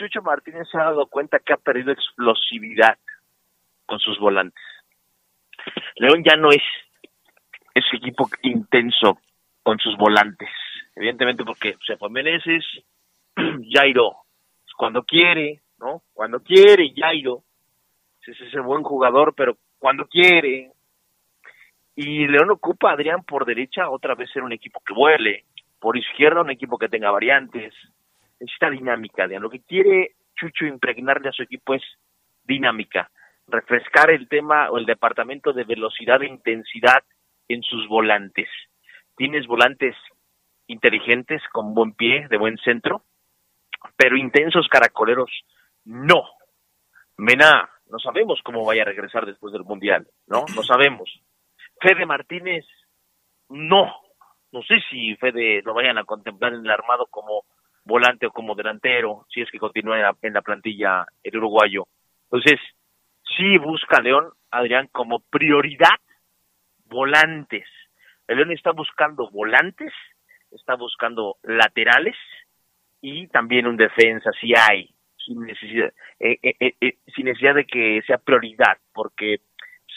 Chucho 0.00 0.22
Martínez 0.22 0.66
se 0.72 0.78
ha 0.78 0.84
dado 0.84 1.06
cuenta 1.08 1.40
que 1.40 1.52
ha 1.52 1.58
perdido 1.58 1.92
explosividad 1.92 2.96
con 3.84 3.98
sus 3.98 4.18
volantes. 4.18 4.64
León 5.96 6.24
ya 6.24 6.36
no 6.36 6.48
es 6.50 6.62
ese 7.74 7.96
equipo 7.98 8.26
intenso 8.40 9.18
con 9.62 9.78
sus 9.78 9.98
volantes, 9.98 10.48
evidentemente 10.96 11.44
porque 11.44 11.76
se 11.86 11.98
fue 11.98 12.08
Meneses, 12.08 12.64
Jairo, 13.74 14.16
cuando 14.78 15.02
quiere, 15.02 15.60
¿no? 15.78 16.00
Cuando 16.14 16.40
quiere 16.40 16.94
Jairo, 16.96 17.42
es 18.26 18.40
ese 18.40 18.60
buen 18.60 18.82
jugador, 18.82 19.34
pero 19.36 19.58
cuando 19.78 20.06
quiere. 20.06 20.70
Y 21.94 22.26
León 22.26 22.50
ocupa 22.52 22.92
Adrián 22.92 23.22
por 23.24 23.44
derecha 23.44 23.90
otra 23.90 24.14
vez 24.14 24.30
ser 24.30 24.42
un 24.44 24.52
equipo 24.52 24.80
que 24.86 24.94
vuele, 24.94 25.44
por 25.78 25.98
izquierda 25.98 26.40
un 26.40 26.50
equipo 26.50 26.78
que 26.78 26.88
tenga 26.88 27.10
variantes, 27.10 27.74
necesita 28.40 28.70
dinámica. 28.70 29.26
Lo 29.26 29.50
que 29.50 29.60
quiere 29.60 30.14
Chucho 30.36 30.64
impregnarle 30.64 31.28
a 31.28 31.32
su 31.32 31.42
equipo 31.42 31.74
es 31.74 31.82
dinámica, 32.44 33.10
refrescar 33.46 34.10
el 34.10 34.28
tema 34.28 34.70
o 34.70 34.78
el 34.78 34.86
departamento 34.86 35.52
de 35.52 35.64
velocidad 35.64 36.22
e 36.22 36.28
intensidad 36.28 37.02
en 37.48 37.62
sus 37.62 37.86
volantes. 37.88 38.48
Tienes 39.16 39.46
volantes 39.46 39.94
inteligentes, 40.66 41.42
con 41.52 41.74
buen 41.74 41.92
pie, 41.92 42.26
de 42.28 42.38
buen 42.38 42.56
centro, 42.58 43.02
pero 43.96 44.16
intensos 44.16 44.68
caracoleros, 44.68 45.30
no. 45.84 46.24
Mena, 47.16 47.68
no 47.90 47.98
sabemos 47.98 48.40
cómo 48.42 48.64
vaya 48.64 48.82
a 48.82 48.86
regresar 48.86 49.26
después 49.26 49.52
del 49.52 49.64
Mundial, 49.64 50.06
¿no? 50.26 50.44
No 50.54 50.62
sabemos. 50.62 51.10
Fede 51.80 52.06
Martínez, 52.06 52.64
no. 53.48 53.92
No 54.52 54.62
sé 54.62 54.76
si 54.88 55.16
Fede 55.16 55.60
lo 55.62 55.74
vayan 55.74 55.98
a 55.98 56.04
contemplar 56.04 56.54
en 56.54 56.60
el 56.60 56.70
armado 56.70 57.06
como 57.06 57.44
volante 57.84 58.26
o 58.26 58.30
como 58.30 58.54
delantero, 58.54 59.26
si 59.28 59.40
es 59.40 59.50
que 59.50 59.58
continúa 59.58 59.96
en 59.96 60.02
la, 60.02 60.16
en 60.22 60.32
la 60.34 60.42
plantilla 60.42 61.06
el 61.22 61.36
uruguayo. 61.36 61.86
Entonces, 62.24 62.60
sí 63.36 63.58
busca 63.58 64.00
León, 64.00 64.30
Adrián, 64.50 64.88
como 64.92 65.20
prioridad 65.30 65.98
volantes. 66.86 67.66
El 68.26 68.36
León 68.36 68.52
está 68.52 68.72
buscando 68.72 69.30
volantes, 69.30 69.92
está 70.50 70.74
buscando 70.74 71.36
laterales 71.42 72.16
y 73.00 73.28
también 73.28 73.66
un 73.66 73.76
defensa, 73.76 74.30
si 74.40 74.52
hay, 74.54 74.90
sin 75.16 75.40
necesidad, 75.40 75.92
eh, 76.18 76.38
eh, 76.42 76.74
eh, 76.80 76.98
sin 77.14 77.26
necesidad 77.26 77.54
de 77.54 77.64
que 77.64 78.02
sea 78.06 78.18
prioridad, 78.18 78.78
porque 78.92 79.40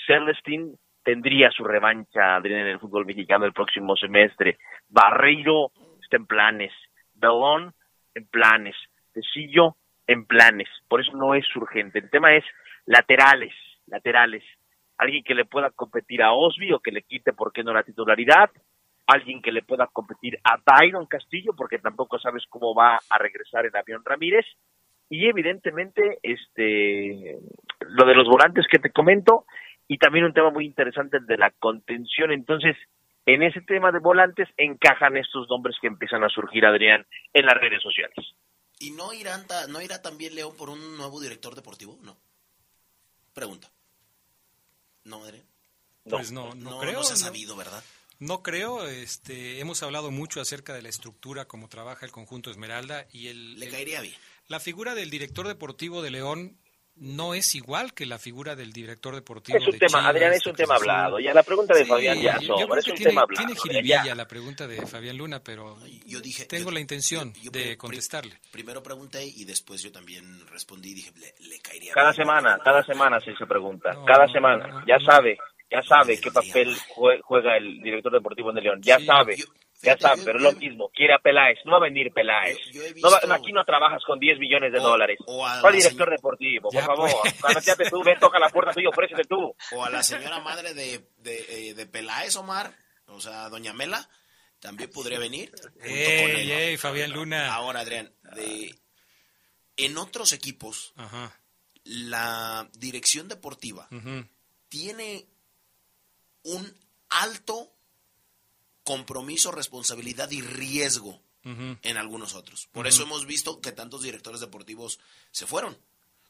Celestín 0.08 0.78
tendría 1.04 1.52
su 1.52 1.64
revancha 1.64 2.36
Adrián, 2.36 2.62
en 2.62 2.68
el 2.68 2.80
fútbol 2.80 3.06
mexicano 3.06 3.46
el 3.46 3.54
próximo 3.54 3.96
semestre. 3.96 4.58
Barreiro 4.88 5.72
está 6.02 6.18
en 6.18 6.26
planes, 6.26 6.72
Belón 7.24 7.74
en 8.16 8.28
planes, 8.28 8.76
Tecillo 9.14 9.76
en 10.08 10.26
planes, 10.26 10.68
por 10.88 11.02
eso 11.02 11.16
no 11.16 11.34
es 11.34 11.46
urgente. 11.56 12.00
El 12.00 12.10
tema 12.10 12.36
es 12.36 12.44
laterales, 12.86 13.54
laterales. 13.88 14.44
Alguien 14.98 15.24
que 15.24 15.34
le 15.34 15.46
pueda 15.46 15.72
competir 15.72 16.22
a 16.22 16.34
Osby 16.34 16.74
o 16.74 16.80
que 16.80 16.92
le 16.92 17.04
quite, 17.04 17.34
¿por 17.34 17.52
qué 17.52 17.64
no 17.64 17.74
la 17.74 17.84
titularidad? 17.84 18.50
Alguien 19.08 19.42
que 19.42 19.52
le 19.52 19.64
pueda 19.64 19.88
competir 19.88 20.38
a 20.44 20.58
Byron 20.58 21.08
Castillo, 21.08 21.54
porque 21.58 21.80
tampoco 21.80 22.20
sabes 22.20 22.44
cómo 22.50 22.76
va 22.76 23.00
a 23.10 23.18
regresar 23.18 23.66
el 23.66 23.76
avión 23.76 24.04
Ramírez. 24.06 24.46
Y 25.10 25.28
evidentemente, 25.28 26.20
este, 26.22 27.38
lo 27.80 28.06
de 28.06 28.16
los 28.16 28.28
volantes 28.28 28.66
que 28.70 28.80
te 28.80 28.92
comento, 28.92 29.46
y 29.88 29.98
también 29.98 30.26
un 30.26 30.34
tema 30.34 30.52
muy 30.52 30.66
interesante, 30.66 31.18
el 31.18 31.26
de 31.26 31.38
la 31.38 31.52
contención. 31.52 32.32
Entonces, 32.32 32.78
en 33.26 33.44
ese 33.44 33.62
tema 33.62 33.92
de 33.92 34.00
volantes 34.00 34.50
encajan 34.58 35.18
estos 35.18 35.48
nombres 35.50 35.76
que 35.82 35.88
empiezan 35.88 36.24
a 36.24 36.30
surgir, 36.30 36.66
Adrián, 36.66 37.06
en 37.34 37.46
las 37.46 37.56
redes 37.56 37.82
sociales. 37.82 38.16
¿Y 38.80 38.92
no, 38.92 39.14
irán 39.14 39.48
ta- 39.48 39.68
no 39.68 39.82
irá 39.82 40.02
también 40.02 40.36
León 40.36 40.56
por 40.58 40.70
un 40.70 40.98
nuevo 40.98 41.22
director 41.22 41.56
deportivo? 41.56 41.98
No. 42.02 42.18
Pregunta. 43.34 43.70
¿No, 45.06 45.24
Adrián? 45.24 45.46
Pues 46.10 46.32
no, 46.32 46.54
no, 46.56 46.80
creo. 46.80 46.94
No 46.94 47.04
se 47.04 47.14
ha 47.14 47.16
¿no? 47.18 47.22
sabido, 47.22 47.56
¿verdad? 47.56 47.84
No 48.20 48.44
creo, 48.44 48.88
este, 48.88 49.60
hemos 49.60 49.84
hablado 49.84 50.12
mucho 50.12 50.40
acerca 50.40 50.74
de 50.74 50.82
la 50.82 50.90
estructura, 50.90 51.46
cómo 51.46 51.68
trabaja 51.68 52.06
el 52.06 52.12
conjunto 52.12 52.52
Esmeralda 52.52 53.06
y 53.12 53.28
el... 53.28 53.60
Le 53.60 53.66
el- 53.68 53.72
caería 53.72 54.02
bien. 54.02 54.16
La 54.48 54.60
figura 54.60 54.94
del 54.96 55.10
director 55.10 55.48
deportivo 55.48 56.02
de 56.02 56.12
León 56.12 56.58
no 56.96 57.34
es 57.34 57.56
igual 57.56 57.94
que 57.94 58.06
la 58.06 58.20
figura 58.20 58.56
del 58.56 58.72
director 58.72 59.16
deportivo 59.16 59.58
Es 59.58 59.66
un 59.66 59.72
de 59.72 59.80
tema, 59.80 60.00
Chivas, 60.00 60.06
Adrián, 60.06 60.34
es 60.34 60.44
de 60.44 60.50
un 60.52 60.56
tema 60.56 60.76
hablado. 60.76 61.20
Ya 61.20 61.34
la 61.34 61.44
pregunta 61.44 61.74
de 61.74 61.84
Sí, 61.84 61.90
Fabián 61.90 62.22
ya 62.22 62.36
yo- 62.40 62.42
yo 62.42 62.48
sobra, 62.48 62.66
creo 62.68 62.78
es 62.80 62.86
que 62.86 62.92
un 62.92 62.98
tiene, 62.98 63.10
tema 63.12 63.22
hablado. 63.24 63.46
tiene 63.48 63.60
jiribilla 63.62 64.06
ya. 64.06 64.16
la 64.16 64.28
pregunta 64.28 64.68
de 64.68 64.86
Fabián 64.88 65.18
Luna, 65.18 65.44
pero 65.44 65.78
Yo 66.06 66.22
dije, 66.22 66.46
tengo 66.46 66.70
yo- 66.70 66.72
la 66.76 66.80
intención 66.80 67.34
yo- 67.34 67.42
yo 67.44 67.52
de 67.52 67.78
contestarle. 67.78 68.40
Primero 68.52 68.84
pregunté 68.84 69.26
y 69.26 69.44
después 69.46 69.82
yo 69.82 69.92
también 69.92 70.46
respondí 70.52 70.92
y 70.92 70.94
dije, 70.96 71.12
le, 71.16 71.34
le 71.50 71.60
caería 71.60 71.94
Cada 71.94 72.12
bien. 72.12 72.26
semana, 72.26 72.60
cada 72.64 72.84
semana 72.84 73.20
se 73.20 73.36
se 73.36 73.46
pregunta. 73.48 73.94
No, 73.94 74.06
cada 74.06 74.28
semana. 74.28 74.68
no, 74.68 74.86
ya 74.86 74.98
no. 75.00 75.06
sabe, 75.06 75.38
ya 75.72 75.82
sabe 75.82 76.20
qué 76.22 76.32
papel 76.32 76.76
jue- 76.96 77.20
juega 77.24 77.58
el 77.58 77.82
director 77.82 78.12
deportivo 78.14 78.52
en 78.52 78.58
el 78.60 78.64
León. 78.66 78.82
Ya 78.84 79.00
Sí, 79.00 79.06
sabe. 79.08 79.36
Ya 79.84 79.98
yo- 79.98 80.24
pero 80.26 80.38
es 80.38 80.44
lo 80.44 80.52
mismo. 80.54 80.90
Quiere 80.94 81.14
a 81.14 81.20
Peláez. 81.20 81.60
No 81.66 81.72
va 81.74 81.78
a 81.78 81.82
venir 81.82 82.12
Peláez. 82.14 82.58
Yo- 82.72 82.82
yo 82.82 82.84
he 82.84 82.94
No 83.02 83.12
va- 83.12 83.20
visto- 83.20 83.34
aquí 83.34 83.52
no 83.52 83.64
trabajas 83.66 84.02
con 84.06 84.20
10 84.20 84.40
millones 84.40 84.72
de 84.72 84.80
O- 84.80 84.84
dólares. 84.84 85.18
o 85.28 85.46
a 85.46 85.62
¿Cuál 85.62 85.74
director 85.76 86.10
deportivo? 86.10 86.70
Por 86.70 86.74
Ya, 86.82 86.86
favor. 86.86 87.10
pues. 87.42 87.90
Tú, 87.90 88.04
ven, 88.04 88.20
toca 88.20 88.40
la 88.40 88.50
puerta 88.50 88.72
tuya, 88.74 88.90
ofrécete 88.90 89.24
tú. 89.26 89.56
O 89.74 89.84
a 89.84 89.90
la 89.90 90.02
señora 90.04 90.40
madre 90.40 90.74
de, 90.74 91.08
de, 91.18 91.70
eh, 91.70 91.74
de 91.74 91.86
Peláez, 91.86 92.36
Omar, 92.38 92.74
o 93.08 93.20
sea, 93.20 93.50
doña 93.50 93.74
Mela, 93.74 94.10
también 94.60 94.90
podría 94.90 95.20
venir. 95.20 95.52
¡Ey, 95.82 96.42
él. 96.42 96.52
ey, 96.52 96.78
Fabián 96.78 97.12
Luna! 97.12 97.54
Ahora, 97.54 97.82
Adrián, 97.82 98.14
de, 98.36 98.74
en 99.76 99.98
otros 99.98 100.32
equipos, 100.32 100.94
Ajá. 100.96 101.38
la 101.84 102.70
dirección 102.74 103.28
deportiva 103.28 103.90
tiene 104.70 105.26
un 106.44 106.74
alto 107.10 107.73
compromiso, 108.84 109.52
responsabilidad 109.52 110.30
y 110.32 110.42
riesgo 110.42 111.22
en 111.46 111.98
algunos 111.98 112.36
otros. 112.36 112.68
Por 112.72 112.88
eso 112.88 113.04
hemos 113.04 113.26
visto 113.26 113.60
que 113.60 113.74
tantos 113.74 114.02
directores 114.02 114.40
deportivos 114.40 115.00
se 115.32 115.46
fueron. 115.46 115.78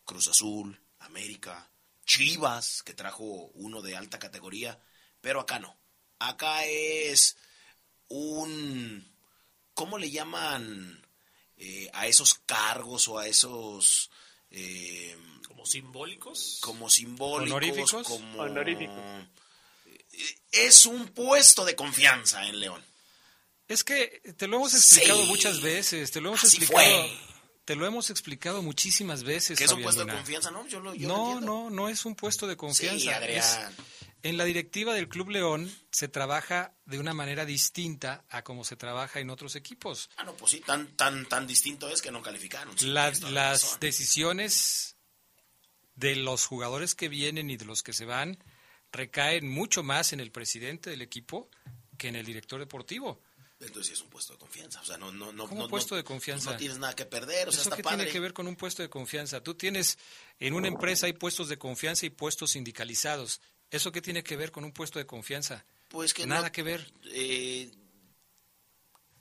Cruz 0.06 0.28
Azul, 0.28 0.80
América, 1.00 1.70
Chivas, 2.06 2.82
que 2.84 2.94
trajo 2.96 3.24
uno 3.54 3.82
de 3.84 3.96
alta 3.96 4.18
categoría, 4.18 4.80
pero 5.22 5.40
acá 5.40 5.60
no. 5.60 5.78
Acá 6.20 6.66
es 6.66 7.38
un... 8.08 9.08
¿Cómo 9.76 9.98
le 9.98 10.10
llaman 10.12 11.06
eh, 11.58 11.90
a 11.94 12.08
esos 12.08 12.34
cargos 12.34 13.08
o 13.08 13.18
a 13.20 13.28
esos... 13.28 14.10
eh, 14.52 15.16
Como 15.48 15.66
simbólicos. 15.66 16.58
como 16.62 16.90
simbólicos, 16.90 17.52
¿Honoríficos? 17.52 18.08
como... 18.08 18.42
Honoríficos. 18.42 18.96
Es 20.52 20.86
un 20.86 21.08
puesto 21.10 21.66
de 21.66 21.76
confianza 21.76 22.48
en 22.48 22.60
León. 22.60 22.84
Es 23.68 23.84
que 23.84 24.22
te 24.38 24.48
lo 24.48 24.58
hemos 24.58 24.74
explicado 24.76 25.22
Sí. 25.22 25.28
muchas 25.28 25.62
veces, 25.62 26.12
te 26.12 26.22
lo 26.22 26.30
hemos 26.30 26.44
Así 26.44 26.58
explicado, 26.58 26.86
fue. 27.08 27.18
te 27.66 27.76
lo 27.76 27.86
hemos 27.88 28.10
explicado 28.10 28.62
muchísimas 28.62 29.24
veces. 29.24 29.58
¿Que 29.58 29.64
es 29.66 29.72
un 29.72 29.82
puesto 29.82 30.06
de 30.06 30.14
confianza? 30.14 30.52
No, 30.52 30.68
yo 30.68 30.80
lo, 30.80 30.94
yo 30.94 31.08
lo 31.08 31.16
No, 31.18 31.42
no, 31.42 31.70
no 31.70 31.90
es 31.90 32.06
un 32.06 32.16
puesto 32.16 32.46
de 32.46 32.56
confianza. 32.58 33.00
Sí, 33.00 33.08
Es- 33.10 33.16
Adrián. 33.46 33.76
en 34.22 34.38
la 34.38 34.44
directiva 34.46 34.94
del 34.94 35.08
Club 35.10 35.30
León 35.30 35.74
se 35.92 36.08
trabaja 36.08 36.76
de 36.86 37.00
una 37.00 37.14
manera 37.14 37.46
distinta 37.46 38.24
a 38.30 38.44
como 38.44 38.64
se 38.66 38.76
trabaja 38.76 39.20
en 39.20 39.30
otros 39.30 39.56
equipos. 39.56 40.10
Ah, 40.18 40.24
no, 40.26 40.36
pues 40.36 40.52
sí, 40.52 40.60
tan, 40.60 40.96
tan, 40.96 41.26
tan 41.28 41.48
distinto 41.48 41.90
es 41.90 42.02
que 42.02 42.12
no 42.12 42.22
calificaron. 42.22 42.78
Sí, 42.78 42.86
las 42.88 43.80
decisiones 43.80 44.96
de 45.96 46.16
los 46.18 46.46
jugadores 46.46 46.96
que 46.96 47.08
vienen 47.10 47.50
y 47.50 47.58
de 47.58 47.66
los 47.66 47.82
que 47.84 47.94
se 47.94 48.06
van 48.06 48.38
recaen 48.94 49.50
mucho 49.50 49.84
más 49.84 50.14
en 50.14 50.22
el 50.22 50.32
presidente 50.32 50.90
del 50.92 51.02
equipo 51.02 51.50
que 51.98 52.08
en 52.08 52.16
el 52.16 52.26
director 52.26 52.60
deportivo. 52.60 53.22
Entonces 53.60 53.94
es 53.94 54.02
un 54.02 54.10
puesto 54.10 54.34
de 54.34 54.40
confianza. 54.40 54.82
O 54.82 54.86
sea, 54.86 54.98
no, 54.98 55.12
no, 55.12 55.32
no, 55.32 55.48
¿Cómo 55.48 55.64
no- 55.64 55.70
puesto 55.70 55.96
de 55.96 56.04
confianza? 56.04 56.52
No 56.52 56.58
tienes 56.58 56.78
nada 56.80 56.94
que 56.96 57.06
perder, 57.06 57.48
o 57.48 57.52
sea, 57.52 57.62
¿Eso 57.62 57.70
está 57.70 57.76
qué 57.78 57.84
padre. 57.84 57.98
tiene 57.98 58.12
que 58.12 58.20
ver 58.20 58.34
con 58.34 58.48
un 58.48 58.56
puesto 58.56 58.82
de 58.82 58.90
confianza? 58.90 59.42
Tú 59.42 59.56
tienes, 59.56 59.98
en 60.40 60.54
una 60.54 60.68
empresa 60.68 61.06
hay 61.08 61.14
puestos 61.14 61.50
de 61.50 61.58
confianza 61.58 62.06
y 62.06 62.10
puestos 62.10 62.52
sindicalizados. 62.52 63.42
¿Eso 63.72 63.92
qué 63.92 64.02
tiene 64.02 64.24
que 64.24 64.36
ver 64.36 64.52
con 64.52 64.64
un 64.66 64.72
puesto 64.74 65.00
de 65.00 65.06
confianza? 65.06 65.66
Pues 65.88 66.14
que 66.14 66.26
Nada 66.28 66.52
que 66.52 66.62
ver. 66.64 66.92
Eh, 67.06 67.72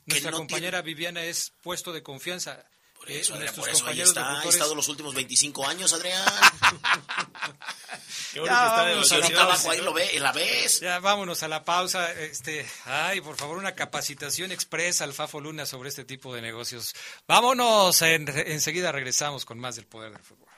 Nuestra 0.07 0.33
compañera 0.33 0.83
Viviana 0.83 1.23
es 1.25 1.53
puesto 1.63 1.93
de 1.93 2.03
confianza. 2.03 2.69
Por 3.03 3.11
eso, 3.11 3.35
Adrián, 3.35 3.55
por 3.57 3.69
eso 3.69 3.87
ahí 3.87 4.01
está. 4.01 4.41
Ha 4.41 4.45
estado 4.45 4.75
los 4.77 4.87
últimos 4.89 5.13
25 5.15 5.67
años, 5.67 5.93
Adrián. 5.93 6.25
Qué 8.33 8.41
Ya, 8.45 8.83
bueno 8.85 8.97
que 8.99 9.03
está 9.03 9.17
de 9.17 9.21
vacaciones. 9.23 9.39
abajo 9.39 9.71
ahí 9.73 9.81
lo 9.81 9.93
ve, 9.93 10.21
la 10.21 10.31
ves. 10.33 10.79
Ya 10.81 11.01
vámonos 11.01 11.43
a 11.43 11.49
la 11.49 11.65
pausa. 11.65 12.13
Este, 12.13 12.65
ay, 12.85 13.21
por 13.21 13.37
favor, 13.37 13.59
una 13.59 13.75
capacitación 13.75 14.53
expresa 14.53 15.03
al 15.05 15.13
Fafo 15.13 15.41
Luna 15.41 15.67
sobre 15.67 15.89
este 15.89 16.05
tipo 16.05 16.33
de 16.35 16.43
negocios. 16.43 16.95
Vámonos, 17.27 18.01
en- 18.03 18.29
enseguida 18.29 18.93
regresamos 18.93 19.45
con 19.45 19.59
más 19.59 19.75
del 19.77 19.87
poder 19.87 20.13
del 20.13 20.23
fútbol. 20.23 20.49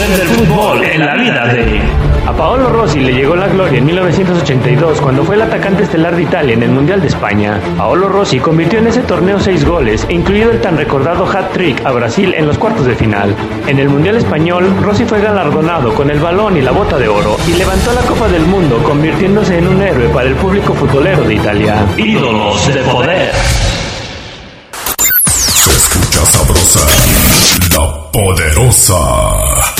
Poder 0.00 0.18
del 0.18 0.28
fútbol 0.28 0.84
en 0.84 1.04
la 1.04 1.14
vida 1.14 1.46
de... 1.52 1.80
A 2.26 2.32
Paolo 2.32 2.70
Rossi 2.70 3.00
le 3.00 3.12
llegó 3.12 3.34
la 3.34 3.48
gloria 3.48 3.78
en 3.78 3.84
1982 3.86 5.00
cuando 5.00 5.24
fue 5.24 5.34
el 5.34 5.42
atacante 5.42 5.82
estelar 5.82 6.14
de 6.16 6.22
Italia 6.22 6.54
en 6.54 6.62
el 6.62 6.70
Mundial 6.70 7.00
de 7.00 7.08
España. 7.08 7.60
Paolo 7.76 8.08
Rossi 8.08 8.38
convirtió 8.38 8.78
en 8.78 8.86
ese 8.86 9.02
torneo 9.02 9.40
seis 9.40 9.64
goles, 9.64 10.06
incluido 10.08 10.50
el 10.52 10.60
tan 10.60 10.76
recordado 10.76 11.26
hat-trick 11.26 11.84
a 11.84 11.90
Brasil 11.92 12.32
en 12.34 12.46
los 12.46 12.56
cuartos 12.56 12.86
de 12.86 12.94
final. 12.94 13.34
En 13.66 13.78
el 13.78 13.88
Mundial 13.88 14.16
Español, 14.16 14.74
Rossi 14.82 15.04
fue 15.04 15.20
galardonado 15.20 15.92
con 15.94 16.10
el 16.10 16.20
balón 16.20 16.56
y 16.56 16.62
la 16.62 16.70
bota 16.70 16.98
de 16.98 17.08
oro 17.08 17.36
y 17.46 17.52
levantó 17.52 17.92
la 17.92 18.02
Copa 18.02 18.28
del 18.28 18.46
Mundo 18.46 18.82
convirtiéndose 18.82 19.58
en 19.58 19.66
un 19.66 19.82
héroe 19.82 20.08
para 20.10 20.28
el 20.28 20.34
público 20.36 20.72
futbolero 20.74 21.24
de 21.24 21.34
Italia. 21.34 21.84
Ídolos 21.96 22.72
de 22.72 22.80
poder. 22.82 23.32
Se 25.26 25.72
escucha 25.72 26.24
sabrosa, 26.26 26.80
la 27.76 28.10
poderosa. 28.12 29.79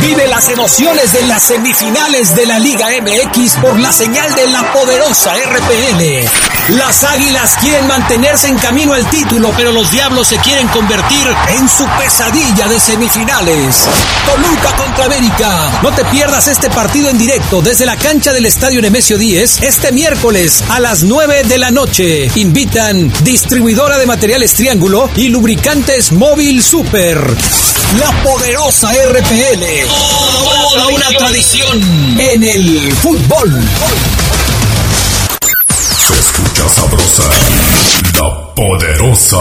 Vive 0.00 0.26
las 0.28 0.48
emociones 0.48 1.12
de 1.12 1.22
las 1.26 1.42
semifinales 1.42 2.34
de 2.36 2.46
la 2.46 2.58
Liga 2.58 2.88
MX 3.02 3.56
por 3.56 3.78
la 3.78 3.92
señal 3.92 4.34
de 4.34 4.46
la 4.48 4.72
poderosa 4.72 5.34
RPL. 5.34 6.57
Las 6.68 7.02
Águilas 7.02 7.56
quieren 7.62 7.86
mantenerse 7.86 8.46
en 8.46 8.58
camino 8.58 8.92
al 8.92 9.08
título, 9.08 9.50
pero 9.56 9.72
los 9.72 9.90
Diablos 9.90 10.28
se 10.28 10.36
quieren 10.36 10.68
convertir 10.68 11.26
en 11.56 11.66
su 11.66 11.86
pesadilla 11.98 12.68
de 12.68 12.78
semifinales. 12.78 13.88
Toluca 14.26 14.76
contra 14.76 15.06
América. 15.06 15.80
No 15.82 15.90
te 15.92 16.04
pierdas 16.06 16.46
este 16.46 16.68
partido 16.68 17.08
en 17.08 17.16
directo 17.16 17.62
desde 17.62 17.86
la 17.86 17.96
cancha 17.96 18.34
del 18.34 18.44
Estadio 18.44 18.82
Nemesio 18.82 19.16
10 19.16 19.62
este 19.62 19.92
miércoles 19.92 20.62
a 20.68 20.78
las 20.78 21.04
9 21.04 21.44
de 21.44 21.56
la 21.56 21.70
noche. 21.70 22.30
Invitan 22.34 23.10
distribuidora 23.22 23.96
de 23.96 24.04
materiales 24.04 24.52
Triángulo 24.52 25.08
y 25.16 25.28
lubricantes 25.28 26.12
Móvil 26.12 26.62
Super. 26.62 27.18
La 27.98 28.22
poderosa 28.22 28.92
RPL. 28.92 29.88
Toda 30.44 30.88
una 30.88 31.08
tradición 31.16 32.18
en 32.18 32.42
el 32.42 32.92
fútbol. 32.92 33.58
Escucha 36.58 36.80
sabrosa, 36.80 37.22
la 38.14 38.54
poderosa. 38.54 39.38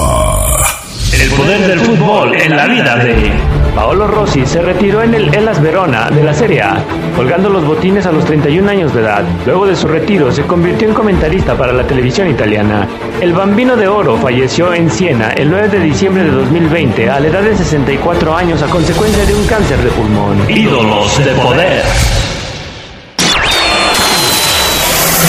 El 1.12 1.30
poder 1.32 1.68
del 1.68 1.80
fútbol 1.80 2.36
en 2.36 2.56
la 2.56 2.68
vida 2.68 2.96
de 2.98 3.32
Paolo 3.74 4.06
Rossi 4.06 4.46
se 4.46 4.62
retiró 4.62 5.02
en 5.02 5.16
el 5.16 5.34
Elas 5.34 5.60
Verona 5.60 6.12
de 6.12 6.24
la 6.24 6.34
Serie 6.36 6.62
A, 6.62 6.78
colgando 7.16 7.50
los 7.50 7.66
botines 7.66 8.06
a 8.06 8.12
los 8.12 8.24
31 8.24 8.70
años 8.70 8.94
de 8.94 9.02
edad. 9.02 9.24
Luego 9.48 9.66
de 9.66 9.76
su 9.76 9.88
retiro 9.88 10.32
se 10.32 10.44
convirtió 10.44 10.88
en 10.88 10.94
comentarista 10.94 11.58
para 11.58 11.74
la 11.74 11.88
televisión 11.88 12.30
italiana. 12.30 12.88
El 13.20 13.34
Bambino 13.34 13.76
de 13.76 13.88
Oro 13.88 14.18
falleció 14.18 14.72
en 14.76 14.92
Siena 14.92 15.32
el 15.32 15.50
9 15.50 15.70
de 15.70 15.80
diciembre 15.80 16.24
de 16.24 16.32
2020 16.32 17.10
a 17.10 17.20
la 17.20 17.28
edad 17.30 17.42
de 17.42 17.58
64 17.58 18.36
años 18.36 18.62
a 18.62 18.68
consecuencia 18.68 19.26
de 19.26 19.34
un 19.34 19.46
cáncer 19.48 19.80
de 19.80 19.90
pulmón. 19.90 20.38
Ídolos 20.50 21.18
de 21.18 21.32
poder. 21.32 21.84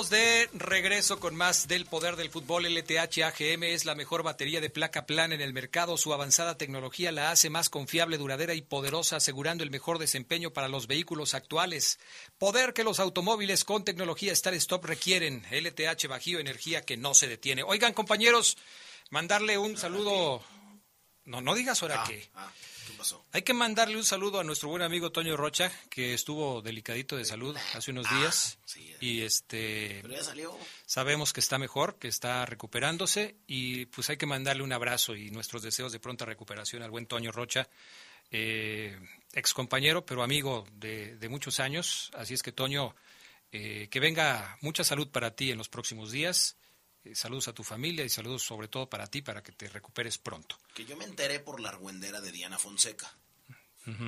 Estamos 0.00 0.10
de 0.10 0.48
regreso 0.54 1.20
con 1.20 1.34
más 1.36 1.68
del 1.68 1.84
poder 1.84 2.16
del 2.16 2.30
fútbol. 2.30 2.64
LTH 2.64 3.22
AGM 3.22 3.64
es 3.64 3.84
la 3.84 3.94
mejor 3.94 4.22
batería 4.22 4.60
de 4.60 4.70
placa 4.70 5.04
plana 5.04 5.34
en 5.34 5.42
el 5.42 5.52
mercado. 5.52 5.98
Su 5.98 6.14
avanzada 6.14 6.56
tecnología 6.56 7.12
la 7.12 7.30
hace 7.30 7.50
más 7.50 7.68
confiable, 7.68 8.16
duradera 8.16 8.54
y 8.54 8.62
poderosa, 8.62 9.16
asegurando 9.16 9.62
el 9.62 9.70
mejor 9.70 9.98
desempeño 9.98 10.52
para 10.52 10.68
los 10.68 10.86
vehículos 10.86 11.34
actuales. 11.34 11.98
Poder 12.38 12.72
que 12.72 12.84
los 12.84 12.98
automóviles 12.98 13.64
con 13.64 13.84
tecnología 13.84 14.32
Star 14.32 14.54
Stop 14.54 14.86
requieren. 14.86 15.44
LTH 15.50 16.06
Bajío, 16.08 16.38
energía 16.38 16.80
que 16.82 16.96
no 16.96 17.12
se 17.12 17.28
detiene. 17.28 17.62
Oigan, 17.62 17.92
compañeros, 17.92 18.56
mandarle 19.10 19.58
un 19.58 19.76
saludo 19.76 20.42
No, 21.24 21.42
no 21.42 21.54
digas 21.54 21.82
ahora 21.82 22.02
Ah, 22.02 22.06
qué. 22.08 22.28
ah, 22.34 22.50
¿qué 22.58 22.69
pasó? 23.00 23.24
Hay 23.32 23.42
que 23.42 23.54
mandarle 23.54 23.96
un 23.96 24.04
saludo 24.04 24.40
a 24.40 24.44
nuestro 24.44 24.68
buen 24.68 24.82
amigo 24.82 25.10
Toño 25.10 25.36
Rocha, 25.36 25.72
que 25.88 26.14
estuvo 26.14 26.62
delicadito 26.62 27.16
de 27.16 27.24
salud 27.24 27.56
hace 27.74 27.90
unos 27.90 28.06
días. 28.10 28.58
y 29.00 29.22
este 29.22 30.00
Pero 30.02 30.14
ya 30.14 30.22
salió. 30.22 30.56
sabemos 30.86 31.32
que 31.32 31.40
está 31.40 31.58
mejor, 31.58 31.98
que 31.98 32.08
está 32.08 32.44
recuperándose 32.46 33.36
y 33.46 33.86
pues 33.86 34.10
hay 34.10 34.16
que 34.18 34.26
mandarle 34.26 34.62
un 34.62 34.72
abrazo 34.72 35.16
y 35.16 35.30
nuestros 35.30 35.62
deseos 35.62 35.92
de 35.92 35.98
pronta 36.00 36.24
recuperación 36.24 36.82
al 36.82 36.90
buen 36.90 37.06
Toño 37.06 37.32
Rocha, 37.32 37.68
eh, 38.30 38.98
ex 39.32 39.54
compañero, 39.54 40.04
pero 40.04 40.22
amigo 40.22 40.66
de, 40.74 41.16
de 41.16 41.28
muchos 41.28 41.58
años. 41.58 42.10
Así 42.14 42.34
es 42.34 42.42
que 42.42 42.52
Toño, 42.52 42.94
eh, 43.52 43.88
que 43.90 43.98
venga 44.00 44.58
mucha 44.60 44.84
salud 44.84 45.08
para 45.08 45.34
ti 45.34 45.50
en 45.50 45.58
los 45.58 45.68
próximos 45.68 46.12
días. 46.12 46.56
Eh, 47.04 47.14
saludos 47.14 47.48
a 47.48 47.54
tu 47.54 47.64
familia 47.64 48.04
y 48.04 48.10
saludos 48.10 48.42
sobre 48.42 48.68
todo 48.68 48.88
para 48.88 49.06
ti 49.06 49.22
para 49.22 49.42
que 49.42 49.52
te 49.52 49.68
recuperes 49.68 50.18
pronto. 50.18 50.58
Que 50.74 50.84
yo 50.84 50.96
me 50.96 51.04
enteré 51.04 51.40
por 51.40 51.60
la 51.60 51.70
argüendera 51.70 52.20
de 52.20 52.32
Diana 52.32 52.58
Fonseca, 52.58 53.16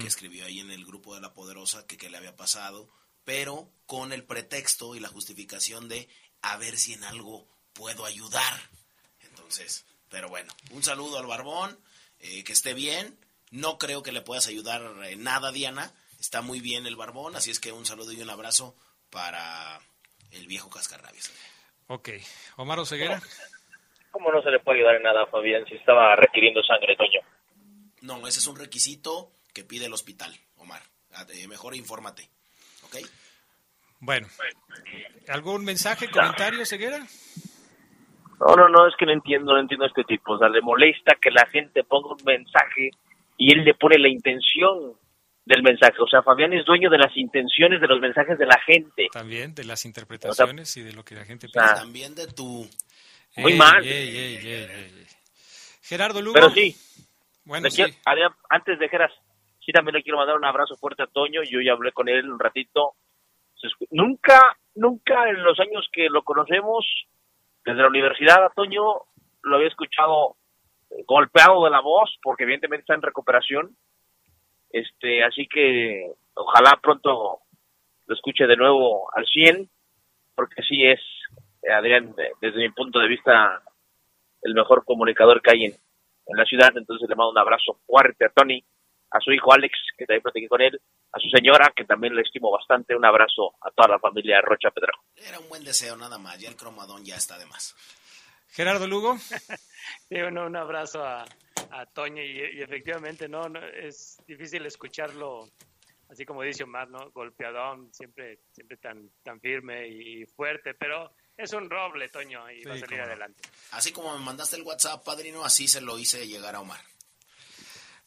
que 0.01 0.07
escribió 0.07 0.45
ahí 0.45 0.61
en 0.61 0.70
el 0.70 0.84
grupo 0.84 1.14
de 1.14 1.20
La 1.20 1.32
Poderosa 1.32 1.86
que 1.86 1.97
qué 1.97 2.11
le 2.11 2.18
había 2.18 2.36
pasado, 2.36 2.88
pero 3.24 3.72
con 3.86 4.12
el 4.12 4.24
pretexto 4.24 4.95
y 4.95 5.01
la 5.01 5.09
justificación 5.09 5.88
de 5.88 6.09
a 6.43 6.57
ver 6.57 6.78
si 6.78 6.93
en 6.93 7.05
algo 7.05 7.49
puedo 7.72 8.05
ayudar. 8.05 8.70
Entonces, 9.20 9.84
pero 10.09 10.28
bueno, 10.28 10.53
un 10.70 10.82
saludo 10.82 11.18
al 11.18 11.26
Barbón, 11.26 11.80
eh, 12.20 12.45
que 12.45 12.53
esté 12.53 12.74
bien. 12.74 13.18
No 13.51 13.78
creo 13.78 14.03
que 14.03 14.12
le 14.12 14.22
puedas 14.22 14.47
ayudar 14.47 14.82
en 15.05 15.22
nada, 15.22 15.53
Diana. 15.53 15.95
Está 16.20 16.43
muy 16.43 16.61
bien 16.61 16.86
el 16.86 16.97
Barbón, 16.97 17.34
así 17.34 17.51
es 17.51 17.59
que 17.59 17.72
un 17.72 17.86
saludo 17.86 18.12
y 18.12 18.20
un 18.20 18.30
abrazo 18.30 18.76
para 19.11 19.80
el 20.30 20.47
viejo 20.47 20.70
Cascarrabias. 20.70 21.30
Ok. 21.93 22.09
Omar 22.57 22.78
Oseguera. 22.78 23.20
¿Cómo 24.11 24.32
no 24.32 24.40
se 24.40 24.51
le 24.51 24.61
puede 24.61 24.78
ayudar 24.78 24.97
en 24.97 25.03
nada, 25.03 25.26
Fabián, 25.26 25.66
si 25.66 25.74
estaba 25.74 26.16
requiriendo 26.16 26.62
sangre, 26.62 26.97
Toño? 26.97 27.20
No, 28.01 28.26
ese 28.26 28.38
es 28.38 28.47
un 28.47 28.57
requisito 28.57 29.30
que 29.53 29.62
pide 29.62 29.86
el 29.86 29.93
hospital, 29.93 30.32
Omar. 30.57 30.80
Ah, 31.12 31.26
eh, 31.34 31.47
mejor 31.49 31.74
infórmate. 31.74 32.30
¿Ok? 32.84 32.97
Bueno, 34.01 34.26
¿algún 35.28 35.66
mensaje, 35.66 36.09
comentario, 36.11 36.64
Ceguera? 36.64 37.07
No, 38.40 38.57
no, 38.57 38.68
no, 38.70 38.88
es 38.88 38.97
que 38.97 39.05
no 39.05 39.12
entiendo, 39.12 39.53
no 39.53 39.61
entiendo 39.61 39.84
a 39.84 39.88
este 39.88 40.05
tipo. 40.05 40.32
O 40.32 40.38
sea, 40.38 40.49
le 40.49 40.62
molesta 40.62 41.16
que 41.20 41.30
la 41.30 41.45
gente 41.45 41.84
ponga 41.84 42.14
un 42.14 42.24
mensaje 42.24 42.90
y 43.36 43.53
él 43.53 43.64
le 43.64 43.74
pone 43.74 43.99
la 43.99 44.09
intención 44.09 44.95
del 45.45 45.62
mensaje. 45.62 45.97
O 46.01 46.07
sea, 46.07 46.22
Fabián 46.22 46.53
es 46.53 46.64
dueño 46.64 46.88
de 46.90 46.99
las 46.99 47.16
intenciones 47.16 47.80
de 47.80 47.86
los 47.88 48.01
mensajes 48.01 48.38
de 48.38 48.47
la 48.47 48.61
gente. 48.64 49.09
También 49.12 49.55
de 49.55 49.64
las 49.64 49.84
interpretaciones 49.84 50.76
y 50.76 50.82
de 50.82 50.93
lo 50.93 51.05
que 51.05 51.14
la 51.16 51.24
gente 51.24 51.49
piensa. 51.49 51.74
También 51.74 52.14
de 52.14 52.26
tu... 52.28 52.68
Muy 53.36 53.53
Ey, 53.53 53.59
mal. 53.59 53.82
ey, 53.84 54.16
ey, 54.16 54.36
ey, 54.36 54.66
ey. 54.70 55.07
Gerardo 55.82 56.20
Lugo. 56.20 56.34
Pero 56.34 56.51
sí, 56.51 56.76
Bueno, 57.45 57.68
sí. 57.70 57.82
quiero- 57.82 58.34
antes 58.51 58.78
de 58.78 58.88
Geras, 58.88 59.11
sí 59.64 59.72
también 59.72 59.95
le 59.97 60.03
quiero 60.03 60.18
mandar 60.18 60.36
un 60.36 60.45
abrazo 60.45 60.76
fuerte 60.76 61.03
a 61.03 61.07
Toño. 61.07 61.40
Yo 61.43 61.61
ya 61.61 61.72
hablé 61.72 61.93
con 61.93 62.09
él 62.09 62.30
un 62.30 62.38
ratito. 62.38 62.95
Nunca, 63.90 64.40
nunca 64.74 65.28
en 65.28 65.43
los 65.43 65.59
años 65.61 65.88
que 65.93 66.09
lo 66.11 66.22
conocemos, 66.24 66.84
desde 67.64 67.80
la 67.80 67.88
universidad 67.88 68.45
a 68.45 68.51
Toño, 68.51 68.82
lo 69.43 69.57
había 69.57 69.68
escuchado 69.68 70.36
eh, 70.90 71.03
golpeado 71.07 71.64
de 71.64 71.70
la 71.70 71.80
voz, 71.80 72.11
porque 72.22 72.43
evidentemente 72.45 72.82
está 72.82 72.95
en 72.95 73.03
recuperación. 73.03 73.76
Este, 74.72 75.22
así 75.22 75.46
que 75.46 76.10
ojalá 76.34 76.78
pronto 76.82 77.40
lo 78.06 78.14
escuche 78.14 78.46
de 78.46 78.56
nuevo 78.56 79.08
al 79.14 79.26
100, 79.26 79.68
porque 80.34 80.62
sí 80.62 80.84
es, 80.86 81.00
Adrián, 81.70 82.14
de- 82.14 82.32
desde 82.40 82.58
mi 82.58 82.70
punto 82.70 82.98
de 82.98 83.08
vista, 83.08 83.62
el 84.42 84.54
mejor 84.54 84.84
comunicador 84.84 85.40
que 85.42 85.50
hay 85.52 85.64
en, 85.66 85.72
en 85.72 86.36
la 86.36 86.44
ciudad. 86.44 86.70
Entonces 86.76 87.08
le 87.08 87.14
mando 87.14 87.30
un 87.30 87.38
abrazo 87.38 87.78
fuerte 87.86 88.24
a 88.24 88.30
Tony, 88.30 88.64
a 89.10 89.20
su 89.20 89.30
hijo 89.32 89.52
Alex, 89.52 89.74
que 89.96 90.06
también 90.06 90.22
platiqué 90.22 90.48
con 90.48 90.60
él, 90.62 90.80
a 91.12 91.20
su 91.20 91.28
señora, 91.28 91.70
que 91.76 91.84
también 91.84 92.14
le 92.16 92.22
estimo 92.22 92.50
bastante. 92.50 92.96
Un 92.96 93.04
abrazo 93.04 93.54
a 93.60 93.70
toda 93.70 93.88
la 93.88 93.98
familia 93.98 94.40
Rocha 94.40 94.70
Pedrejo. 94.70 95.04
Era 95.16 95.38
un 95.38 95.48
buen 95.50 95.62
deseo 95.64 95.94
nada 95.96 96.16
más, 96.18 96.38
ya 96.40 96.48
el 96.48 96.56
cromadón 96.56 97.04
ya 97.04 97.16
está 97.16 97.38
de 97.38 97.44
más. 97.46 97.76
Gerardo 98.48 98.86
Lugo. 98.86 99.16
Sí, 100.08 100.14
bueno, 100.20 100.46
un 100.46 100.54
abrazo 100.54 101.04
a, 101.04 101.24
a 101.72 101.86
Toño 101.86 102.22
y, 102.22 102.58
y 102.58 102.62
efectivamente 102.62 103.28
no, 103.28 103.48
no, 103.48 103.64
es 103.66 104.18
difícil 104.26 104.64
escucharlo 104.66 105.48
así 106.12 106.26
como 106.26 106.42
dice 106.42 106.64
Omar, 106.64 106.88
¿no? 106.90 107.10
Golpeadón, 107.10 107.92
siempre, 107.92 108.40
siempre 108.52 108.76
tan, 108.76 109.10
tan 109.22 109.40
firme 109.40 109.88
y 109.88 110.26
fuerte, 110.26 110.74
pero 110.74 111.14
es 111.36 111.52
un 111.54 111.68
roble, 111.70 112.08
Toño, 112.10 112.50
y 112.50 112.62
va 112.64 112.74
a 112.74 112.78
salir 112.78 113.00
adelante. 113.00 113.42
Así 113.70 113.92
como 113.92 114.16
me 114.16 114.24
mandaste 114.24 114.56
el 114.56 114.62
WhatsApp, 114.62 115.02
padrino, 115.04 115.44
así 115.44 115.66
se 115.66 115.80
lo 115.80 115.98
hice 115.98 116.26
llegar 116.28 116.54
a 116.54 116.60
Omar. 116.60 116.80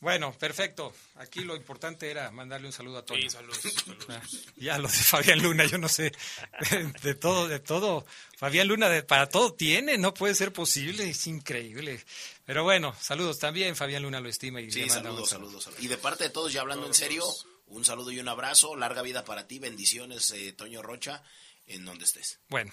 Bueno, 0.05 0.31
perfecto. 0.37 0.93
Aquí 1.15 1.39
lo 1.39 1.55
importante 1.55 2.11
era 2.11 2.29
mandarle 2.29 2.67
un 2.67 2.73
saludo 2.73 2.99
a 2.99 3.05
Toño. 3.05 3.21
Sí, 3.23 3.29
saludos, 3.31 3.57
saludos. 3.59 4.05
Ah, 4.09 4.21
Ya 4.55 4.77
lo 4.77 4.87
de 4.87 4.93
Fabián 4.93 5.41
Luna, 5.41 5.65
yo 5.65 5.79
no 5.79 5.89
sé. 5.89 6.11
De 7.01 7.15
todo, 7.15 7.47
de 7.47 7.59
todo. 7.59 8.05
Fabián 8.37 8.67
Luna, 8.67 8.87
de- 8.87 9.01
para 9.01 9.27
todo 9.29 9.55
tiene, 9.55 9.97
no 9.97 10.13
puede 10.13 10.35
ser 10.35 10.53
posible, 10.53 11.09
es 11.09 11.25
increíble. 11.25 12.05
Pero 12.45 12.63
bueno, 12.63 12.95
saludos 13.01 13.39
también. 13.39 13.75
Fabián 13.75 14.03
Luna 14.03 14.19
lo 14.19 14.29
estima 14.29 14.61
y 14.61 14.69
Sí, 14.69 14.81
le 14.81 14.85
manda 14.85 15.01
saludos, 15.01 15.21
un 15.23 15.27
saludo. 15.27 15.47
saludos, 15.47 15.63
saludos. 15.63 15.83
Y 15.83 15.87
de 15.87 15.97
parte 15.97 16.25
de 16.25 16.29
todos, 16.29 16.53
ya 16.53 16.61
hablando 16.61 16.85
en 16.85 16.93
serio, 16.93 17.25
un 17.65 17.83
saludo 17.83 18.11
y 18.11 18.19
un 18.19 18.27
abrazo. 18.29 18.75
Larga 18.75 19.01
vida 19.01 19.25
para 19.25 19.47
ti. 19.47 19.57
Bendiciones, 19.57 20.29
eh, 20.35 20.53
Toño 20.53 20.83
Rocha, 20.83 21.23
en 21.65 21.83
donde 21.83 22.05
estés. 22.05 22.37
Bueno, 22.49 22.71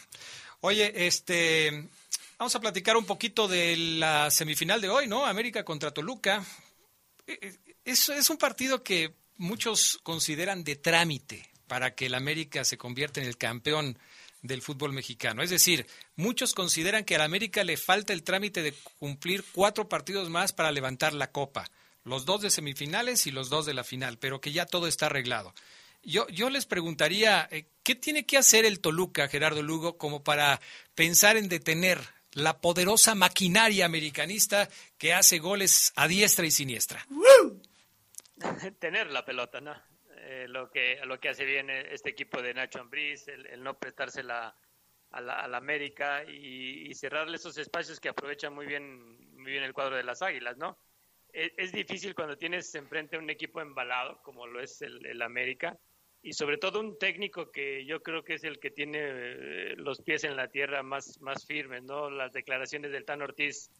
oye, 0.60 1.06
este, 1.06 1.88
vamos 2.36 2.54
a 2.54 2.60
platicar 2.60 2.94
un 2.98 3.06
poquito 3.06 3.48
de 3.48 3.74
la 3.78 4.30
semifinal 4.30 4.82
de 4.82 4.90
hoy, 4.90 5.06
¿no? 5.06 5.24
América 5.24 5.64
contra 5.64 5.92
Toluca. 5.94 6.44
Eh, 7.26 7.38
eh, 7.40 7.76
Es, 7.84 8.08
es 8.08 8.30
un 8.30 8.36
partido 8.36 8.82
que 8.82 9.14
muchos 9.36 9.98
consideran 10.02 10.64
de 10.64 10.76
trámite 10.76 11.48
para 11.66 11.94
que 11.94 12.06
el 12.06 12.14
América 12.14 12.64
se 12.64 12.78
convierta 12.78 13.20
en 13.20 13.26
el 13.26 13.36
campeón 13.36 13.98
del 14.42 14.62
fútbol 14.62 14.92
mexicano. 14.92 15.42
Es 15.42 15.50
decir, 15.50 15.86
muchos 16.16 16.52
consideran 16.52 17.04
que 17.04 17.14
al 17.14 17.22
América 17.22 17.64
le 17.64 17.76
falta 17.76 18.12
el 18.12 18.24
trámite 18.24 18.62
de 18.62 18.74
cumplir 18.98 19.44
cuatro 19.52 19.88
partidos 19.88 20.28
más 20.30 20.52
para 20.52 20.72
levantar 20.72 21.14
la 21.14 21.30
copa. 21.30 21.70
Los 22.04 22.24
dos 22.24 22.40
de 22.42 22.50
semifinales 22.50 23.26
y 23.26 23.30
los 23.30 23.48
dos 23.48 23.64
de 23.64 23.74
la 23.74 23.84
final, 23.84 24.18
pero 24.18 24.40
que 24.40 24.52
ya 24.52 24.66
todo 24.66 24.88
está 24.88 25.06
arreglado. 25.06 25.54
Yo, 26.02 26.26
yo 26.28 26.50
les 26.50 26.66
preguntaría, 26.66 27.48
eh, 27.52 27.66
¿qué 27.84 27.94
tiene 27.94 28.26
que 28.26 28.36
hacer 28.36 28.64
el 28.64 28.80
Toluca, 28.80 29.28
Gerardo 29.28 29.62
Lugo, 29.62 29.96
como 29.96 30.24
para 30.24 30.60
pensar 30.96 31.36
en 31.36 31.48
detener 31.48 32.00
la 32.34 32.58
poderosa 32.58 33.14
maquinaria 33.14 33.84
americanista 33.84 34.68
que 34.98 35.12
hace 35.12 35.38
goles 35.38 35.92
a 35.96 36.08
diestra 36.08 36.46
y 36.46 36.50
siniestra? 36.50 37.06
Tener 38.78 39.10
la 39.10 39.24
pelota, 39.24 39.60
¿no? 39.60 39.74
Eh, 40.16 40.46
lo 40.48 40.70
que 40.70 41.00
lo 41.04 41.18
que 41.18 41.28
hace 41.28 41.44
bien 41.44 41.68
este 41.68 42.10
equipo 42.10 42.40
de 42.40 42.54
Nacho 42.54 42.80
Ambriz, 42.80 43.28
el, 43.28 43.46
el 43.46 43.62
no 43.62 43.78
prestársela 43.78 44.56
a 45.10 45.20
la, 45.20 45.34
a 45.40 45.48
la 45.48 45.58
América 45.58 46.24
y, 46.24 46.94
cerrarle 46.94 47.36
esos 47.36 47.58
espacios 47.58 48.00
que 48.00 48.08
aprovechan 48.08 48.54
muy 48.54 48.66
bien 48.66 49.18
muy 49.36 49.52
bien 49.52 49.64
el 49.64 49.72
cuadro 49.72 49.96
de 49.96 50.04
las 50.04 50.22
Águilas, 50.22 50.56
¿no? 50.56 50.78
Es, 51.32 51.52
es 51.56 51.72
difícil 51.72 52.14
cuando 52.14 52.36
tienes 52.36 52.74
enfrente 52.74 53.18
un 53.18 53.30
equipo 53.30 53.60
embalado 53.60 54.22
como 54.22 54.46
lo 54.46 54.60
es 54.60 54.80
el, 54.82 55.04
el 55.06 55.22
América 55.22 55.78
y 56.22 56.32
sobre 56.34 56.56
todo 56.56 56.80
un 56.80 56.98
técnico 56.98 57.50
que 57.50 57.84
yo 57.84 58.00
creo 58.02 58.22
que 58.22 58.34
es 58.34 58.44
el 58.44 58.60
que 58.60 58.70
tiene 58.70 58.98
eh, 59.02 59.74
los 59.76 60.00
pies 60.00 60.22
en 60.22 60.36
la 60.36 60.48
tierra 60.48 60.82
más 60.82 61.20
más 61.20 61.44
firmes, 61.44 61.82
¿no? 61.82 62.10
Las 62.10 62.32
declaraciones 62.32 62.92
del 62.92 63.04
Tan 63.04 63.22
Ortiz 63.22 63.70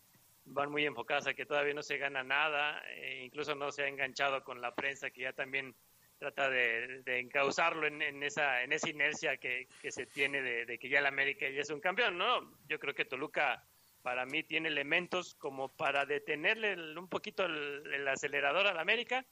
van 0.45 0.70
muy 0.70 0.84
enfocadas 0.84 1.28
a 1.28 1.34
que 1.34 1.47
todavía 1.47 1.72
no 1.74 1.84
se 1.84 1.99
gana 1.99 2.24
nada, 2.24 2.82
e 2.97 3.24
incluso 3.24 3.55
no 3.55 3.70
se 3.70 3.84
ha 3.84 3.88
enganchado 3.88 4.43
con 4.43 4.61
la 4.61 4.74
prensa 4.74 5.11
que 5.11 5.22
ya 5.22 5.32
también 5.32 5.74
trata 6.18 6.51
de, 6.51 7.03
de 7.05 7.20
encauzarlo 7.20 7.86
en, 7.86 8.03
en 8.03 8.22
esa 8.24 8.62
en 8.64 8.72
esa 8.72 8.90
inercia 8.90 9.36
que, 9.36 9.68
que 9.80 9.93
se 9.93 10.07
tiene 10.07 10.43
de, 10.43 10.78
que 10.78 10.88
ya 10.88 10.99
el 10.99 11.07
América 11.07 11.49
ya 11.49 11.61
es 11.61 11.70
un 11.70 11.80
campeón, 11.80 12.18
¿no? 12.18 12.59
Yo 12.68 12.80
creo 12.80 12.95
que 12.95 13.05
Toluca 13.05 13.64
para 14.03 14.26
mí 14.26 14.43
tiene 14.43 14.68
elementos 14.68 15.36
como 15.36 15.68
para 15.68 16.07
detenerle 16.07 16.74
un 16.99 17.09
poquito 17.09 17.45
el, 17.45 17.86
el 17.93 18.09
acelerador 18.09 18.66
al 18.66 18.80
América 18.80 19.24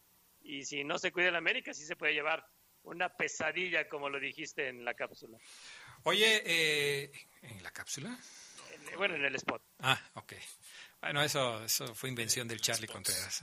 y 0.43 0.65
si 0.65 0.85
no 0.85 0.97
se 0.99 1.11
cuida 1.11 1.29
el 1.29 1.37
América 1.37 1.75
sí 1.75 1.85
se 1.85 1.97
puede 1.97 2.15
llevar 2.15 2.47
una 2.85 3.09
pesadilla 3.09 3.89
como 3.89 4.09
lo 4.09 4.19
dijiste 4.19 4.69
en 4.69 4.85
la 4.85 4.95
cápsula. 4.95 5.39
Oye, 6.05 6.43
eh, 6.45 7.13
¿en 7.43 7.63
la 7.63 7.71
cápsula? 7.71 8.19
En- 8.91 8.97
bueno, 8.97 9.15
en 9.17 9.25
el 9.25 9.35
spot. 9.37 9.63
Ah, 9.81 10.01
ok. 10.15 10.33
Bueno, 11.01 11.23
eso, 11.23 11.65
eso 11.65 11.95
fue 11.95 12.11
invención 12.11 12.47
del 12.47 12.61
Charlie 12.61 12.87
Contreras. 12.87 13.43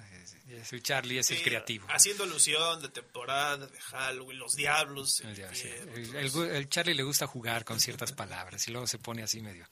El 0.72 0.84
Charlie 0.84 1.18
es 1.18 1.32
el 1.32 1.42
creativo. 1.42 1.88
Haciendo 1.90 2.24
alusión 2.24 2.80
de 2.84 2.90
temporada, 2.90 3.66
de 3.66 3.80
Halloween, 3.80 4.38
los 4.38 4.54
diablos. 4.56 5.24
Sí. 5.54 5.68
el 5.68 6.70
Charlie 6.70 6.94
le 6.94 7.02
gusta 7.04 7.26
jugar 7.26 7.66
con 7.66 7.80
ciertas 7.80 8.12
palabras 8.12 8.68
y 8.68 8.72
luego 8.72 8.86
se 8.86 9.00
pone 9.00 9.24
así 9.24 9.42
medio 9.42 9.68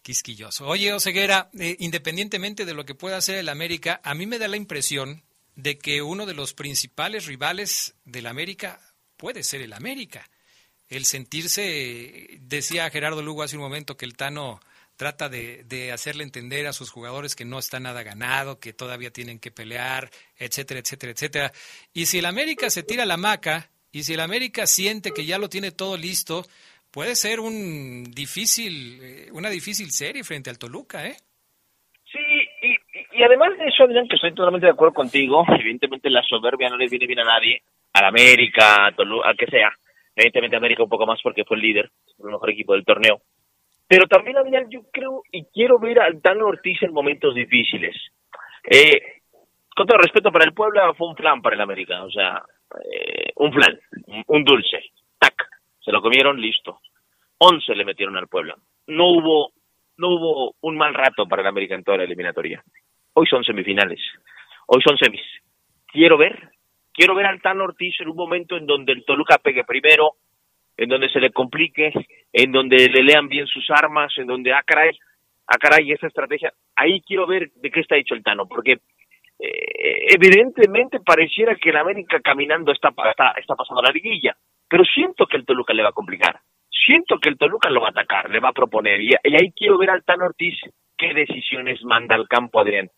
quisquilloso. 0.00 0.66
Oye, 0.66 0.92
Oseguera, 0.92 1.50
eh, 1.58 1.76
independientemente 1.80 2.64
de 2.64 2.74
lo 2.74 2.84
que 2.86 2.94
pueda 2.94 3.18
hacer 3.18 3.36
el 3.36 3.48
América, 3.50 4.00
a 4.02 4.14
mí 4.14 4.26
me 4.26 4.38
da 4.38 4.48
la 4.48 4.56
impresión 4.56 5.22
de 5.54 5.78
que 5.78 6.02
uno 6.02 6.26
de 6.26 6.34
los 6.34 6.54
principales 6.54 7.26
rivales 7.26 7.94
del 8.04 8.26
América 8.26 8.80
puede 9.16 9.42
ser 9.42 9.60
el 9.62 9.72
América. 9.72 10.28
El 10.88 11.04
sentirse, 11.04 12.38
decía 12.40 12.90
Gerardo 12.90 13.22
Lugo 13.22 13.42
hace 13.42 13.56
un 13.56 13.62
momento 13.62 13.96
que 13.96 14.04
el 14.04 14.16
Tano 14.16 14.60
trata 14.96 15.28
de, 15.28 15.64
de, 15.64 15.90
hacerle 15.90 16.22
entender 16.22 16.66
a 16.66 16.72
sus 16.72 16.90
jugadores 16.90 17.34
que 17.34 17.44
no 17.44 17.58
está 17.58 17.80
nada 17.80 18.02
ganado, 18.02 18.60
que 18.60 18.72
todavía 18.72 19.10
tienen 19.10 19.38
que 19.38 19.50
pelear, 19.50 20.10
etcétera, 20.36 20.80
etcétera, 20.80 21.12
etcétera. 21.12 21.52
Y 21.92 22.06
si 22.06 22.18
el 22.18 22.26
América 22.26 22.68
se 22.70 22.82
tira 22.82 23.06
la 23.06 23.16
maca 23.16 23.70
y 23.90 24.04
si 24.04 24.14
el 24.14 24.20
América 24.20 24.66
siente 24.66 25.12
que 25.12 25.24
ya 25.24 25.38
lo 25.38 25.48
tiene 25.48 25.72
todo 25.72 25.96
listo, 25.96 26.46
puede 26.90 27.16
ser 27.16 27.40
un 27.40 28.04
difícil, 28.12 29.00
eh, 29.02 29.28
una 29.32 29.50
difícil 29.50 29.90
serie 29.92 30.22
frente 30.24 30.50
al 30.50 30.58
Toluca, 30.58 31.06
¿eh? 31.06 31.16
Y, 33.22 33.24
además 33.24 33.56
de 33.56 33.68
eso, 33.68 33.84
Adrián, 33.84 34.08
que 34.08 34.16
estoy 34.16 34.34
totalmente 34.34 34.66
de 34.66 34.72
acuerdo 34.72 34.94
contigo, 34.94 35.44
evidentemente 35.48 36.10
la 36.10 36.24
soberbia 36.24 36.68
no 36.68 36.76
le 36.76 36.88
viene 36.88 37.06
bien 37.06 37.20
a 37.20 37.24
nadie, 37.24 37.62
al 37.92 38.06
América, 38.06 38.86
a 38.86 38.92
Toluca, 38.96 39.30
a 39.30 39.34
que 39.34 39.46
sea. 39.46 39.70
Evidentemente 40.16 40.56
América 40.56 40.82
un 40.82 40.88
poco 40.88 41.06
más 41.06 41.20
porque 41.22 41.44
fue 41.44 41.56
el 41.56 41.62
líder, 41.62 41.88
el 42.18 42.24
mejor 42.24 42.50
equipo 42.50 42.72
del 42.72 42.84
torneo. 42.84 43.20
Pero 43.86 44.08
también, 44.08 44.38
Adrián, 44.38 44.68
yo 44.70 44.80
creo 44.92 45.22
y 45.30 45.44
quiero 45.44 45.78
ver 45.78 46.00
al 46.00 46.20
Tano 46.20 46.46
Ortiz 46.46 46.82
en 46.82 46.92
momentos 46.92 47.32
difíciles. 47.32 47.94
Eh, 48.68 49.20
con 49.76 49.86
todo 49.86 49.98
respeto 49.98 50.32
para 50.32 50.44
el 50.44 50.52
Puebla, 50.52 50.92
fue 50.94 51.06
un 51.06 51.16
flan 51.16 51.40
para 51.42 51.54
el 51.54 51.62
América, 51.62 52.02
o 52.02 52.10
sea, 52.10 52.42
eh, 52.90 53.30
un 53.36 53.52
flan, 53.52 53.78
un, 54.26 54.42
dulce, 54.42 54.80
tac, 55.20 55.48
se 55.78 55.92
lo 55.92 56.02
comieron, 56.02 56.40
listo. 56.40 56.80
11 57.38 57.72
le 57.76 57.84
metieron 57.84 58.16
al 58.16 58.26
Puebla. 58.26 58.56
No 58.88 59.10
hubo, 59.10 59.52
no 59.98 60.08
hubo 60.08 60.54
un 60.62 60.76
mal 60.76 60.92
rato 60.92 61.28
para 61.28 61.42
el 61.42 61.48
América 61.48 61.76
en 61.76 61.84
toda 61.84 61.98
la 61.98 62.04
eliminatoria. 62.04 62.64
Hoy 63.14 63.26
son 63.26 63.44
semifinales, 63.44 64.00
hoy 64.66 64.82
son 64.82 64.96
semis. 64.96 65.22
Quiero 65.86 66.16
ver, 66.16 66.50
quiero 66.92 67.14
ver 67.14 67.26
al 67.26 67.42
Tano 67.42 67.64
Ortiz 67.64 67.94
en 68.00 68.08
un 68.08 68.16
momento 68.16 68.56
en 68.56 68.66
donde 68.66 68.92
el 68.92 69.04
Toluca 69.04 69.38
pegue 69.38 69.64
primero, 69.64 70.12
en 70.76 70.88
donde 70.88 71.08
se 71.10 71.20
le 71.20 71.30
complique, 71.30 71.92
en 72.32 72.52
donde 72.52 72.88
le 72.88 73.02
lean 73.02 73.28
bien 73.28 73.46
sus 73.46 73.68
armas, 73.70 74.12
en 74.16 74.26
donde, 74.26 74.52
ah, 74.52 74.62
caray, 74.64 74.90
ah, 75.46 75.58
caray, 75.58 75.92
esa 75.92 76.06
estrategia. 76.06 76.52
Ahí 76.74 77.02
quiero 77.02 77.26
ver 77.26 77.50
de 77.56 77.70
qué 77.70 77.80
está 77.80 77.96
hecho 77.96 78.14
el 78.14 78.22
Tano, 78.22 78.46
porque 78.46 78.78
eh, 79.38 80.06
evidentemente 80.14 81.00
pareciera 81.00 81.56
que 81.56 81.70
el 81.70 81.76
América 81.76 82.20
caminando 82.20 82.72
está, 82.72 82.90
está, 83.10 83.32
está 83.32 83.54
pasando 83.54 83.82
la 83.82 83.92
liguilla, 83.92 84.36
pero 84.68 84.84
siento 84.84 85.26
que 85.26 85.36
el 85.36 85.44
Toluca 85.44 85.74
le 85.74 85.82
va 85.82 85.90
a 85.90 85.92
complicar, 85.92 86.40
siento 86.70 87.18
que 87.18 87.28
el 87.28 87.36
Toluca 87.36 87.68
lo 87.68 87.80
va 87.80 87.88
a 87.88 87.90
atacar, 87.90 88.30
le 88.30 88.40
va 88.40 88.48
a 88.48 88.54
proponer, 88.54 89.00
y, 89.00 89.14
ahí 89.14 89.52
quiero 89.54 89.78
ver 89.78 89.90
al 89.90 90.04
Tano 90.04 90.24
Ortiz 90.24 90.58
qué 90.96 91.12
decisiones 91.12 91.82
manda 91.84 92.14
al 92.14 92.28
campo, 92.28 92.60
Adrián. 92.60 92.88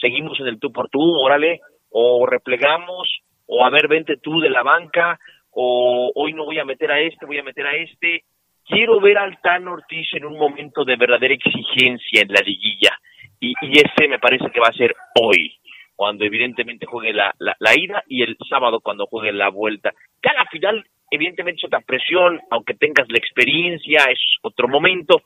Seguimos 0.00 0.38
en 0.40 0.46
el 0.46 0.58
tú 0.58 0.72
por 0.72 0.88
tú, 0.88 1.00
órale, 1.00 1.60
o 1.90 2.26
replegamos, 2.26 3.20
o 3.46 3.64
a 3.64 3.70
ver, 3.70 3.88
vente 3.88 4.16
tú 4.16 4.40
de 4.40 4.50
la 4.50 4.62
banca, 4.62 5.18
o 5.50 6.12
hoy 6.14 6.32
no 6.32 6.44
voy 6.44 6.58
a 6.58 6.64
meter 6.64 6.90
a 6.90 7.00
este, 7.00 7.26
voy 7.26 7.38
a 7.38 7.42
meter 7.42 7.66
a 7.66 7.76
este. 7.76 8.24
Quiero 8.64 9.00
ver 9.00 9.18
al 9.18 9.40
Tano 9.40 9.72
Ortiz 9.72 10.06
en 10.14 10.24
un 10.24 10.38
momento 10.38 10.84
de 10.84 10.96
verdadera 10.96 11.34
exigencia 11.34 12.22
en 12.22 12.28
la 12.28 12.40
liguilla. 12.40 12.96
Y, 13.40 13.54
y 13.62 13.78
ese 13.78 14.06
me 14.08 14.18
parece 14.18 14.50
que 14.52 14.60
va 14.60 14.68
a 14.68 14.76
ser 14.76 14.94
hoy, 15.20 15.56
cuando 15.96 16.24
evidentemente 16.24 16.86
juegue 16.86 17.12
la, 17.12 17.34
la, 17.38 17.56
la 17.58 17.74
ida 17.76 18.02
y 18.06 18.22
el 18.22 18.36
sábado 18.48 18.80
cuando 18.80 19.06
juegue 19.06 19.32
la 19.32 19.48
vuelta. 19.48 19.90
Ya 20.24 20.32
la 20.34 20.46
final, 20.46 20.84
evidentemente 21.10 21.58
es 21.58 21.64
otra 21.64 21.80
presión, 21.80 22.40
aunque 22.50 22.74
tengas 22.74 23.08
la 23.08 23.18
experiencia, 23.18 24.04
es 24.04 24.20
otro 24.42 24.68
momento. 24.68 25.22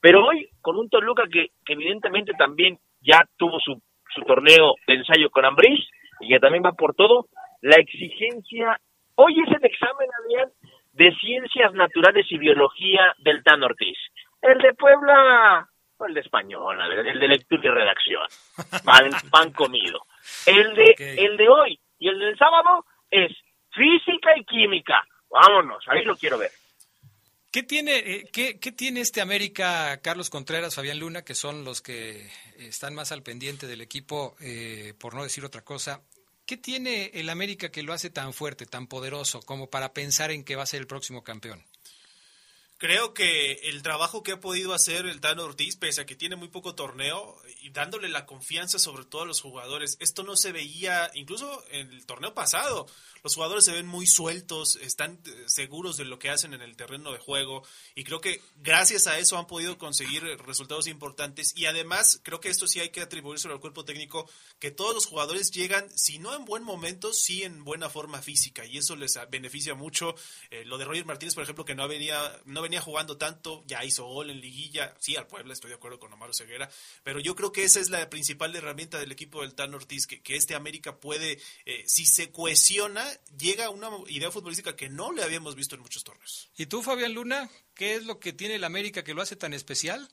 Pero 0.00 0.26
hoy, 0.26 0.48
con 0.60 0.76
un 0.76 0.88
Toluca 0.88 1.24
que, 1.30 1.48
que 1.64 1.74
evidentemente 1.74 2.32
también 2.36 2.78
ya 3.00 3.24
tuvo 3.36 3.60
su, 3.60 3.80
su 4.14 4.22
torneo 4.22 4.74
de 4.86 4.94
ensayo 4.94 5.30
con 5.30 5.44
Ambriz 5.44 5.86
y 6.20 6.28
que 6.28 6.40
también 6.40 6.64
va 6.64 6.72
por 6.72 6.94
todo, 6.94 7.26
la 7.60 7.76
exigencia 7.76 8.78
Hoy 9.20 9.34
es 9.44 9.48
el 9.48 9.64
examen, 9.64 10.08
Adrián, 10.22 10.48
de 10.92 11.12
Ciencias 11.16 11.74
Naturales 11.74 12.24
y 12.30 12.38
Biología 12.38 13.16
del 13.18 13.42
Tan 13.42 13.64
Ortiz. 13.64 13.98
El 14.40 14.58
de 14.58 14.74
Puebla, 14.74 15.68
el 16.06 16.14
de 16.14 16.20
Español, 16.20 16.78
el 16.80 17.18
de 17.18 17.26
lectura 17.26 17.62
y 17.64 17.68
redacción. 17.68 18.22
Pan, 18.84 19.10
pan 19.32 19.50
comido. 19.50 20.02
El 20.46 20.72
de, 20.76 20.92
okay. 20.92 21.18
el 21.18 21.36
de 21.36 21.48
hoy 21.48 21.80
y 21.98 22.08
el 22.08 22.20
del 22.20 22.38
sábado 22.38 22.84
es 23.10 23.32
física 23.72 24.36
y 24.36 24.44
química. 24.44 25.04
Vámonos, 25.28 25.82
ahí 25.88 26.04
lo 26.04 26.14
quiero 26.14 26.38
ver. 26.38 26.52
¿Qué 27.50 27.62
tiene, 27.62 27.98
eh, 27.98 28.28
qué, 28.30 28.58
¿Qué 28.58 28.72
tiene 28.72 29.00
este 29.00 29.22
América, 29.22 30.00
Carlos 30.02 30.28
Contreras, 30.28 30.74
Fabián 30.74 30.98
Luna, 30.98 31.24
que 31.24 31.34
son 31.34 31.64
los 31.64 31.80
que 31.80 32.30
están 32.58 32.94
más 32.94 33.10
al 33.10 33.22
pendiente 33.22 33.66
del 33.66 33.80
equipo, 33.80 34.36
eh, 34.40 34.92
por 34.98 35.14
no 35.14 35.22
decir 35.22 35.44
otra 35.46 35.64
cosa? 35.64 36.02
¿Qué 36.44 36.58
tiene 36.58 37.10
el 37.14 37.30
América 37.30 37.70
que 37.70 37.82
lo 37.82 37.94
hace 37.94 38.10
tan 38.10 38.34
fuerte, 38.34 38.66
tan 38.66 38.86
poderoso, 38.86 39.40
como 39.40 39.70
para 39.70 39.94
pensar 39.94 40.30
en 40.30 40.44
que 40.44 40.56
va 40.56 40.64
a 40.64 40.66
ser 40.66 40.80
el 40.80 40.86
próximo 40.86 41.24
campeón? 41.24 41.64
Creo 42.78 43.12
que 43.12 43.54
el 43.64 43.82
trabajo 43.82 44.22
que 44.22 44.32
ha 44.32 44.40
podido 44.40 44.72
hacer 44.72 45.06
el 45.06 45.20
Tano 45.20 45.42
Ortiz, 45.42 45.76
pese 45.76 46.02
a 46.02 46.06
que 46.06 46.14
tiene 46.14 46.36
muy 46.36 46.46
poco 46.46 46.76
torneo, 46.76 47.36
y 47.60 47.70
dándole 47.70 48.08
la 48.08 48.24
confianza 48.24 48.78
sobre 48.78 49.04
todo 49.04 49.22
a 49.22 49.26
los 49.26 49.40
jugadores, 49.40 49.96
esto 49.98 50.22
no 50.22 50.36
se 50.36 50.52
veía 50.52 51.10
incluso 51.14 51.64
en 51.70 51.90
el 51.90 52.06
torneo 52.06 52.34
pasado. 52.34 52.86
Los 53.24 53.34
jugadores 53.34 53.64
se 53.64 53.72
ven 53.72 53.86
muy 53.86 54.06
sueltos, 54.06 54.76
están 54.76 55.20
seguros 55.46 55.96
de 55.96 56.04
lo 56.04 56.20
que 56.20 56.30
hacen 56.30 56.54
en 56.54 56.62
el 56.62 56.76
terreno 56.76 57.12
de 57.12 57.18
juego 57.18 57.64
y 57.96 58.04
creo 58.04 58.20
que 58.20 58.40
gracias 58.58 59.08
a 59.08 59.18
eso 59.18 59.36
han 59.38 59.48
podido 59.48 59.76
conseguir 59.76 60.22
resultados 60.46 60.86
importantes 60.86 61.52
y 61.56 61.66
además 61.66 62.20
creo 62.22 62.40
que 62.40 62.48
esto 62.48 62.68
sí 62.68 62.78
hay 62.78 62.90
que 62.90 63.00
atribuírselo 63.00 63.54
al 63.54 63.60
cuerpo 63.60 63.84
técnico, 63.84 64.30
que 64.60 64.70
todos 64.70 64.94
los 64.94 65.06
jugadores 65.06 65.50
llegan, 65.50 65.86
si 65.98 66.20
no 66.20 66.34
en 66.34 66.44
buen 66.44 66.62
momento, 66.62 67.12
sí 67.12 67.42
en 67.42 67.64
buena 67.64 67.90
forma 67.90 68.22
física 68.22 68.64
y 68.64 68.78
eso 68.78 68.94
les 68.94 69.18
beneficia 69.30 69.74
mucho. 69.74 70.14
Eh, 70.50 70.64
lo 70.64 70.78
de 70.78 70.84
Roger 70.84 71.06
Martínez, 71.06 71.34
por 71.34 71.42
ejemplo, 71.42 71.64
que 71.64 71.74
no 71.74 71.88
venía, 71.88 72.40
no 72.44 72.62
venía 72.62 72.67
jugando 72.76 73.16
tanto, 73.16 73.64
ya 73.66 73.82
hizo 73.84 74.04
gol 74.04 74.28
en 74.28 74.42
liguilla, 74.42 74.94
sí, 74.98 75.16
al 75.16 75.26
Puebla, 75.26 75.54
estoy 75.54 75.70
de 75.70 75.76
acuerdo 75.76 75.98
con 75.98 76.12
Omar 76.12 76.34
Ceguera, 76.34 76.68
pero 77.02 77.20
yo 77.20 77.34
creo 77.34 77.52
que 77.52 77.64
esa 77.64 77.80
es 77.80 77.88
la 77.88 78.10
principal 78.10 78.54
herramienta 78.54 78.98
del 78.98 79.10
equipo 79.10 79.40
del 79.40 79.54
Tan 79.54 79.72
Ortiz, 79.72 80.06
que, 80.06 80.20
que 80.20 80.36
este 80.36 80.54
América 80.54 81.00
puede, 81.00 81.40
eh, 81.64 81.84
si 81.86 82.04
se 82.04 82.30
cohesiona, 82.30 83.02
llega 83.38 83.64
a 83.64 83.70
una 83.70 83.88
idea 84.08 84.30
futbolística 84.30 84.76
que 84.76 84.90
no 84.90 85.12
le 85.12 85.22
habíamos 85.22 85.54
visto 85.54 85.74
en 85.74 85.80
muchos 85.80 86.04
torneos. 86.04 86.50
¿Y 86.58 86.66
tú, 86.66 86.82
Fabián 86.82 87.14
Luna, 87.14 87.48
qué 87.74 87.94
es 87.94 88.04
lo 88.04 88.20
que 88.20 88.34
tiene 88.34 88.56
el 88.56 88.64
América 88.64 89.02
que 89.02 89.14
lo 89.14 89.22
hace 89.22 89.36
tan 89.36 89.54
especial? 89.54 90.10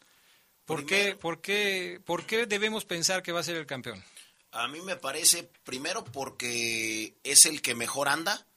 ¿Por 0.65 0.85
qué, 0.85 1.15
por, 1.15 1.41
qué, 1.41 2.01
¿Por 2.05 2.25
qué 2.25 2.45
debemos 2.45 2.85
pensar 2.85 3.21
que 3.21 3.31
va 3.31 3.41
a 3.41 3.43
ser 3.43 3.55
el 3.57 3.67
campeón? 3.67 4.03
A 4.51 4.67
mí 4.67 4.81
me 4.81 4.95
parece, 4.95 5.43
primero, 5.63 6.03
porque 6.05 7.15
es 7.23 7.45
el 7.45 7.61
que 7.61 7.75
mejor 7.75 8.07
anda. 8.07 8.47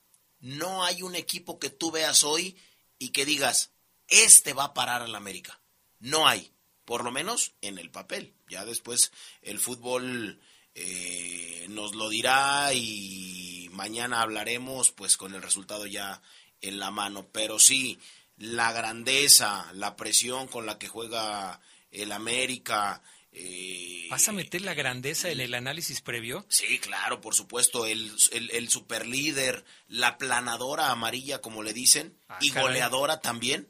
No 0.41 0.85
hay 0.85 1.03
un 1.03 1.17
equipo 1.17 1.59
que 1.59 1.71
tú 1.71 1.91
veas 1.91 2.23
hoy 2.23 2.57
y 2.99 3.11
que 3.11 3.25
digas, 3.25 3.73
este 4.09 4.53
va 4.53 4.65
a 4.65 4.75
parar 4.75 5.03
al 5.03 5.15
América. 5.15 5.61
No 6.01 6.27
hay, 6.27 6.51
por 6.85 7.05
lo 7.05 7.11
menos 7.11 7.53
en 7.61 7.79
el 7.79 7.91
papel. 7.91 8.35
Ya 8.49 8.65
después 8.65 9.13
el 9.43 9.59
fútbol 9.59 10.41
eh, 10.75 11.67
nos 11.69 11.95
lo 11.95 12.09
dirá 12.09 12.73
y 12.73 13.69
mañana 13.73 14.23
hablaremos 14.23 14.93
pues 14.93 15.17
con 15.17 15.35
el 15.35 15.43
resultado 15.43 15.87
ya 15.87 16.23
en 16.61 16.79
la 16.79 16.91
mano. 16.91 17.29
Pero 17.33 17.59
sí, 17.59 17.99
la 18.37 18.73
grandeza, 18.73 19.71
la 19.75 19.97
presión 19.97 20.47
con 20.49 20.67
la 20.67 20.79
que 20.79 20.89
juega 20.89 21.61
el 21.91 22.13
América. 22.13 23.03
Eh, 23.33 24.07
¿Vas 24.11 24.29
a 24.29 24.33
meter 24.33 24.63
la 24.63 24.75
grandeza 24.75 25.31
en 25.31 25.41
el 25.41 25.55
análisis 25.55 26.01
previo? 26.01 26.47
Sí, 26.49 26.79
claro, 26.79 27.21
por 27.21 27.35
supuesto. 27.35 27.87
El, 27.87 28.11
el, 28.33 28.51
el 28.53 28.69
superlíder, 28.69 29.65
la 29.89 30.17
planadora 30.17 30.91
amarilla, 30.91 31.41
como 31.41 31.63
le 31.63 31.73
dicen, 31.73 32.17
ah, 32.29 32.39
y 32.41 32.51
caray. 32.51 32.63
goleadora 32.69 33.21
también. 33.21 33.69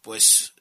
Pues. 0.00 0.52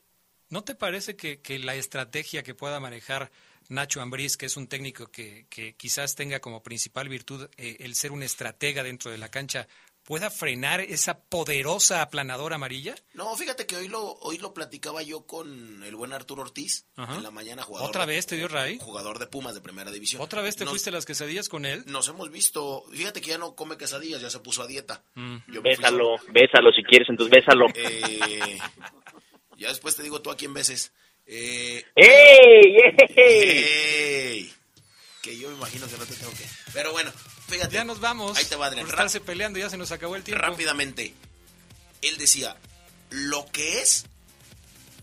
¿No 0.49 0.63
te 0.63 0.75
parece 0.75 1.15
que, 1.15 1.41
que 1.41 1.59
la 1.59 1.75
estrategia 1.75 2.43
que 2.43 2.55
pueda 2.55 2.79
manejar 2.79 3.31
Nacho 3.69 4.01
Ambriz, 4.01 4.37
que 4.37 4.45
es 4.45 4.57
un 4.57 4.67
técnico 4.67 5.07
que, 5.07 5.45
que 5.49 5.75
quizás 5.75 6.15
tenga 6.15 6.39
como 6.39 6.63
principal 6.63 7.09
virtud 7.09 7.49
eh, 7.57 7.77
el 7.79 7.95
ser 7.95 8.11
un 8.11 8.23
estratega 8.23 8.83
dentro 8.83 9.11
de 9.11 9.17
la 9.17 9.29
cancha, 9.29 9.67
pueda 10.07 10.29
frenar 10.29 10.79
esa 10.79 11.19
poderosa 11.19 12.01
aplanadora 12.01 12.55
amarilla? 12.55 12.95
No, 13.13 13.35
fíjate 13.35 13.65
que 13.65 13.75
hoy 13.75 13.89
lo 13.89 14.01
hoy 14.21 14.37
lo 14.37 14.53
platicaba 14.53 15.03
yo 15.03 15.25
con 15.27 15.83
el 15.83 15.95
buen 15.97 16.13
Arturo 16.13 16.43
Ortiz 16.43 16.85
Ajá. 16.95 17.15
en 17.15 17.23
la 17.23 17.31
mañana 17.31 17.63
jugador 17.63 17.89
¿Otra 17.89 18.05
vez 18.05 18.25
te 18.25 18.37
dio 18.37 18.47
Ray? 18.47 18.79
Jugador 18.79 19.19
de 19.19 19.27
Pumas 19.27 19.53
de 19.53 19.59
Primera 19.59 19.91
División. 19.91 20.21
¿Otra 20.21 20.41
vez 20.41 20.55
te 20.55 20.63
nos, 20.63 20.71
fuiste 20.71 20.91
a 20.91 20.93
las 20.93 21.05
quesadillas 21.05 21.49
con 21.49 21.65
él? 21.65 21.83
Nos 21.87 22.07
hemos 22.07 22.31
visto, 22.31 22.85
fíjate 22.89 23.19
que 23.19 23.31
ya 23.31 23.37
no 23.37 23.53
come 23.53 23.75
quesadillas, 23.75 24.21
ya 24.21 24.29
se 24.29 24.39
puso 24.39 24.63
a 24.63 24.67
dieta. 24.67 25.03
Mm. 25.15 25.37
bésalo, 25.61 26.15
bésalo 26.29 26.71
si 26.71 26.83
quieres, 26.83 27.09
entonces 27.09 27.35
bésalo. 27.41 27.65
Eh, 27.75 28.57
ya 29.57 29.69
después 29.69 29.95
te 29.95 30.03
digo 30.03 30.21
tú 30.21 30.31
a 30.31 30.37
quién 30.37 30.53
beses. 30.53 30.91
Eh, 31.25 31.83
¡Ey! 31.95 32.77
¡Ey! 33.15 33.63
¡Ey! 34.43 34.53
Que 35.21 35.37
yo 35.37 35.49
me 35.49 35.55
imagino 35.55 35.87
que 35.87 35.97
no 35.97 36.05
te 36.05 36.15
tengo 36.15 36.31
que. 36.31 36.45
Pero 36.73 36.91
bueno, 36.93 37.11
fíjate. 37.47 37.75
Ya 37.75 37.83
nos 37.83 37.99
vamos. 37.99 38.37
Ahí 38.37 38.45
te 38.45 38.55
va, 38.55 38.67
Adrián. 38.67 38.85
Por 38.85 38.93
estarse 38.93 39.19
peleando, 39.19 39.59
ya 39.59 39.69
se 39.69 39.77
nos 39.77 39.91
acabó 39.91 40.15
el 40.15 40.23
tiempo. 40.23 40.41
Rápidamente. 40.41 41.13
Él 42.01 42.17
decía: 42.17 42.55
lo 43.09 43.45
que 43.51 43.81
es 43.81 44.05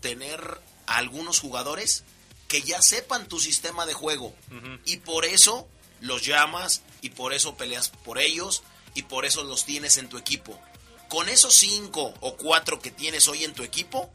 tener 0.01 0.39
a 0.87 0.97
algunos 0.97 1.39
jugadores 1.39 2.03
que 2.47 2.61
ya 2.61 2.81
sepan 2.81 3.27
tu 3.27 3.39
sistema 3.39 3.85
de 3.85 3.93
juego. 3.93 4.33
Uh 4.49 4.55
-huh. 4.55 4.79
Y 4.85 4.97
por 4.97 5.25
eso 5.25 5.67
los 6.01 6.25
llamas, 6.25 6.83
y 7.01 7.09
por 7.09 7.33
eso 7.33 7.55
peleas 7.55 7.89
por 7.89 8.19
ellos, 8.19 8.63
y 8.93 9.03
por 9.03 9.25
eso 9.25 9.43
los 9.43 9.65
tienes 9.65 9.97
en 9.97 10.09
tu 10.09 10.17
equipo. 10.17 10.59
Con 11.09 11.29
esos 11.29 11.53
cinco 11.53 12.13
o 12.19 12.35
cuatro 12.35 12.79
que 12.79 12.91
tienes 12.91 13.27
hoy 13.27 13.43
en 13.43 13.53
tu 13.53 13.63
equipo, 13.63 14.11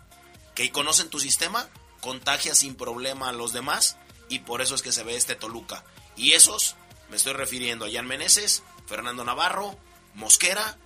que 0.61 0.73
conocen 0.73 1.09
tu 1.09 1.19
sistema, 1.19 1.69
contagia 2.01 2.55
sin 2.55 2.75
problema 2.75 3.31
a 3.31 3.33
los 3.33 3.55
demás 3.55 3.97
y 4.29 4.41
por 4.41 4.61
eso 4.61 4.75
es 4.75 4.83
que 4.83 4.93
se 4.93 5.03
ve 5.03 5.17
este 5.17 5.35
Toluca. 5.35 5.85
Y 6.17 6.33
esos, 6.33 6.77
me 7.09 7.17
estoy 7.17 7.33
refiriendo 7.33 7.87
a 7.87 7.91
Jan 7.91 8.07
Meneses, 8.07 8.63
Fernando 8.87 9.25
Navarro, 9.25 9.75
Mosquera, 10.15 10.77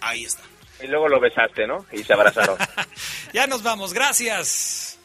ahí 0.00 0.24
está. 0.24 0.42
Y 0.80 0.86
luego 0.86 1.08
lo 1.08 1.18
besaste, 1.18 1.66
¿no? 1.66 1.84
Y 1.90 2.04
se 2.04 2.12
abrazaron. 2.12 2.58
ya 3.32 3.48
nos 3.48 3.64
vamos, 3.64 3.92
gracias. 3.92 4.98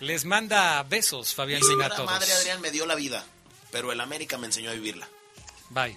Les 0.00 0.24
manda 0.24 0.82
besos, 0.82 1.34
Fabián 1.34 1.60
Mi 1.62 1.68
Mina 1.76 1.86
a 1.86 1.90
todos. 1.90 2.10
madre 2.10 2.32
Adrián 2.32 2.60
me 2.60 2.72
dio 2.72 2.84
la 2.84 2.96
vida, 2.96 3.24
pero 3.70 3.92
el 3.92 4.00
América 4.00 4.38
me 4.38 4.46
enseñó 4.46 4.70
a 4.70 4.74
vivirla. 4.74 5.08
Bye. 5.70 5.96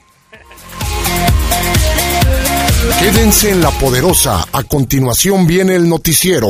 Quédense 3.00 3.52
en 3.52 3.62
la 3.62 3.72
poderosa. 3.72 4.46
A 4.52 4.64
continuación 4.64 5.48
viene 5.48 5.76
el 5.76 5.90
noticiero. 5.90 6.50